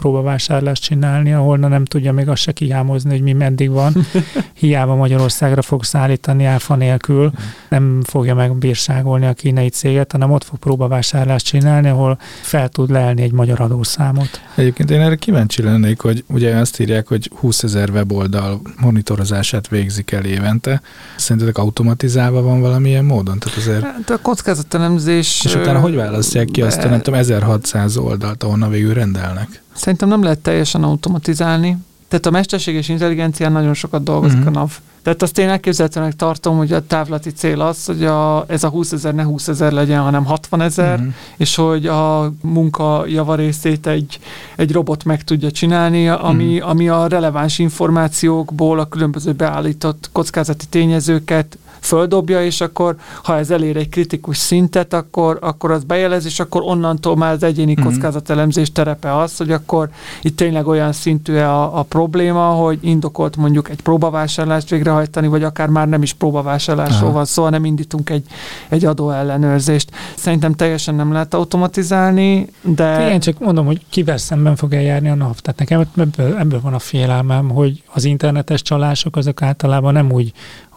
próbavásárlást 0.60 0.82
csinálni, 0.82 1.34
ahol 1.34 1.58
na 1.58 1.68
nem 1.68 1.86
tudja 1.86 2.14
még 2.14 2.30
azt 2.30 2.42
se 2.42 2.52
kihámozni, 2.52 3.10
hogy 3.10 3.22
mi 3.22 3.34
meddig 3.34 3.70
van. 3.70 3.94
Hiába 4.60 4.96
Magyarországra 4.96 5.62
fog 5.62 5.84
szállítani 5.84 6.46
áfa 6.46 6.76
nélkül, 6.76 7.32
nem 7.70 8.02
fogja 8.04 8.36
megbírságolni 8.36 9.26
a 9.26 9.34
kínai 9.34 9.70
céget, 9.70 10.12
hanem 10.12 10.32
ott 10.32 10.44
fog 10.44 10.60
próbavásárlást 10.60 11.46
csinálni, 11.46 11.90
ahol 11.90 12.18
fel 12.42 12.70
tud 12.70 12.90
leelni 12.90 13.22
egy 13.22 13.32
magyar 13.32 13.62
adószámot. 13.62 14.42
Egyébként 14.56 14.92
én 14.92 15.02
erre 15.02 15.16
kíváncsi 15.16 15.62
lennék, 15.62 16.02
hogy 16.02 16.24
ugye 16.28 16.56
azt 16.56 16.80
írják, 16.80 17.08
hogy 17.08 17.32
20 17.36 17.64
ezer 17.64 17.90
weboldal 17.90 18.62
monitorozását 18.80 19.68
végzik 19.68 20.12
el 20.12 20.26
évente. 20.26 20.82
Szerintetek 21.16 21.58
automatizálva 21.58 22.42
van 22.42 22.62
valamilyen 22.62 23.06
módon? 23.06 23.40
Tehát 23.40 23.58
azért, 23.58 23.82
Hát 23.82 24.10
a 24.10 24.18
kockázatelemzés... 24.22 25.42
és 25.46 25.56
utána 25.56 25.80
hogy 25.80 25.96
választják 25.96 26.46
ki 26.46 26.62
azt 26.62 26.82
be- 26.82 26.90
nem 26.90 27.02
tudom, 27.02 27.20
1600 27.20 27.98
oldalt, 27.98 28.44
ahonnan 28.44 28.70
végül 28.70 28.94
rendelnek? 28.94 29.62
Szerintem 29.80 30.08
nem 30.10 30.24
lehet 30.24 30.40
teljesen 30.40 30.84
automatizálni. 30.84 31.78
Tehát 32.08 32.26
a 32.26 32.30
mesterséges 32.32 32.90
intelligencián 32.90 33.52
nagyon 33.52 33.74
sokat 33.74 34.04
dolgozik 34.04 34.38
Mhm. 34.38 34.48
uh-huh. 34.48 34.58
a 34.58 34.66
NAV. 34.66 34.78
Tehát 35.02 35.22
azt 35.22 35.38
én 35.38 35.50
elképzelhetőnek 35.50 36.16
tartom, 36.16 36.58
hogy 36.58 36.72
a 36.74 36.86
távlati 36.88 37.30
cél 37.32 37.62
az, 37.62 37.86
hogy 37.86 38.06
a, 38.06 38.44
ez 38.48 38.64
a 38.64 38.70
20 38.70 38.92
ezer 38.92 39.14
ne 39.14 39.24
20 39.24 39.48
ezer 39.48 39.72
legyen, 39.72 40.02
hanem 40.02 40.26
60 40.26 40.62
ezer, 40.62 40.98
Mhm. 40.98 41.08
uh-huh. 41.08 41.14
és 41.38 41.56
hogy 41.56 41.88
a 41.88 42.32
munka 42.42 43.04
javarészét 43.08 43.88
egy, 43.88 44.20
egy 44.56 44.72
robot 44.72 45.04
meg 45.04 45.24
tudja 45.24 45.52
csinálni, 45.52 46.08
ami, 46.10 46.56
Mhm. 46.56 46.70
ami 46.70 46.90
a 46.90 47.08
releváns 47.08 47.60
információkból 47.60 48.80
a 48.80 48.86
különböző 48.86 49.32
beállított 49.32 50.10
kockázati 50.12 50.66
tényezőket 50.70 51.58
földobja, 51.80 52.44
és 52.44 52.62
akkor, 52.62 52.96
ha 53.24 53.38
ez 53.38 53.52
elér 53.52 53.78
egy 53.78 53.90
kritikus 53.90 54.38
szintet, 54.38 54.94
akkor, 54.94 55.38
akkor 55.42 55.72
az 55.72 55.84
bejelez, 55.84 56.26
és 56.26 56.40
akkor 56.40 56.62
onnantól 56.62 57.16
már 57.16 57.34
az 57.34 57.44
egyéni 57.44 57.74
Mhm. 57.74 57.88
kockázatelemzés 57.88 58.72
terepe 58.72 59.18
az, 59.18 59.38
hogy 59.38 59.52
akkor 59.52 59.90
itt 60.22 60.36
tényleg 60.38 60.68
olyan 60.68 60.92
szintű 60.92 61.36
a, 61.38 61.80
a 61.80 61.84
probléma, 61.84 62.46
hogy 62.46 62.80
indokolt 62.82 63.36
mondjuk 63.38 63.70
egy 63.70 63.82
próbavásárlást 63.82 64.70
végrehajtani, 64.70 65.28
vagy 65.28 65.44
akár 65.44 65.68
már 65.68 65.88
nem 65.90 66.02
is 66.02 66.14
próbavásárlásról 66.14 67.04
Aha. 67.08 67.12
van 67.12 67.26
szó, 67.26 67.44
hanem 67.44 67.66
indítunk 67.66 68.10
egy, 68.10 68.24
egy 68.70 68.86
adóellenőrzést. 68.86 69.92
Szerintem 70.16 70.54
teljesen 70.54 70.96
nem 70.96 71.12
lehet 71.12 71.34
automatizálni, 71.34 72.48
de... 72.62 73.06
Igen, 73.06 73.20
csak 73.20 73.40
mondom, 73.40 73.66
hogy 73.66 73.82
kivel 73.90 74.18
szemben 74.18 74.56
fog 74.56 74.74
eljárni 74.74 75.10
a 75.10 75.16
NAV. 75.16 75.36
Tehát 75.36 75.60
nekem 75.60 75.86
ebből, 75.98 76.38
ebből 76.38 76.62
van 76.62 76.74
a 76.74 76.80
félelmem, 76.80 77.50
hogy 77.50 77.84
az 77.94 78.04
internetes 78.04 78.62
csalások 78.62 79.16
azok 79.16 79.42
általában 79.42 79.94
nem 79.94 80.12
úgy 80.12 80.32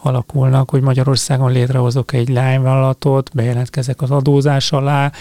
alakulnak, 0.05 0.69
hogy 0.69 0.81
Magyarországon 0.81 1.51
létrehozok 1.51 2.13
egy 2.13 2.29
lányvállalatot, 2.29 3.29
bejelentkezek 3.33 4.01
az 4.01 4.11
adózás 4.11 4.71
alá, 4.71 5.11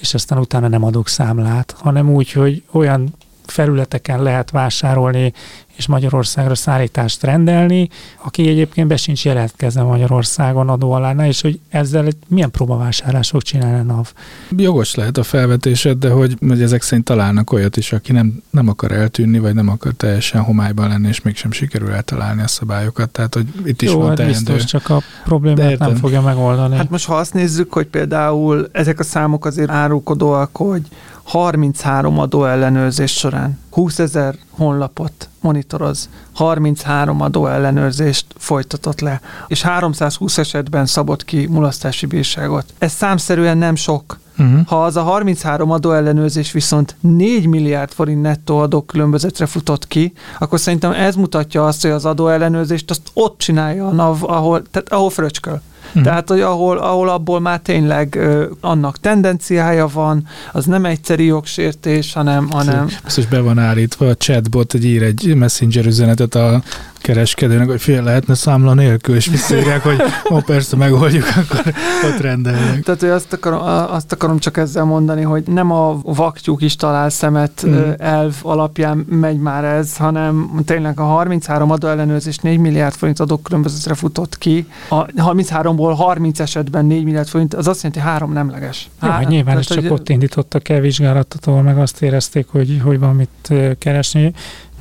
és 0.00 0.14
aztán 0.14 0.38
utána 0.38 0.68
nem 0.68 0.84
adok 0.84 1.08
számlát, 1.08 1.74
hanem 1.78 2.10
úgy, 2.10 2.32
hogy 2.32 2.62
olyan 2.70 3.14
felületeken 3.50 4.22
lehet 4.22 4.50
vásárolni 4.50 5.32
és 5.76 5.86
Magyarországra 5.86 6.54
szállítást 6.54 7.22
rendelni, 7.22 7.88
aki 8.24 8.48
egyébként 8.48 8.88
be 8.88 8.96
sincs 8.96 9.24
jelentkezve 9.24 9.82
Magyarországon 9.82 10.68
adó 10.68 10.92
alá, 10.92 11.26
és 11.26 11.40
hogy 11.40 11.60
ezzel 11.68 12.06
egy- 12.06 12.16
milyen 12.28 12.50
próbavásárlás 12.50 13.28
fog 13.28 13.42
csinálni 13.42 13.78
a 13.78 13.82
NAV. 13.82 14.12
Jogos 14.56 14.94
lehet 14.94 15.16
a 15.18 15.22
felvetésed, 15.22 15.98
de 15.98 16.10
hogy, 16.10 16.36
hogy 16.48 16.62
ezek 16.62 16.82
szerint 16.82 17.04
találnak 17.04 17.52
olyat 17.52 17.76
is, 17.76 17.92
aki 17.92 18.12
nem, 18.12 18.42
nem 18.50 18.68
akar 18.68 18.92
eltűnni, 18.92 19.38
vagy 19.38 19.54
nem 19.54 19.68
akar 19.68 19.92
teljesen 19.92 20.42
homályban 20.42 20.88
lenni, 20.88 21.08
és 21.08 21.20
mégsem 21.22 21.52
sikerül 21.52 21.90
eltalálni 21.92 22.42
a 22.42 22.48
szabályokat. 22.48 23.10
Tehát, 23.10 23.34
hogy 23.34 23.46
itt 23.64 23.82
is 23.82 23.90
Jó, 23.90 23.98
van 23.98 24.06
hát 24.08 24.16
teendő. 24.16 24.34
biztos, 24.34 24.64
csak 24.64 24.88
a 24.88 25.00
problémát 25.24 25.78
nem 25.78 25.94
fogja 25.94 26.20
megoldani. 26.20 26.76
Hát 26.76 26.90
most 26.90 27.06
ha 27.06 27.14
azt 27.14 27.34
nézzük, 27.34 27.72
hogy 27.72 27.86
például 27.86 28.68
ezek 28.72 28.98
a 29.00 29.02
számok 29.04 29.44
azért 29.44 29.70
árulkodóak, 29.70 30.56
hogy 30.56 30.82
33 31.30 32.18
adó 32.18 32.44
ellenőrzés 32.44 33.12
során 33.12 33.58
20 33.70 33.98
ezer 33.98 34.34
honlapot 34.50 35.28
monitoroz, 35.40 36.08
33 36.34 37.20
adó 37.20 37.46
ellenőrzést 37.46 38.26
folytatott 38.36 39.00
le, 39.00 39.20
és 39.46 39.62
320 39.62 40.38
esetben 40.38 40.86
szabott 40.86 41.24
ki 41.24 41.46
mulasztási 41.46 42.06
bírságot. 42.06 42.64
Ez 42.78 42.92
számszerűen 42.92 43.58
nem 43.58 43.74
sok. 43.74 44.18
Uh-huh. 44.38 44.66
Ha 44.66 44.84
az 44.84 44.96
a 44.96 45.02
33 45.02 45.70
adóellenőrzés 45.70 46.52
viszont 46.52 46.96
4 47.00 47.46
milliárd 47.46 47.90
forint 47.92 48.22
nettó 48.22 48.58
adókülönbözetre 48.58 49.46
futott 49.46 49.86
ki, 49.86 50.12
akkor 50.38 50.60
szerintem 50.60 50.92
ez 50.92 51.14
mutatja 51.14 51.66
azt, 51.66 51.82
hogy 51.82 51.90
az 51.90 52.04
adóellenőrzést 52.04 52.90
azt 52.90 53.10
ott 53.14 53.38
csinálja 53.38 53.86
a 53.86 53.92
NAV, 53.92 54.24
ahol, 54.24 54.62
tehát 54.70 54.92
ahol 54.92 55.10
fröcsköl. 55.10 55.60
Mhm. 55.92 56.04
Tehát, 56.04 56.28
hogy 56.28 56.40
ahol, 56.40 56.78
ahol 56.78 57.08
abból 57.08 57.40
már 57.40 57.60
tényleg 57.60 58.14
ö, 58.14 58.46
annak 58.60 58.98
tendenciája 58.98 59.88
van, 59.92 60.26
az 60.52 60.64
nem 60.64 60.84
egyszeri 60.84 61.24
jogsértés, 61.24 62.12
hanem, 62.12 62.50
hanem 62.50 62.88
Biztos 63.04 63.26
be 63.26 63.40
van 63.40 63.58
állítva 63.58 64.06
a 64.06 64.14
chatbot, 64.14 64.72
hogy 64.72 64.84
ír 64.84 65.02
egy 65.02 65.34
messenger 65.36 65.86
üzenetet 65.86 66.34
a 66.34 66.62
kereskedőnek, 67.00 67.68
hogy 67.68 67.80
fél 67.80 68.02
lehetne 68.02 68.34
számla 68.34 68.74
nélkül, 68.74 69.14
és 69.14 69.26
visszaírják, 69.26 69.82
hogy 69.82 70.02
ó, 70.30 70.38
persze 70.38 70.76
megoldjuk, 70.76 71.24
akkor 71.40 71.72
ott 72.04 72.20
rendelnek. 72.20 72.82
Tehát, 72.82 73.00
hogy 73.00 73.08
azt 73.08 73.32
akarom, 73.32 73.60
azt 73.90 74.12
akarom 74.12 74.38
csak 74.38 74.56
ezzel 74.56 74.84
mondani, 74.84 75.22
hogy 75.22 75.42
nem 75.46 75.70
a 75.70 76.00
vaktyúk 76.02 76.62
is 76.62 76.76
talál 76.76 77.10
szemet 77.10 77.66
mm. 77.66 77.90
elv 77.98 78.34
alapján 78.42 78.96
megy 79.10 79.38
már 79.38 79.64
ez, 79.64 79.96
hanem 79.96 80.62
tényleg 80.64 81.00
a 81.00 81.04
33 81.04 81.70
adóellenőrzés 81.70 82.36
4 82.36 82.58
milliárd 82.58 82.94
forint 82.94 83.20
adókülönbözetre 83.20 83.94
futott 83.94 84.38
ki. 84.38 84.66
A 84.88 85.06
33-ból 85.06 85.94
30 85.96 86.40
esetben 86.40 86.84
4 86.84 87.04
milliárd 87.04 87.28
forint, 87.28 87.54
az 87.54 87.66
azt 87.66 87.82
jelenti, 87.82 88.02
hogy 88.02 88.10
három 88.10 88.32
nemleges. 88.32 88.88
Jó, 89.02 89.08
hát 89.08 89.28
nyilván 89.28 89.58
ez 89.58 89.66
csak 89.66 89.78
hogy- 89.78 89.90
ott 89.90 90.08
indítottak 90.08 90.68
el 90.68 90.80
vizsgálatot, 90.80 91.46
ahol 91.46 91.62
meg 91.62 91.78
azt 91.78 92.02
érezték, 92.02 92.46
hogy, 92.48 92.80
hogy 92.84 92.98
van 92.98 93.14
mit 93.14 93.52
keresni. 93.78 94.32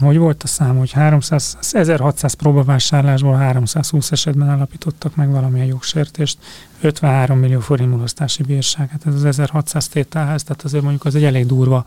Hogy 0.07 0.17
volt 0.17 0.43
a 0.43 0.47
szám, 0.47 0.77
hogy 0.77 0.91
300, 0.91 1.57
1600 1.71 2.33
próbavásárlásból 2.33 3.35
320 3.35 4.11
esetben 4.11 4.49
alapítottak 4.49 5.15
meg 5.15 5.31
valamilyen 5.31 5.67
jogsértést, 5.67 6.37
53 6.81 7.39
millió 7.39 7.59
forint 7.59 7.89
mulasztási 7.91 8.43
bírság. 8.43 8.89
Hát 8.89 9.05
ez 9.05 9.13
az 9.13 9.25
1600 9.25 9.87
tételhez, 9.87 10.43
tehát 10.43 10.63
azért 10.63 10.83
mondjuk 10.83 11.05
az 11.05 11.15
egy 11.15 11.23
elég 11.23 11.45
durva 11.45 11.85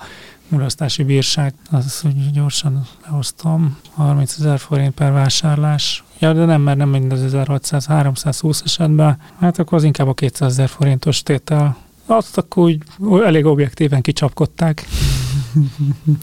mulasztási 0.49 1.03
bírság. 1.03 1.55
Az, 1.71 2.01
hogy 2.01 2.31
gyorsan 2.31 2.87
lehoztam, 3.05 3.77
30 3.95 4.39
ezer 4.39 4.59
forint 4.59 4.95
per 4.95 5.13
vásárlás. 5.13 6.05
Ja, 6.19 6.33
de 6.33 6.45
nem, 6.45 6.61
mert 6.61 6.79
nem 6.79 6.89
mind 6.89 7.13
az 7.13 7.23
1600, 7.23 7.87
320 7.87 8.63
esetben. 8.65 9.17
Hát 9.41 9.59
akkor 9.59 9.79
az 9.79 9.85
inkább 9.85 10.09
a 10.09 10.15
200 10.15 10.51
ezer 10.51 10.69
forintos 10.69 11.23
tétel. 11.23 11.77
Azt 12.07 12.39
akkor 12.39 12.63
úgy 12.65 12.83
elég 13.25 13.45
objektíven 13.45 14.01
kicsapkodták. 14.01 14.87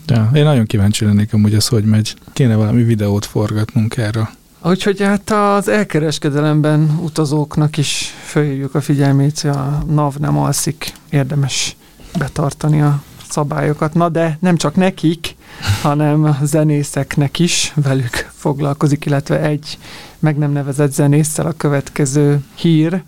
Ja, 0.08 0.30
én 0.34 0.44
nagyon 0.44 0.66
kíváncsi 0.66 1.06
lennék 1.06 1.34
amúgy 1.34 1.54
az, 1.54 1.68
hogy 1.68 1.84
megy. 1.84 2.16
Kéne 2.34 2.56
valami 2.56 2.84
videót 2.84 3.26
forgatnunk 3.26 3.98
erről. 3.98 4.30
Úgyhogy 4.64 5.02
hát 5.02 5.32
az 5.32 5.68
elkereskedelemben 5.68 7.00
utazóknak 7.04 7.78
is 7.78 8.14
fölhívjuk 8.26 8.76
a 8.76 8.82
figyelmét, 8.82 9.40
hogy 9.40 9.50
a 9.50 9.84
NAV 9.88 10.16
nem 10.16 10.38
alszik, 10.38 10.94
érdemes 11.10 11.76
betartani 12.18 12.82
a 12.82 13.02
szabályokat. 13.30 13.94
Na 13.94 14.10
de 14.10 14.38
nem 14.42 14.58
csak 14.58 14.76
nekik, 14.76 15.36
hanem 15.82 16.24
a 16.24 16.38
zenészeknek 16.44 17.40
is 17.40 17.74
velük 17.76 18.30
foglalkozik, 18.34 19.06
illetve 19.06 19.42
egy 19.42 19.78
meg 20.20 20.38
nem 20.38 20.52
nevezett 20.52 20.92
zenésszel 20.92 21.46
a 21.46 21.52
következő 21.58 22.44
hír. 22.56 23.04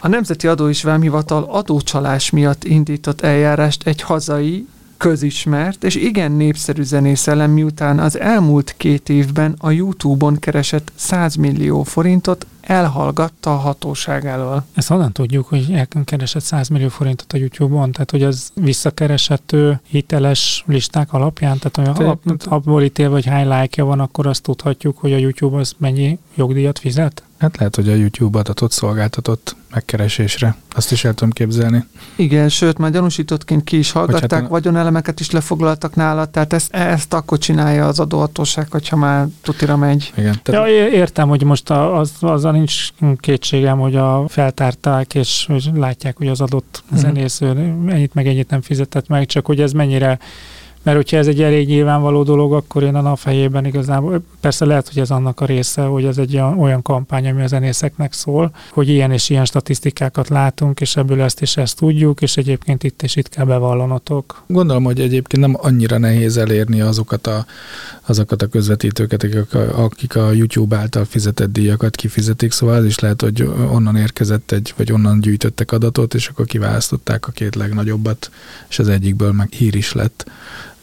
A 0.00 0.08
Nemzeti 0.08 0.46
Adó 0.46 0.68
és 0.68 0.82
Vámhivatal 0.82 1.42
adócsalás 1.42 2.30
miatt 2.30 2.64
indított 2.64 3.20
eljárást 3.20 3.86
egy 3.86 4.00
hazai 4.00 4.66
közismert 4.96 5.84
és 5.84 5.94
igen 5.94 6.32
népszerű 6.32 6.82
zenész 6.82 7.26
ellen, 7.26 7.50
miután 7.50 7.98
az 7.98 8.18
elmúlt 8.18 8.74
két 8.76 9.08
évben 9.08 9.54
a 9.58 9.70
YouTube-on 9.70 10.38
keresett 10.38 10.92
100 10.94 11.34
millió 11.34 11.82
forintot, 11.82 12.46
elhallgatta 12.60 13.52
a 13.52 13.56
hatóság 13.56 14.26
elől. 14.26 14.64
Ezt 14.74 14.88
honnan 14.88 15.12
tudjuk, 15.12 15.46
hogy 15.46 15.72
elkeresett 15.72 16.42
100 16.42 16.68
millió 16.68 16.88
forintot 16.88 17.32
a 17.32 17.36
YouTube-on? 17.36 17.92
Tehát, 17.92 18.10
hogy 18.10 18.22
az 18.22 18.50
visszakereshető 18.54 19.80
hiteles 19.88 20.64
listák 20.66 21.12
alapján? 21.12 21.58
Tehát, 21.58 21.96
hogy 21.96 22.36
abból 22.44 22.82
ítél, 22.82 23.10
vagy 23.10 23.26
hány 23.26 23.48
like 23.48 23.82
van, 23.82 24.00
akkor 24.00 24.26
azt 24.26 24.42
tudhatjuk, 24.42 24.98
hogy 24.98 25.12
a 25.12 25.16
YouTube 25.16 25.56
az 25.56 25.74
mennyi 25.78 26.18
jogdíjat 26.34 26.78
fizet? 26.78 27.22
Hát 27.38 27.56
lehet, 27.56 27.76
hogy 27.76 27.88
a 27.88 27.94
YouTube 27.94 28.38
adatot 28.38 28.72
szolgáltatott 28.72 29.56
megkeresésre. 29.70 30.56
Azt 30.74 30.92
is 30.92 31.04
el 31.04 31.14
tudom 31.14 31.32
képzelni. 31.32 31.84
Igen, 32.16 32.48
sőt, 32.48 32.78
már 32.78 32.90
gyanúsítottként 32.90 33.64
ki 33.64 33.78
is 33.78 33.90
hallgatták, 33.90 34.40
hát 34.40 34.50
vagyonelemeket 34.50 35.20
is 35.20 35.30
lefoglaltak 35.30 35.94
nála, 35.94 36.24
tehát 36.24 36.52
ezt, 36.52 36.74
ezt 36.74 37.14
akkor 37.14 37.38
csinálja 37.38 37.86
az 37.86 38.00
adóhatóság, 38.00 38.70
hogyha 38.70 38.96
már 38.96 39.26
tutira 39.42 39.76
megy. 39.76 40.12
Igen. 40.16 40.40
Tehát... 40.42 40.68
Ja, 40.68 40.88
értem, 40.88 41.28
hogy 41.28 41.42
most 41.42 41.70
az, 41.70 42.12
azzal 42.20 42.52
nincs 42.52 42.88
kétségem, 43.18 43.78
hogy 43.78 43.96
a 43.96 44.24
feltárták, 44.28 45.14
és 45.14 45.44
hogy 45.48 45.70
látják, 45.74 46.16
hogy 46.16 46.28
az 46.28 46.40
adott 46.40 46.82
uh-huh. 46.84 47.00
zenész 47.00 47.40
ennyit 47.88 48.14
meg 48.14 48.26
ennyit 48.26 48.50
nem 48.50 48.60
fizetett 48.60 49.08
meg, 49.08 49.26
csak 49.26 49.46
hogy 49.46 49.60
ez 49.60 49.72
mennyire 49.72 50.18
mert 50.84 50.96
hogyha 50.96 51.16
ez 51.16 51.26
egy 51.26 51.42
elég 51.42 51.68
nyilvánvaló 51.68 52.22
dolog, 52.22 52.52
akkor 52.52 52.82
én 52.82 52.94
a 52.94 53.00
nap 53.00 53.18
fejében 53.18 53.64
igazából, 53.64 54.22
persze 54.40 54.64
lehet, 54.64 54.88
hogy 54.88 54.98
ez 54.98 55.10
annak 55.10 55.40
a 55.40 55.44
része, 55.44 55.82
hogy 55.82 56.04
ez 56.04 56.18
egy 56.18 56.36
olyan 56.36 56.82
kampány, 56.82 57.28
ami 57.28 57.42
a 57.42 57.46
zenészeknek 57.46 58.12
szól, 58.12 58.54
hogy 58.70 58.88
ilyen 58.88 59.12
és 59.12 59.30
ilyen 59.30 59.44
statisztikákat 59.44 60.28
látunk, 60.28 60.80
és 60.80 60.96
ebből 60.96 61.20
ezt 61.20 61.42
és 61.42 61.56
ezt 61.56 61.76
tudjuk, 61.76 62.22
és 62.22 62.36
egyébként 62.36 62.82
itt 62.82 63.02
és 63.02 63.16
itt 63.16 63.28
kell 63.28 63.44
bevallanotok. 63.44 64.42
Gondolom, 64.46 64.84
hogy 64.84 65.00
egyébként 65.00 65.42
nem 65.42 65.56
annyira 65.60 65.98
nehéz 65.98 66.36
elérni 66.36 66.80
azokat 66.80 67.26
a, 67.26 67.46
azokat 68.06 68.42
a 68.42 68.46
közvetítőket, 68.46 69.22
akik 69.22 69.54
a, 69.54 69.84
akik 69.84 70.16
a 70.16 70.32
YouTube 70.32 70.76
által 70.76 71.04
fizetett 71.04 71.52
díjakat 71.52 71.96
kifizetik, 71.96 72.52
szóval 72.52 72.74
az 72.74 72.84
is 72.84 72.98
lehet, 72.98 73.20
hogy 73.20 73.42
onnan 73.70 73.96
érkezett 73.96 74.50
egy, 74.52 74.74
vagy 74.76 74.92
onnan 74.92 75.20
gyűjtöttek 75.20 75.72
adatot, 75.72 76.14
és 76.14 76.28
akkor 76.28 76.46
kiválasztották 76.46 77.26
a 77.26 77.32
két 77.32 77.54
legnagyobbat, 77.54 78.30
és 78.68 78.78
az 78.78 78.88
egyikből 78.88 79.32
meg 79.32 79.48
hír 79.50 79.74
is 79.74 79.92
lett. 79.92 80.26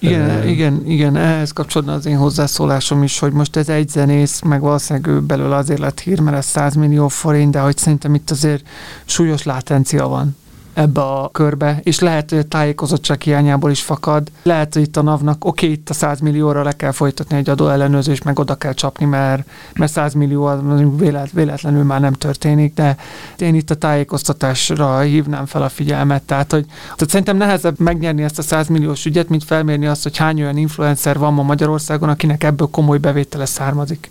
Igen, 0.02 0.48
igen, 0.48 0.82
igen, 0.86 1.16
ehhez 1.16 1.52
kapcsolatban 1.52 1.96
az 1.96 2.06
én 2.06 2.18
hozzászólásom 2.18 3.04
is, 3.04 3.20
hogy 3.20 3.32
most 3.32 3.56
ez 3.56 3.70
egy 3.70 3.90
zenész, 3.90 4.42
meg 4.42 4.62
valószínűleg 4.62 5.10
ő 5.10 5.20
belőle 5.20 5.56
azért 5.56 5.80
lett 5.80 6.00
hír, 6.00 6.20
mert 6.20 6.38
ez 6.38 6.46
100 6.46 6.76
millió 6.76 7.08
forint, 7.08 7.52
de 7.52 7.60
hogy 7.60 7.78
szerintem 7.78 8.16
itt 8.16 8.30
azért 8.30 8.68
súlyos 9.06 9.44
látencia 9.44 10.08
van 10.08 10.36
ebbe 10.74 11.02
a 11.02 11.30
körbe, 11.32 11.80
és 11.84 12.00
lehet, 12.00 12.30
hogy 12.30 12.40
a 12.40 12.44
tájékozottság 12.44 13.22
hiányából 13.22 13.72
is 13.72 13.82
fakad. 13.82 14.32
Lehet, 14.44 14.74
hogy 14.74 14.82
itt 14.82 14.98
a 14.98 15.02
NAV-nak, 15.02 15.46
oké, 15.46 15.66
okay, 15.66 15.78
itt 15.78 15.90
a 15.90 15.94
100 15.94 16.20
millióra 16.20 16.64
le 16.64 16.72
kell 16.72 16.92
folytatni 16.92 17.38
egy 17.38 17.50
adó 17.50 17.68
ellenőrzés, 17.68 18.22
meg 18.22 18.40
oda 18.40 18.56
kell 18.56 18.74
csapni, 18.74 19.06
mert, 19.06 19.48
mert 19.74 19.92
100 19.92 20.14
millió 20.14 20.50
vélet, 20.98 21.32
véletlenül 21.32 21.84
már 21.84 22.00
nem 22.00 22.14
történik, 22.14 22.74
de 22.74 22.98
én 23.38 23.56
itt 23.56 23.70
a 23.70 23.76
tájékoztatásra 23.76 25.00
hívnám 25.00 25.46
fel 25.46 25.62
a 25.62 25.70
figyelmet, 25.70 26.24
tehát, 26.24 26.52
hogy 26.52 26.66
tehát 26.66 27.10
szerintem 27.10 27.38
nehezebb 27.38 27.80
megnyerni 27.80 28.24
ezt 28.24 28.40
a 28.40 28.42
100 28.42 28.68
milliós 28.68 29.06
ügyet, 29.06 29.30
mint 29.30 29.44
felmérni 29.44 29.88
azt, 29.88 30.04
hogy 30.04 30.18
hány 30.18 30.42
olyan 30.42 30.58
influencer 30.58 31.18
van 31.18 31.34
ma 31.34 31.44
Magyarországon, 31.44 32.10
akinek 32.10 32.44
ebből 32.44 32.68
komoly 32.72 32.98
bevétele 32.98 33.46
származik 33.46 34.10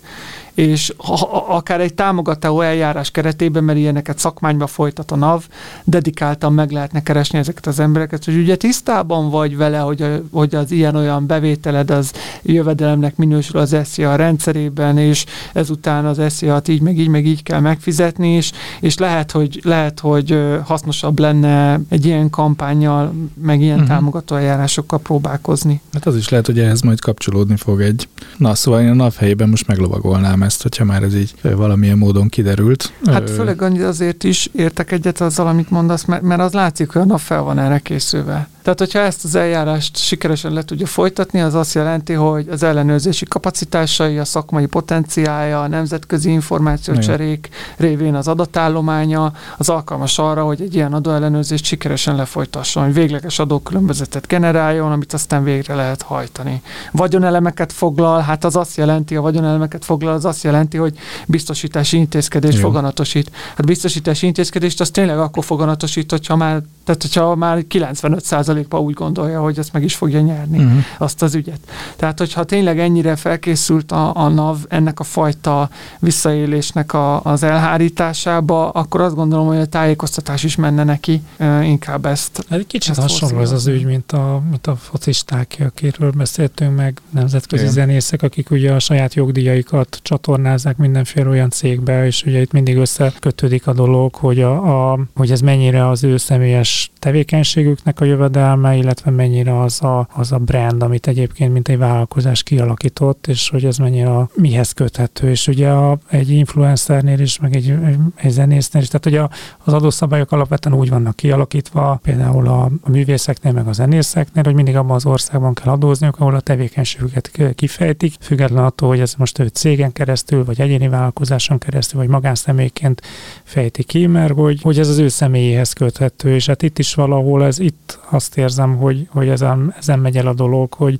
és 0.53 0.93
ha, 0.97 1.45
akár 1.47 1.81
egy 1.81 1.93
támogató 1.93 2.61
eljárás 2.61 3.11
keretében, 3.11 3.63
mert 3.63 3.77
ilyeneket 3.77 4.19
szakmányba 4.19 4.67
folytat 4.67 5.11
a 5.11 5.15
NAV, 5.15 5.43
dedikáltan 5.83 6.53
meg 6.53 6.71
lehetne 6.71 7.03
keresni 7.03 7.39
ezeket 7.39 7.67
az 7.67 7.79
embereket, 7.79 8.25
hogy 8.25 8.35
ugye 8.35 8.55
tisztában 8.55 9.29
vagy 9.29 9.57
vele, 9.57 9.77
hogy, 9.77 10.01
a, 10.01 10.21
hogy 10.31 10.55
az 10.55 10.71
ilyen-olyan 10.71 11.27
bevételed 11.27 11.91
az 11.91 12.13
jövedelemnek 12.41 13.15
minősül 13.15 13.59
az 13.59 13.75
SZIA 13.83 14.15
rendszerében, 14.15 14.97
és 14.97 15.25
ezután 15.53 16.05
az 16.05 16.21
SZIA-t 16.29 16.67
így 16.67 16.81
meg 16.81 16.97
így 16.97 17.07
meg 17.07 17.25
így 17.25 17.43
kell 17.43 17.59
megfizetni, 17.59 18.29
és, 18.29 18.51
és 18.79 18.97
lehet, 18.97 19.31
hogy, 19.31 19.59
lehet, 19.63 19.99
hogy 19.99 20.39
hasznosabb 20.63 21.19
lenne 21.19 21.79
egy 21.89 22.05
ilyen 22.05 22.29
kampányjal, 22.29 23.13
meg 23.41 23.61
ilyen 23.61 23.75
uh-huh. 23.75 23.89
támogató 23.89 24.35
eljárásokkal 24.35 24.99
próbálkozni. 24.99 25.81
Hát 25.93 26.05
az 26.05 26.15
is 26.15 26.29
lehet, 26.29 26.45
hogy 26.45 26.59
ehhez 26.59 26.81
majd 26.81 26.99
kapcsolódni 26.99 27.55
fog 27.55 27.81
egy. 27.81 28.07
Na, 28.37 28.55
szóval 28.55 28.81
én 28.81 28.89
a 28.89 28.93
NAV 28.93 29.15
helyében 29.15 29.49
most 29.49 29.67
meglovagolnám 29.67 30.40
mondanám 30.41 30.47
ezt, 30.47 30.61
hogyha 30.61 30.83
már 30.85 31.03
ez 31.03 31.15
így 31.15 31.33
valamilyen 31.41 31.97
módon 31.97 32.29
kiderült. 32.29 32.93
Hát 33.05 33.29
főleg 33.29 33.61
azért 33.61 34.23
is 34.23 34.49
értek 34.53 34.91
egyet 34.91 35.21
azzal, 35.21 35.47
amit 35.47 35.69
mondasz, 35.69 36.05
mert, 36.05 36.21
mert 36.21 36.41
az 36.41 36.53
látszik, 36.53 36.89
hogy 36.89 37.01
a 37.01 37.05
nap 37.05 37.19
fel 37.19 37.41
van 37.41 37.59
erre 37.59 37.79
készülve. 37.79 38.49
Tehát, 38.61 38.79
hogyha 38.79 38.99
ezt 38.99 39.23
az 39.23 39.35
eljárást 39.35 39.97
sikeresen 39.97 40.53
le 40.53 40.63
tudja 40.63 40.85
folytatni, 40.85 41.41
az 41.41 41.53
azt 41.53 41.73
jelenti, 41.73 42.13
hogy 42.13 42.47
az 42.49 42.63
ellenőrzési 42.63 43.25
kapacitásai, 43.25 44.17
a 44.17 44.25
szakmai 44.25 44.65
potenciája, 44.65 45.61
a 45.61 45.67
nemzetközi 45.67 46.31
információcserék 46.31 47.49
révén 47.77 48.15
az 48.15 48.27
adatállománya 48.27 49.33
az 49.57 49.69
alkalmas 49.69 50.17
arra, 50.17 50.43
hogy 50.43 50.61
egy 50.61 50.75
ilyen 50.75 50.93
adóellenőrzést 50.93 51.65
sikeresen 51.65 52.15
lefolytasson, 52.15 52.83
hogy 52.83 52.93
végleges 52.93 53.39
adókülönbözetet 53.39 54.27
generáljon, 54.27 54.91
amit 54.91 55.13
aztán 55.13 55.43
végre 55.43 55.75
lehet 55.75 56.01
hajtani. 56.01 56.61
Vagyonelemeket 56.91 57.71
foglal, 57.71 58.19
hát 58.21 58.43
az 58.43 58.55
azt 58.55 58.77
jelenti, 58.77 59.15
a 59.15 59.21
vagyonelemeket 59.21 59.85
foglal, 59.85 60.13
az 60.13 60.25
azt 60.25 60.43
jelenti, 60.43 60.77
hogy 60.77 60.97
biztosítási 61.27 61.97
intézkedés 61.97 62.59
foganatosít. 62.59 63.31
Hát 63.55 63.65
biztosítási 63.65 64.25
intézkedést 64.25 64.81
az 64.81 64.89
tényleg 64.89 65.19
akkor 65.19 65.43
foganatosít, 65.43 66.11
hogyha 66.11 66.35
már, 66.35 66.61
tehát 66.91 67.15
hogyha 67.15 67.35
már 67.35 67.67
95 67.67 68.67
ba 68.67 68.79
úgy 68.79 68.93
gondolja, 68.93 69.41
hogy 69.41 69.59
ezt 69.59 69.73
meg 69.73 69.83
is 69.83 69.95
fogja 69.95 70.19
nyerni, 70.19 70.57
uh-huh. 70.57 70.79
azt 70.97 71.21
az 71.21 71.35
ügyet. 71.35 71.59
Tehát, 71.95 72.19
hogyha 72.19 72.43
tényleg 72.43 72.79
ennyire 72.79 73.15
felkészült 73.15 73.91
a, 73.91 74.15
a 74.15 74.27
NAV 74.27 74.57
ennek 74.67 74.99
a 74.99 75.03
fajta 75.03 75.69
visszaélésnek 75.99 76.93
a, 76.93 77.21
az 77.23 77.43
elhárításába, 77.43 78.69
akkor 78.69 79.01
azt 79.01 79.15
gondolom, 79.15 79.47
hogy 79.47 79.57
a 79.57 79.65
tájékoztatás 79.65 80.43
is 80.43 80.55
menne 80.55 80.83
neki, 80.83 81.21
inkább 81.63 82.05
ezt. 82.05 82.45
Egy 82.49 82.67
kicsit 82.67 82.95
hasonló 82.95 83.39
ez 83.39 83.51
az 83.51 83.67
ügy, 83.67 83.85
mint 83.85 84.11
a, 84.11 84.41
mint 84.49 84.67
a 84.67 84.75
focisták, 84.75 85.57
akiről 85.65 86.11
beszéltünk 86.11 86.75
meg, 86.75 87.01
nemzetközi 87.09 87.61
Igen. 87.61 87.73
zenészek, 87.73 88.21
akik 88.21 88.51
ugye 88.51 88.73
a 88.73 88.79
saját 88.79 89.13
jogdíjaikat 89.13 89.99
csatornázzák 90.01 90.77
mindenféle 90.77 91.29
olyan 91.29 91.49
cégbe, 91.49 92.05
és 92.05 92.23
ugye 92.23 92.41
itt 92.41 92.51
mindig 92.51 92.77
összekötődik 92.77 93.67
a 93.67 93.73
dolog, 93.73 94.15
hogy, 94.15 94.41
a, 94.41 94.91
a, 94.91 94.99
hogy 95.15 95.31
ez 95.31 95.41
mennyire 95.41 95.89
az 95.89 96.03
ő 96.03 96.17
személyes 96.17 96.80
tevékenységüknek 96.99 97.99
a 97.99 98.05
jövedelme, 98.05 98.75
illetve 98.75 99.11
mennyire 99.11 99.59
az 99.59 99.83
a, 99.83 100.07
az 100.13 100.31
a 100.31 100.37
brand, 100.37 100.83
amit 100.83 101.07
egyébként 101.07 101.53
mint 101.53 101.67
egy 101.67 101.77
vállalkozás 101.77 102.43
kialakított, 102.43 103.27
és 103.27 103.49
hogy 103.49 103.65
ez 103.65 103.77
mennyire 103.77 104.09
a, 104.15 104.29
mihez 104.35 104.71
köthető. 104.71 105.29
És 105.29 105.47
ugye 105.47 105.69
a, 105.69 105.97
egy 106.09 106.29
influencernél 106.29 107.19
is, 107.19 107.39
meg 107.39 107.55
egy, 107.55 107.73
egy 108.15 108.31
zenésznél 108.31 108.81
is, 108.81 108.87
tehát 108.87 109.05
ugye 109.05 109.37
az 109.63 109.73
adószabályok 109.73 110.31
alapvetően 110.31 110.75
úgy 110.75 110.89
vannak 110.89 111.15
kialakítva, 111.15 111.99
például 112.03 112.47
a, 112.47 112.63
a 112.81 112.89
művészeknél, 112.89 113.51
meg 113.51 113.67
a 113.67 113.73
zenészeknél, 113.73 114.43
hogy 114.43 114.55
mindig 114.55 114.75
abban 114.75 114.95
az 114.95 115.05
országban 115.05 115.53
kell 115.53 115.73
adózniuk, 115.73 116.19
ahol 116.19 116.35
a 116.35 116.39
tevékenységüket 116.39 117.31
kifejtik, 117.55 118.13
független 118.19 118.63
attól, 118.63 118.89
hogy 118.89 118.99
ez 118.99 119.13
most 119.17 119.39
ő 119.39 119.47
cégen 119.47 119.91
keresztül, 119.91 120.45
vagy 120.45 120.61
egyéni 120.61 120.87
vállalkozáson 120.87 121.57
keresztül, 121.57 121.99
vagy 121.99 122.09
magánszemélyként 122.09 123.01
fejti 123.43 123.83
ki, 123.83 124.07
mert 124.07 124.33
hogy, 124.33 124.61
hogy 124.61 124.79
ez 124.79 124.89
az 124.89 124.97
ő 124.97 125.07
személyéhez 125.07 125.73
köthető, 125.73 126.33
és 126.33 126.45
hát 126.45 126.60
itt 126.61 126.79
is 126.79 126.93
valahol 126.93 127.43
ez 127.43 127.59
itt 127.59 127.99
azt 128.09 128.37
érzem, 128.37 128.77
hogy, 128.77 129.07
hogy 129.09 129.27
ezen, 129.27 129.73
ezen 129.77 129.99
megy 129.99 130.17
el 130.17 130.27
a 130.27 130.33
dolog, 130.33 130.73
hogy 130.73 130.99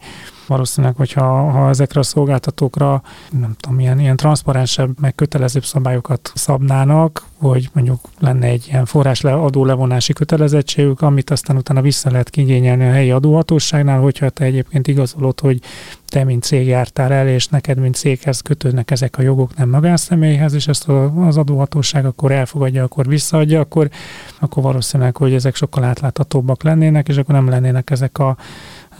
valószínűleg, 0.52 0.95
hogyha 0.95 1.52
ha 1.52 1.70
ezekre 1.70 1.99
a 1.99 2.04
szolgáltatókra 2.04 3.02
nem 3.32 3.56
tudom, 3.60 3.80
ilyen, 3.80 3.99
ilyen 3.99 4.16
transzparensebb, 4.16 4.99
meg 4.99 5.16
kötelezőbb 5.16 5.66
szabályokat 5.66 6.32
szabnának, 6.36 7.24
hogy 7.38 7.70
mondjuk 7.74 7.99
lenne 8.20 8.47
egy 8.47 8.66
ilyen 8.68 8.86
forrás 8.86 9.24
adó 9.24 9.66
levonási 9.66 10.14
kötelezettségük, 10.14 11.02
amit 11.02 11.30
aztán 11.30 11.58
utána 11.58 11.82
vissza 11.82 12.12
lehet 12.12 12.30
kigényelni 12.30 12.88
a 12.88 12.91
helyi 12.91 13.12
adóhatóságnál, 13.12 13.99
hogyha 13.99 14.30
te 14.30 14.43
egyébként 14.43 14.88
igazolod, 14.88 15.39
hogy 15.39 15.60
te, 16.08 16.24
mint 16.24 16.43
cég 16.43 16.68
jártál 16.68 17.12
el, 17.12 17.28
és 17.28 17.47
neked, 17.47 17.78
mint 17.78 17.95
céghez 17.95 18.39
kötődnek 18.39 18.91
ezek 18.91 19.18
a 19.18 19.22
jogok, 19.22 19.56
nem 19.56 19.70
magánszemélyhez, 19.70 20.54
és 20.54 20.68
ezt 20.68 20.88
az 21.28 21.38
adóhatóság 21.38 22.06
akkor 22.06 22.32
elfogadja, 22.32 22.84
akkor 22.84 23.08
visszaadja, 23.08 23.60
akkor, 23.60 23.89
akkor 24.39 24.64
valószínűleg, 24.64 25.18
hogy 25.18 25.34
ezek 25.34 25.56
sokkal 25.56 25.84
átláthatóbbak 25.84 26.64
lennének, 26.64 27.08
és 27.08 27.18
akkor 27.18 27.36
nem 27.36 27.49
lennének 27.49 27.89
ezek 27.89 28.18
a 28.18 28.38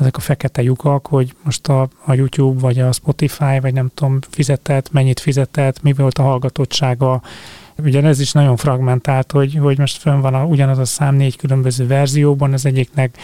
ezek 0.02 0.18
a 0.18 0.20
fekete 0.20 0.62
lyukak, 0.62 1.08
hogy 1.08 1.36
most 1.44 1.68
a, 1.68 1.88
a 2.06 2.14
YouTube, 2.14 2.60
vagy 2.60 2.80
a 2.80 2.92
Spotify, 2.92 3.60
vagy 3.62 3.74
nem 3.74 3.92
tudom, 3.94 4.20
fizetett, 4.30 4.92
mennyit 4.92 5.20
fizetett, 5.20 5.82
mi 5.82 5.94
volt 5.94 6.18
a 6.18 6.24
hallgatottsága, 6.24 7.22
Ugye 7.84 8.04
ez 8.04 8.20
is 8.20 8.32
nagyon 8.32 8.56
fragmentált, 8.56 9.32
hogy, 9.32 9.56
hogy 9.56 9.78
most 9.78 9.98
fönn 9.98 10.20
van 10.20 10.34
a, 10.34 10.44
ugyanaz 10.44 10.78
a 10.78 10.86
szám 10.86 11.16
négy 11.16 11.38
különböző 11.38 11.88
verzióban, 11.88 12.54
az 12.54 12.66
egyiknek 12.66 13.18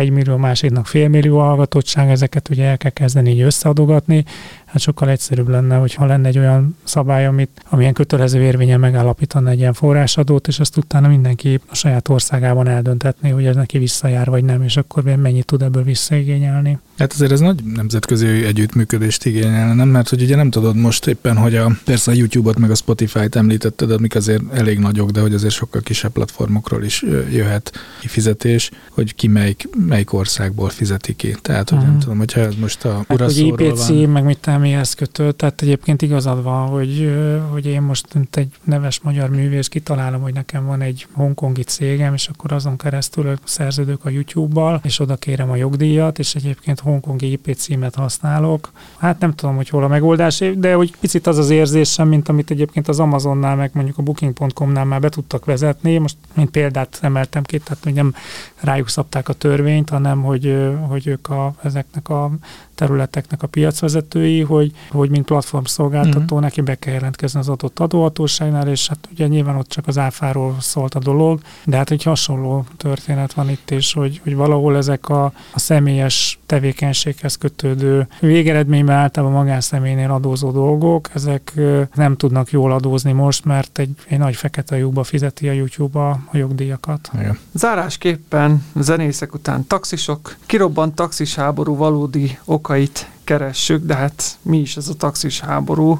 egy 0.00 0.10
millió, 0.10 0.36
másiknak 0.36 0.86
fél 0.86 1.08
millió 1.08 1.38
hallgatottság, 1.38 2.10
ezeket 2.10 2.48
ugye 2.48 2.64
el 2.64 2.76
kell 2.76 2.90
kezdeni 2.90 3.30
így 3.30 3.40
összeadogatni. 3.40 4.24
Hát 4.64 4.82
sokkal 4.82 5.10
egyszerűbb 5.10 5.48
lenne, 5.48 5.76
hogyha 5.76 6.06
lenne 6.06 6.28
egy 6.28 6.38
olyan 6.38 6.76
szabály, 6.84 7.26
amit, 7.26 7.50
amilyen 7.68 7.92
kötelező 7.92 8.42
érvényen 8.42 8.80
megállapítana 8.80 9.50
egy 9.50 9.58
ilyen 9.58 9.72
forrásadót, 9.72 10.48
és 10.48 10.60
azt 10.60 10.76
utána 10.76 11.08
mindenki 11.08 11.60
a 11.66 11.74
saját 11.74 12.08
országában 12.08 12.68
eldöntetné, 12.68 13.30
hogy 13.30 13.44
ez 13.44 13.56
neki 13.56 13.78
visszajár 13.78 14.26
vagy 14.26 14.44
nem, 14.44 14.62
és 14.62 14.76
akkor 14.76 15.02
mennyit 15.02 15.46
tud 15.46 15.62
ebből 15.62 15.82
visszaigényelni. 15.82 16.78
Hát 16.98 17.12
azért 17.12 17.32
ez 17.32 17.40
nagy 17.40 17.64
nemzetközi 17.64 18.44
együttműködést 18.44 19.24
igényelne, 19.24 19.74
nem? 19.74 19.88
Mert 19.88 20.08
hogy 20.08 20.22
ugye 20.22 20.36
nem 20.36 20.50
tudod 20.50 20.76
most 20.76 21.06
éppen, 21.06 21.36
hogy 21.36 21.56
a, 21.56 21.70
persze 21.84 22.10
a 22.10 22.14
YouTube-ot 22.14 22.58
meg 22.58 22.70
a 22.70 22.74
Spotify-t 22.74 23.34
említetted, 23.34 23.90
amik 23.90 24.14
azért 24.14 24.42
elég 24.52 24.78
nagyok, 24.78 25.10
de 25.10 25.20
hogy 25.20 25.34
azért 25.34 25.52
sokkal 25.52 25.80
kisebb 25.80 26.12
platformokról 26.12 26.84
is 26.84 27.04
jöhet 27.30 27.72
kifizetés, 28.00 28.70
hogy 28.90 29.14
ki 29.14 29.26
melyik 29.26 29.68
melyik 29.86 30.12
országból 30.12 30.68
fizeti 30.68 31.16
ki. 31.16 31.36
Tehát, 31.42 31.68
hogy 31.68 31.78
uh-huh. 31.78 31.82
nem 31.82 31.92
mhm. 31.92 32.02
tudom, 32.02 32.18
hogyha 32.18 32.40
ez 32.40 32.54
most 32.54 32.84
a 32.84 33.04
hát, 33.08 33.20
hogy 33.20 33.38
IPC, 33.38 33.88
van. 33.88 33.96
meg 33.96 34.24
mit 34.24 34.58
mihez 34.58 34.94
kötött, 34.94 35.38
tehát 35.38 35.62
egyébként 35.62 36.02
igazad 36.02 36.42
van, 36.42 36.66
hogy, 36.66 37.14
hogy 37.50 37.66
én 37.66 37.82
most 37.82 38.14
mint 38.14 38.36
egy 38.36 38.48
neves 38.64 39.00
magyar 39.00 39.30
művész 39.30 39.68
kitalálom, 39.68 40.20
hogy 40.20 40.34
nekem 40.34 40.66
van 40.66 40.80
egy 40.80 41.06
hongkongi 41.12 41.62
cégem, 41.62 42.14
és 42.14 42.28
akkor 42.28 42.52
azon 42.52 42.76
keresztül 42.76 43.38
szerződök 43.44 44.04
a 44.04 44.08
YouTube-bal, 44.08 44.80
és 44.82 45.00
oda 45.00 45.16
kérem 45.16 45.50
a 45.50 45.56
jogdíjat, 45.56 46.18
és 46.18 46.34
egyébként 46.34 46.80
hongkongi 46.80 47.30
IP 47.30 47.54
címet 47.56 47.94
használok. 47.94 48.72
Hát 48.96 49.20
nem 49.20 49.34
tudom, 49.34 49.56
hogy 49.56 49.68
hol 49.68 49.84
a 49.84 49.88
megoldás, 49.88 50.42
de 50.56 50.74
hogy 50.74 50.96
picit 51.00 51.26
az 51.26 51.38
az 51.38 51.50
érzésem, 51.50 52.08
mint 52.08 52.28
amit 52.28 52.50
egyébként 52.50 52.88
az 52.88 53.00
Amazonnál, 53.00 53.56
meg 53.56 53.70
mondjuk 53.74 53.98
a 53.98 54.02
Booking.com-nál 54.02 54.84
már 54.84 55.00
be 55.00 55.08
tudtak 55.08 55.44
vezetni. 55.44 55.98
Most 55.98 56.16
mint 56.34 56.50
példát 56.50 56.98
emeltem 57.02 57.42
ki, 57.42 57.58
tehát 57.58 57.84
hogy 57.84 57.92
nem 57.92 58.14
rájuk 58.60 58.88
szabták 58.88 59.28
a 59.28 59.32
törvényt, 59.32 59.73
hanem 59.90 60.22
hogy, 60.22 60.72
hogy 60.88 61.06
ők 61.06 61.28
a, 61.28 61.54
ezeknek 61.62 62.08
a 62.08 62.30
területeknek 62.74 63.42
a 63.42 63.46
piacvezetői, 63.46 64.40
hogy, 64.40 64.72
hogy 64.90 65.10
mint 65.10 65.24
platformszolgáltató 65.24 66.20
uh-huh. 66.20 66.40
neki 66.40 66.60
be 66.60 66.74
kell 66.74 66.92
jelentkezni 66.92 67.38
az 67.40 67.48
adott 67.48 67.78
adóhatóságnál, 67.78 68.68
és 68.68 68.88
hát 68.88 69.08
ugye 69.12 69.26
nyilván 69.26 69.56
ott 69.56 69.68
csak 69.68 69.86
az 69.86 69.98
áfáról 69.98 70.56
szólt 70.60 70.94
a 70.94 70.98
dolog, 70.98 71.40
de 71.64 71.76
hát 71.76 71.90
egy 71.90 72.02
hasonló 72.02 72.64
történet 72.76 73.32
van 73.32 73.50
itt 73.50 73.70
is, 73.70 73.92
hogy, 73.92 74.20
hogy 74.22 74.34
valahol 74.34 74.76
ezek 74.76 75.08
a, 75.08 75.24
a 75.52 75.58
személyes 75.58 76.38
tevékenységhez 76.46 77.36
kötődő 77.36 78.08
végeredményben 78.20 78.96
általában 78.96 79.36
magánszemélynél 79.36 80.10
adózó 80.10 80.50
dolgok, 80.50 81.10
ezek 81.14 81.52
nem 81.94 82.16
tudnak 82.16 82.50
jól 82.50 82.72
adózni 82.72 83.12
most, 83.12 83.44
mert 83.44 83.78
egy, 83.78 83.90
egy 84.08 84.18
nagy 84.18 84.36
fekete 84.36 84.78
lyukba 84.78 85.04
fizeti 85.04 85.48
a 85.48 85.52
YouTube 85.52 85.98
a, 85.98 86.10
a 86.10 86.36
jogdíjakat. 86.36 87.10
Igen. 87.14 87.38
Zárásképpen 87.52 88.64
zenészek 88.74 89.34
után 89.34 89.53
taxisok, 89.66 90.36
kirobbant 90.46 90.94
taxis 90.94 91.34
háború 91.34 91.76
valódi 91.76 92.38
okait 92.44 93.08
keressük, 93.24 93.84
de 93.84 93.94
hát 93.94 94.38
mi 94.42 94.58
is 94.58 94.76
ez 94.76 94.88
a 94.88 94.94
taxis 94.94 95.40
háború? 95.40 95.98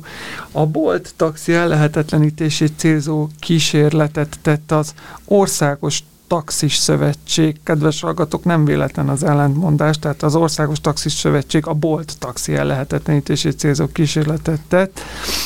A 0.52 0.66
Bolt 0.66 1.14
taxi 1.16 1.52
ellehetetlenítését 1.52 2.72
célzó 2.76 3.28
kísérletet 3.38 4.38
tett 4.42 4.72
az 4.72 4.94
Országos 5.24 6.02
Taxis 6.26 6.76
Szövetség, 6.76 7.56
kedves 7.62 8.00
hallgatók, 8.00 8.44
nem 8.44 8.64
véletlen 8.64 9.08
az 9.08 9.22
ellentmondás, 9.22 9.98
tehát 9.98 10.22
az 10.22 10.34
Országos 10.34 10.80
Taxis 10.80 11.12
Szövetség 11.12 11.66
a 11.66 11.72
Bolt 11.72 12.18
taxi 12.18 12.54
ellehetetlenítését 12.54 13.58
célzó 13.58 13.86
kísérletet 13.86 14.60
tett. 14.68 15.00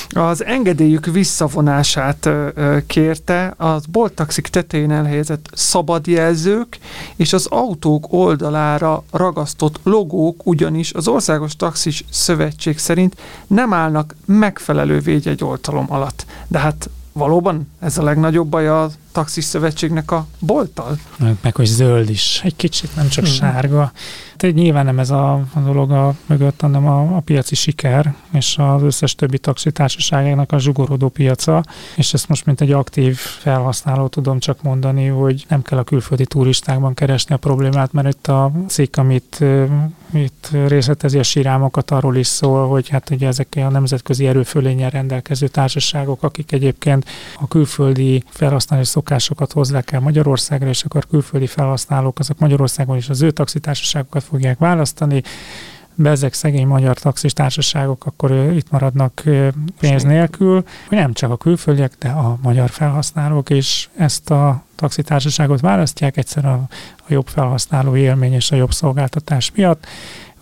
Az 0.08 0.44
engedélyük 0.44 1.06
visszavonását 1.06 2.28
kérte, 2.86 3.54
az 3.56 3.86
Bolt 3.86 4.12
taxik 4.12 4.48
tetején 4.48 4.90
elhelyezett 4.90 5.50
szabadjelzők 5.52 6.78
és 7.16 7.32
az 7.32 7.46
autók 7.46 8.06
oldalára 8.12 9.04
ragasztott 9.10 9.80
logók 9.82 10.46
ugyanis 10.46 10.92
az 10.92 11.08
Országos 11.08 11.56
Taxis 11.56 12.04
Szövetség 12.10 12.78
szerint 12.78 13.16
nem 13.46 13.72
állnak 13.72 14.14
megfelelő 14.24 14.98
védjegyoltalom 14.98 15.86
alatt. 15.88 16.24
De 16.48 16.58
hát 16.58 16.90
valóban 17.12 17.68
ez 17.80 17.98
a 17.98 18.02
legnagyobb 18.02 18.48
baj 18.48 18.68
a 18.68 18.90
taxis 19.18 19.44
szövetségnek 19.44 20.10
a 20.10 20.26
bolttal? 20.38 20.98
Meg, 21.18 21.36
meg 21.40 21.54
hogy 21.54 21.66
zöld 21.66 22.10
is, 22.10 22.40
egy 22.44 22.56
kicsit, 22.56 22.96
nem 22.96 23.08
csak 23.08 23.24
hmm. 23.24 23.34
sárga. 23.34 23.92
Tehát 24.36 24.56
nyilván 24.56 24.84
nem 24.84 24.98
ez 24.98 25.10
a, 25.10 25.32
a 25.32 25.60
dolog 25.64 25.90
a 25.90 26.14
mögött, 26.26 26.60
hanem 26.60 26.86
a, 26.86 27.16
a 27.16 27.20
piaci 27.20 27.54
siker, 27.54 28.14
és 28.32 28.56
az 28.58 28.82
összes 28.82 29.14
többi 29.14 29.38
taxitársaságnak 29.38 30.52
a 30.52 30.58
zsugorodó 30.58 31.08
piaca, 31.08 31.62
és 31.96 32.14
ezt 32.14 32.28
most 32.28 32.44
mint 32.46 32.60
egy 32.60 32.72
aktív 32.72 33.16
felhasználó 33.16 34.06
tudom 34.06 34.38
csak 34.38 34.62
mondani, 34.62 35.06
hogy 35.06 35.44
nem 35.48 35.62
kell 35.62 35.78
a 35.78 35.84
külföldi 35.84 36.26
turistákban 36.26 36.94
keresni 36.94 37.34
a 37.34 37.38
problémát, 37.38 37.92
mert 37.92 38.08
itt 38.08 38.26
a 38.26 38.52
cikk, 38.68 38.96
amit 38.96 39.44
itt 40.12 40.48
részletezi 40.66 41.18
a 41.18 41.22
sirámokat, 41.22 41.90
arról 41.90 42.16
is 42.16 42.26
szól, 42.26 42.68
hogy 42.68 42.88
hát 42.88 43.10
ugye 43.10 43.26
ezek 43.26 43.48
a 43.56 43.68
nemzetközi 43.68 44.26
erőfölényel 44.26 44.90
rendelkező 44.90 45.48
társaságok, 45.48 46.22
akik 46.22 46.52
egyébként 46.52 47.04
a 47.40 47.48
külföldi 47.48 48.22
felhasználói 48.28 48.84
szokásokat 49.08 49.52
hozzák 49.52 49.92
el 49.92 50.00
Magyarországra, 50.00 50.68
és 50.68 50.84
akkor 50.84 51.06
külföldi 51.06 51.46
felhasználók 51.46 52.18
azok 52.18 52.38
Magyarországon 52.38 52.96
is 52.96 53.08
az 53.08 53.22
ő 53.22 53.30
taxitársaságokat 53.30 54.22
fogják 54.22 54.58
választani, 54.58 55.22
be 55.94 56.10
ezek 56.10 56.34
szegény 56.34 56.66
magyar 56.66 56.98
taxis 56.98 57.32
társaságok 57.32 58.06
akkor 58.06 58.30
itt 58.32 58.70
maradnak 58.70 59.22
pénz 59.80 60.02
nélkül, 60.02 60.64
hogy 60.88 60.98
nem 60.98 61.12
csak 61.12 61.30
a 61.30 61.36
külföldiek, 61.36 61.92
de 61.98 62.08
a 62.08 62.38
magyar 62.42 62.70
felhasználók 62.70 63.50
is 63.50 63.90
ezt 63.96 64.30
a 64.30 64.62
taxitársaságot 64.74 65.60
választják 65.60 66.16
egyszer 66.16 66.44
a, 66.44 66.68
a 66.96 67.06
jobb 67.08 67.26
felhasználó 67.26 67.96
élmény 67.96 68.32
és 68.32 68.50
a 68.50 68.56
jobb 68.56 68.72
szolgáltatás 68.72 69.52
miatt, 69.54 69.86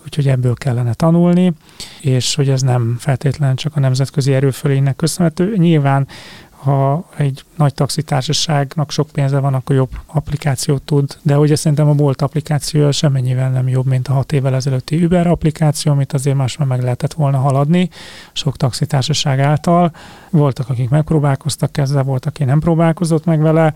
úgyhogy 0.05 0.29
ebből 0.29 0.55
kellene 0.55 0.95
tanulni, 0.95 1.53
és 2.01 2.35
hogy 2.35 2.49
ez 2.49 2.63
nem 2.63 2.97
feltétlenül 2.99 3.57
csak 3.57 3.77
a 3.77 3.81
nemzetközi 3.81 4.35
erőfölénynek 4.35 4.97
köszönhető. 4.97 5.57
Nyilván 5.57 6.07
ha 6.57 7.09
egy 7.17 7.45
nagy 7.57 7.75
taxitársaságnak 7.75 8.91
sok 8.91 9.09
pénze 9.09 9.39
van, 9.39 9.55
akkor 9.55 9.77
jobb 9.77 9.91
applikációt 10.07 10.83
tud, 10.83 11.19
de 11.23 11.39
ugye 11.39 11.57
szerintem 11.57 11.89
a 11.89 11.93
Bolt 11.95 12.23
applikáció 12.23 12.91
semmennyivel 12.91 13.51
nem 13.51 13.69
jobb, 13.69 13.87
mint 13.87 14.09
a 14.09 14.13
hat 14.13 14.33
évvel 14.33 14.55
ezelőtti 14.55 15.05
Uber 15.05 15.27
applikáció, 15.27 15.93
amit 15.93 16.13
azért 16.13 16.37
más 16.37 16.57
meg 16.57 16.83
lehetett 16.83 17.13
volna 17.13 17.39
haladni 17.39 17.91
sok 18.33 18.57
taxitársaság 18.57 19.41
által. 19.41 19.93
Voltak, 20.31 20.69
akik 20.69 20.89
megpróbálkoztak 20.89 21.79
ezzel, 21.79 22.03
volt, 22.03 22.27
aki 22.27 22.45
nem 22.45 22.61
próbálkozott 22.61 23.25
meg 23.25 23.41
vele. 23.41 23.75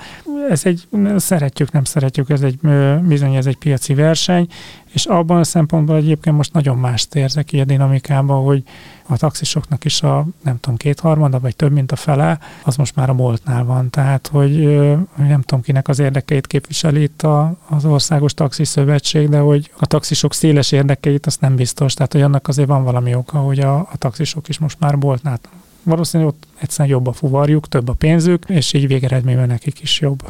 Ez 0.50 0.64
egy, 0.64 0.88
szeretjük, 1.16 1.72
nem 1.72 1.84
szeretjük, 1.84 2.30
ez 2.30 2.42
egy 2.42 2.58
bizony 3.02 3.34
ez 3.34 3.46
egy 3.46 3.56
piaci 3.56 3.94
verseny, 3.94 4.48
és 4.92 5.06
abban 5.06 5.38
a 5.38 5.44
szempontból 5.44 5.96
egyébként 5.96 6.36
most 6.36 6.52
nagyon 6.52 6.78
más 6.78 7.08
érzek 7.12 7.52
ilyen 7.52 7.66
dinamikában, 7.66 8.44
hogy 8.44 8.62
a 9.06 9.16
taxisoknak 9.16 9.84
is 9.84 10.02
a, 10.02 10.26
nem 10.42 10.60
tudom, 10.60 10.76
kétharmada, 10.76 11.40
vagy 11.40 11.56
több, 11.56 11.72
mint 11.72 11.92
a 11.92 11.96
fele, 11.96 12.38
az 12.64 12.76
most 12.76 12.96
már 12.96 13.10
a 13.10 13.14
boltnál 13.14 13.64
van. 13.64 13.90
Tehát, 13.90 14.26
hogy 14.26 14.64
nem 15.16 15.40
tudom, 15.40 15.62
kinek 15.62 15.88
az 15.88 15.98
érdekeit 15.98 16.46
képviseli 16.46 17.02
itt 17.02 17.22
a, 17.22 17.54
az 17.68 17.84
Országos 17.84 18.34
Taxis 18.34 18.68
Szövetség, 18.68 19.28
de 19.28 19.38
hogy 19.38 19.70
a 19.78 19.86
taxisok 19.86 20.34
széles 20.34 20.72
érdekeit, 20.72 21.26
azt 21.26 21.40
nem 21.40 21.56
biztos. 21.56 21.94
Tehát, 21.94 22.12
hogy 22.12 22.22
annak 22.22 22.48
azért 22.48 22.68
van 22.68 22.84
valami 22.84 23.14
oka, 23.14 23.38
hogy 23.38 23.60
a, 23.60 23.78
a 23.78 23.96
taxisok 23.98 24.48
is 24.48 24.58
most 24.58 24.76
már 24.80 24.98
boltnál 24.98 25.38
valószínűleg 25.82 26.32
ott 26.32 26.46
egyszerűen 26.58 26.94
jobb 26.94 27.06
a 27.06 27.12
fuvarjuk, 27.12 27.68
több 27.68 27.88
a 27.88 27.92
pénzük, 27.92 28.44
és 28.48 28.72
így 28.72 28.86
végeredményben 28.86 29.46
nekik 29.46 29.80
is 29.80 30.00
jobb. 30.00 30.22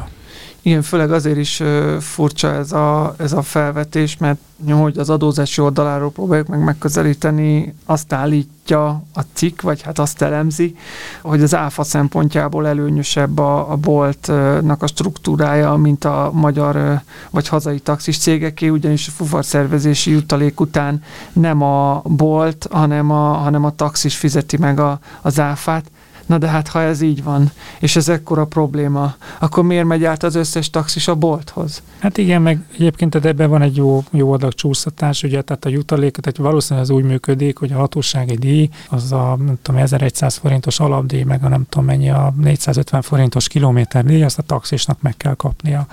Igen, 0.63 0.81
főleg 0.81 1.11
azért 1.11 1.37
is 1.37 1.63
furcsa 1.99 2.53
ez 2.53 2.71
a, 2.71 3.15
ez 3.17 3.33
a 3.33 3.41
felvetés, 3.41 4.17
mert 4.17 4.39
hogy 4.69 4.97
az 4.97 5.09
adózási 5.09 5.61
oldaláról 5.61 6.11
próbáljuk 6.11 6.47
meg 6.47 6.63
megközelíteni, 6.63 7.75
azt 7.85 8.13
állítja 8.13 9.03
a 9.13 9.21
cikk, 9.33 9.61
vagy 9.61 9.81
hát 9.81 9.99
azt 9.99 10.21
elemzi, 10.21 10.75
hogy 11.21 11.41
az 11.41 11.55
áfa 11.55 11.83
szempontjából 11.83 12.67
előnyösebb 12.67 13.39
a, 13.39 13.71
a 13.71 13.75
boltnak 13.75 14.83
a 14.83 14.87
struktúrája, 14.87 15.73
mint 15.73 16.05
a 16.05 16.29
magyar 16.33 17.01
vagy 17.29 17.47
hazai 17.47 17.79
taxis 17.79 18.17
cégeké, 18.17 18.69
ugyanis 18.69 19.07
a 19.07 19.11
fuvarszervezési 19.11 20.11
jutalék 20.11 20.59
után 20.59 21.03
nem 21.33 21.61
a 21.61 22.01
bolt, 22.05 22.67
hanem 22.71 23.11
a, 23.11 23.33
hanem 23.33 23.65
a 23.65 23.75
taxis 23.75 24.15
fizeti 24.15 24.57
meg 24.57 24.79
a, 24.79 24.99
az 25.21 25.39
áfát, 25.39 25.91
Na 26.25 26.37
de 26.37 26.47
hát 26.47 26.67
ha 26.67 26.81
ez 26.81 27.01
így 27.01 27.23
van, 27.23 27.51
és 27.79 27.95
ez 27.95 28.09
ekkora 28.09 28.45
probléma, 28.45 29.15
akkor 29.39 29.63
miért 29.63 29.85
megy 29.85 30.05
át 30.05 30.23
az 30.23 30.35
összes 30.35 30.69
taxis 30.69 31.07
a 31.07 31.15
bolthoz? 31.15 31.81
Hát 31.99 32.17
igen, 32.17 32.41
meg 32.41 32.59
egyébként 32.73 33.15
ebben 33.15 33.49
van 33.49 33.61
egy 33.61 33.75
jó, 33.75 34.03
jó 34.11 34.31
adag 34.31 34.53
csúsztatás, 34.53 35.23
ugye, 35.23 35.41
tehát 35.41 35.65
a 35.65 35.69
jutalék, 35.69 36.17
tehát 36.17 36.37
valószínűleg 36.37 36.89
ez 36.89 36.95
úgy 36.95 37.03
működik, 37.03 37.57
hogy 37.57 37.71
a 37.71 37.77
hatósági 37.77 38.35
díj, 38.35 38.69
az 38.89 39.11
a 39.11 39.35
nem 39.45 39.57
tudom, 39.61 39.81
1100 39.81 40.35
forintos 40.35 40.79
alapdíj, 40.79 41.23
meg 41.23 41.43
a 41.43 41.47
nem 41.47 41.65
tudom 41.69 41.85
mennyi 41.85 42.09
a 42.09 42.33
450 42.37 43.01
forintos 43.01 43.47
kilométerdíj, 43.47 44.23
azt 44.23 44.39
a 44.39 44.41
taxisnak 44.41 45.01
meg 45.01 45.17
kell 45.17 45.35
kapnia 45.35 45.87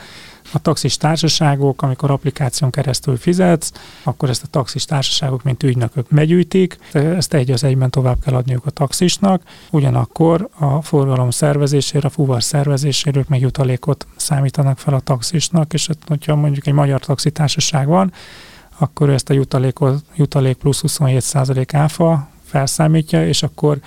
a 0.52 0.58
taxis 0.58 0.96
társaságok, 0.96 1.82
amikor 1.82 2.10
applikáción 2.10 2.70
keresztül 2.70 3.16
fizetsz, 3.16 3.72
akkor 4.02 4.28
ezt 4.28 4.42
a 4.42 4.46
taxis 4.50 4.84
társaságok, 4.84 5.42
mint 5.42 5.62
ügynökök 5.62 6.06
begyűjtik, 6.10 6.78
ezt 6.92 7.34
egy 7.34 7.50
az 7.50 7.64
egyben 7.64 7.90
tovább 7.90 8.16
kell 8.24 8.34
adniuk 8.34 8.66
a 8.66 8.70
taxisnak, 8.70 9.42
ugyanakkor 9.70 10.48
a 10.58 10.82
forgalom 10.82 11.30
szervezésére, 11.30 12.06
a 12.06 12.10
fuvar 12.10 12.42
szervezésére 12.42 13.18
ők 13.18 13.28
meg 13.28 13.40
jutalékot 13.40 14.06
számítanak 14.16 14.78
fel 14.78 14.94
a 14.94 15.00
taxisnak, 15.00 15.72
és 15.72 15.88
hogyha 16.06 16.36
mondjuk 16.36 16.66
egy 16.66 16.74
magyar 16.74 17.00
taxitársaság 17.00 17.86
van, 17.86 18.12
akkor 18.78 19.10
ezt 19.10 19.30
a 19.30 19.32
jutalékot, 19.32 20.04
jutalék 20.16 20.56
plusz 20.56 20.82
27% 20.86 21.68
áfa 21.72 22.28
felszámítja, 22.44 23.26
és 23.26 23.42
akkor 23.42 23.78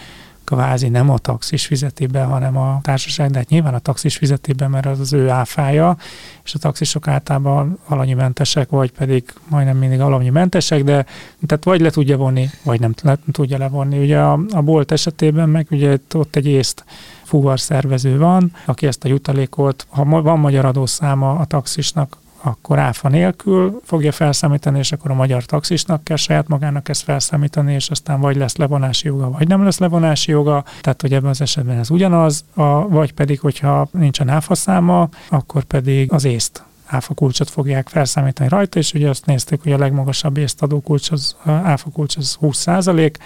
kvázi 0.51 0.89
nem 0.89 1.09
a 1.09 1.17
taxis 1.17 1.65
fizeti 1.65 2.05
be, 2.05 2.23
hanem 2.23 2.57
a 2.57 2.79
társaság, 2.81 3.31
de 3.31 3.37
hát 3.37 3.49
nyilván 3.49 3.73
a 3.73 3.79
taxis 3.79 4.17
fizeti 4.17 4.53
be, 4.53 4.67
mert 4.67 4.85
az 4.85 4.99
az 4.99 5.13
ő 5.13 5.29
áfája, 5.29 5.97
és 6.43 6.53
a 6.53 6.59
taxisok 6.59 7.07
általában 7.07 7.79
mentesek, 8.15 8.69
vagy 8.69 8.91
pedig 8.91 9.33
majdnem 9.47 9.77
mindig 9.77 10.31
mentesek, 10.31 10.83
de 10.83 11.05
tehát 11.47 11.63
vagy 11.63 11.81
le 11.81 11.89
tudja 11.89 12.17
vonni, 12.17 12.49
vagy 12.63 12.79
nem 12.79 12.93
le 13.01 13.17
tudja 13.31 13.57
levonni. 13.57 13.99
Ugye 13.99 14.19
a, 14.19 14.39
a 14.51 14.61
bolt 14.61 14.91
esetében 14.91 15.49
meg 15.49 15.67
ugye 15.69 15.97
ott 16.13 16.35
egy 16.35 16.47
észt 16.47 16.85
fuvar 17.23 17.59
szervező 17.59 18.17
van, 18.17 18.51
aki 18.65 18.87
ezt 18.87 19.03
a 19.03 19.07
jutalékot, 19.07 19.85
ha 19.89 20.05
van 20.05 20.39
magyar 20.39 20.65
adószáma 20.65 21.35
a 21.35 21.45
taxisnak, 21.45 22.17
akkor 22.41 22.79
áfa 22.79 23.09
nélkül 23.09 23.81
fogja 23.83 24.11
felszámítani, 24.11 24.77
és 24.79 24.91
akkor 24.91 25.11
a 25.11 25.13
magyar 25.13 25.45
taxisnak 25.45 26.03
kell 26.03 26.15
saját 26.15 26.47
magának 26.47 26.89
ezt 26.89 27.03
felszámítani, 27.03 27.73
és 27.73 27.89
aztán 27.89 28.19
vagy 28.19 28.35
lesz 28.35 28.55
levonási 28.55 29.07
joga, 29.07 29.29
vagy 29.29 29.47
nem 29.47 29.63
lesz 29.63 29.77
levonási 29.77 30.31
joga. 30.31 30.63
Tehát, 30.81 31.01
hogy 31.01 31.13
ebben 31.13 31.29
az 31.29 31.41
esetben 31.41 31.77
ez 31.77 31.89
ugyanaz, 31.89 32.45
a, 32.53 32.87
vagy 32.87 33.13
pedig, 33.13 33.39
hogyha 33.39 33.87
nincsen 33.91 34.29
áfa 34.29 34.55
száma, 34.55 35.09
akkor 35.29 35.63
pedig 35.63 36.11
az 36.13 36.25
észt 36.25 36.63
áfa 36.85 37.13
kulcsot 37.13 37.49
fogják 37.49 37.89
felszámítani 37.89 38.49
rajta, 38.49 38.79
és 38.79 38.93
ugye 38.93 39.09
azt 39.09 39.25
nézték, 39.25 39.59
hogy 39.63 39.71
a 39.71 39.77
legmagasabb 39.77 40.37
észtadó 40.37 40.79
kulcs, 40.79 41.11
az 41.11 41.35
áfa 41.45 41.89
kulcs 41.89 42.17
az 42.17 42.33
20 42.33 42.57
százalék, 42.57 43.17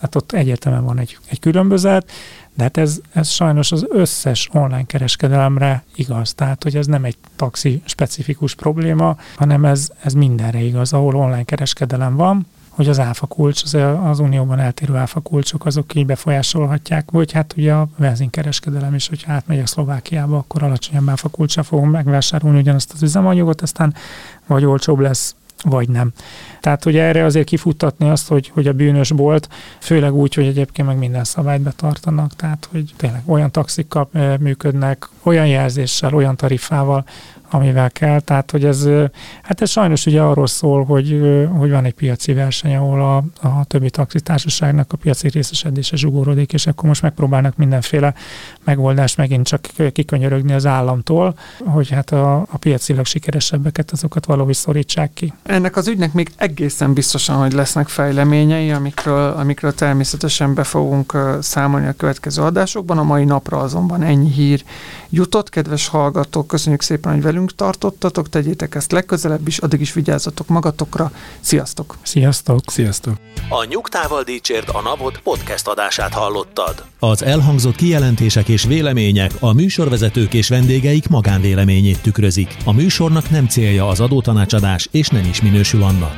hát 0.00 0.14
ott 0.14 0.32
egyértelműen 0.32 0.84
van 0.84 0.98
egy, 0.98 1.18
egy 1.28 1.40
különbözet, 1.40 2.10
de 2.54 2.62
hát 2.62 2.76
ez, 2.76 3.00
ez 3.12 3.28
sajnos 3.28 3.72
az 3.72 3.86
összes 3.88 4.48
online 4.52 4.84
kereskedelemre 4.84 5.82
igaz. 5.94 6.34
Tehát, 6.34 6.62
hogy 6.62 6.76
ez 6.76 6.86
nem 6.86 7.04
egy 7.04 7.16
taxi 7.36 7.82
specifikus 7.84 8.54
probléma, 8.54 9.16
hanem 9.36 9.64
ez, 9.64 9.88
ez 10.02 10.12
mindenre 10.12 10.60
igaz, 10.60 10.92
ahol 10.92 11.14
online 11.14 11.42
kereskedelem 11.42 12.16
van, 12.16 12.46
hogy 12.68 12.88
az 12.88 12.98
áfa 12.98 13.26
kulcs, 13.26 13.62
az, 13.64 13.76
az 14.02 14.18
unióban 14.18 14.58
eltérő 14.58 14.96
áfa 14.96 15.20
kulcsok, 15.20 15.66
azok 15.66 15.94
így 15.94 16.06
befolyásolhatják, 16.06 17.10
vagy 17.10 17.32
hát 17.32 17.54
ugye 17.56 17.72
a 17.72 17.88
benzinkereskedelem 17.96 18.94
is, 18.94 19.08
hogyha 19.08 19.32
átmegyek 19.32 19.66
Szlovákiába, 19.66 20.36
akkor 20.36 20.62
alacsonyabb 20.62 21.08
áfa 21.08 21.28
kulcsra 21.28 21.62
fogom 21.62 21.90
megvásárolni 21.90 22.58
ugyanazt 22.58 22.92
az 22.92 23.02
üzemanyagot, 23.02 23.60
aztán 23.60 23.94
vagy 24.46 24.64
olcsóbb 24.64 24.98
lesz 24.98 25.34
vagy 25.62 25.88
nem. 25.88 26.12
Tehát 26.60 26.84
hogy 26.84 26.96
erre 26.96 27.24
azért 27.24 27.46
kifuttatni 27.46 28.08
azt, 28.08 28.28
hogy, 28.28 28.48
hogy 28.48 28.66
a 28.66 28.72
bűnös 28.72 29.12
bolt, 29.12 29.48
főleg 29.80 30.14
úgy, 30.14 30.34
hogy 30.34 30.46
egyébként 30.46 30.88
meg 30.88 30.98
minden 30.98 31.24
szabályt 31.24 31.60
betartanak, 31.60 32.36
tehát 32.36 32.68
hogy 32.70 32.92
tényleg 32.96 33.22
olyan 33.26 33.50
taxikkal 33.50 34.08
működnek, 34.40 35.08
olyan 35.22 35.46
jelzéssel, 35.46 36.14
olyan 36.14 36.36
tarifával, 36.36 37.04
amivel 37.50 37.90
kell. 37.90 38.20
Tehát, 38.20 38.50
hogy 38.50 38.64
ez, 38.64 38.88
hát 39.42 39.60
ez 39.60 39.70
sajnos 39.70 40.06
ugye 40.06 40.20
arról 40.20 40.46
szól, 40.46 40.84
hogy, 40.84 41.20
hogy 41.58 41.70
van 41.70 41.84
egy 41.84 41.94
piaci 41.94 42.32
verseny, 42.32 42.76
ahol 42.76 43.00
a, 43.02 43.16
a 43.48 43.64
többi 43.64 43.90
taxitársaságnak 43.90 44.92
a 44.92 44.96
piaci 44.96 45.28
részesedése 45.28 45.96
zsugorodik, 45.96 46.52
és 46.52 46.66
akkor 46.66 46.88
most 46.88 47.02
megpróbálnak 47.02 47.56
mindenféle 47.56 48.14
megoldást 48.64 49.16
megint 49.16 49.46
csak 49.46 49.66
kikönyörögni 49.92 50.52
az 50.52 50.66
államtól, 50.66 51.34
hogy 51.64 51.90
hát 51.90 52.10
a, 52.10 52.36
a 52.40 52.56
piacilag 52.58 53.04
sikeresebbeket 53.04 53.90
azokat 53.90 54.26
valahogy 54.26 54.54
szorítsák 54.54 55.12
ki. 55.14 55.32
Ennek 55.42 55.76
az 55.76 55.88
ügynek 55.88 56.12
még 56.12 56.30
egészen 56.36 56.92
biztosan, 56.92 57.36
hogy 57.36 57.52
lesznek 57.52 57.88
fejleményei, 57.88 58.70
amikről, 58.70 59.32
amikről 59.32 59.74
természetesen 59.74 60.54
be 60.54 60.64
fogunk 60.64 61.16
számolni 61.40 61.86
a 61.86 61.92
következő 61.92 62.42
adásokban. 62.42 62.98
A 62.98 63.02
mai 63.02 63.24
napra 63.24 63.58
azonban 63.58 64.02
ennyi 64.02 64.30
hír 64.30 64.64
jutott. 65.10 65.48
Kedves 65.48 65.88
hallgatók, 65.88 66.46
köszönjük 66.46 66.82
szépen, 66.82 67.12
hogy 67.12 67.22
velünk 67.22 67.37
velünk 67.38 67.54
tartottatok, 67.54 68.28
tegyétek 68.28 68.74
ezt 68.74 68.92
legközelebb 68.92 69.46
is, 69.46 69.58
addig 69.58 69.80
is 69.80 69.92
vigyázzatok 69.92 70.48
magatokra. 70.48 71.10
Sziasztok! 71.40 71.96
Sziasztok! 72.02 72.60
Sziasztok! 72.66 73.14
A 73.48 73.64
Nyugtával 73.64 74.22
Dícsért 74.22 74.68
a 74.68 74.80
Napot 74.80 75.20
podcast 75.22 75.68
adását 75.68 76.12
hallottad. 76.12 76.84
Az 76.98 77.22
elhangzott 77.22 77.76
kijelentések 77.76 78.48
és 78.48 78.64
vélemények 78.64 79.30
a 79.40 79.52
műsorvezetők 79.52 80.34
és 80.34 80.48
vendégeik 80.48 81.08
magánvéleményét 81.08 82.02
tükrözik. 82.02 82.56
A 82.64 82.72
műsornak 82.72 83.30
nem 83.30 83.46
célja 83.46 83.88
az 83.88 84.00
adótanácsadás, 84.00 84.88
és 84.90 85.08
nem 85.08 85.24
is 85.24 85.42
minősül 85.42 85.82
annak. 85.82 86.16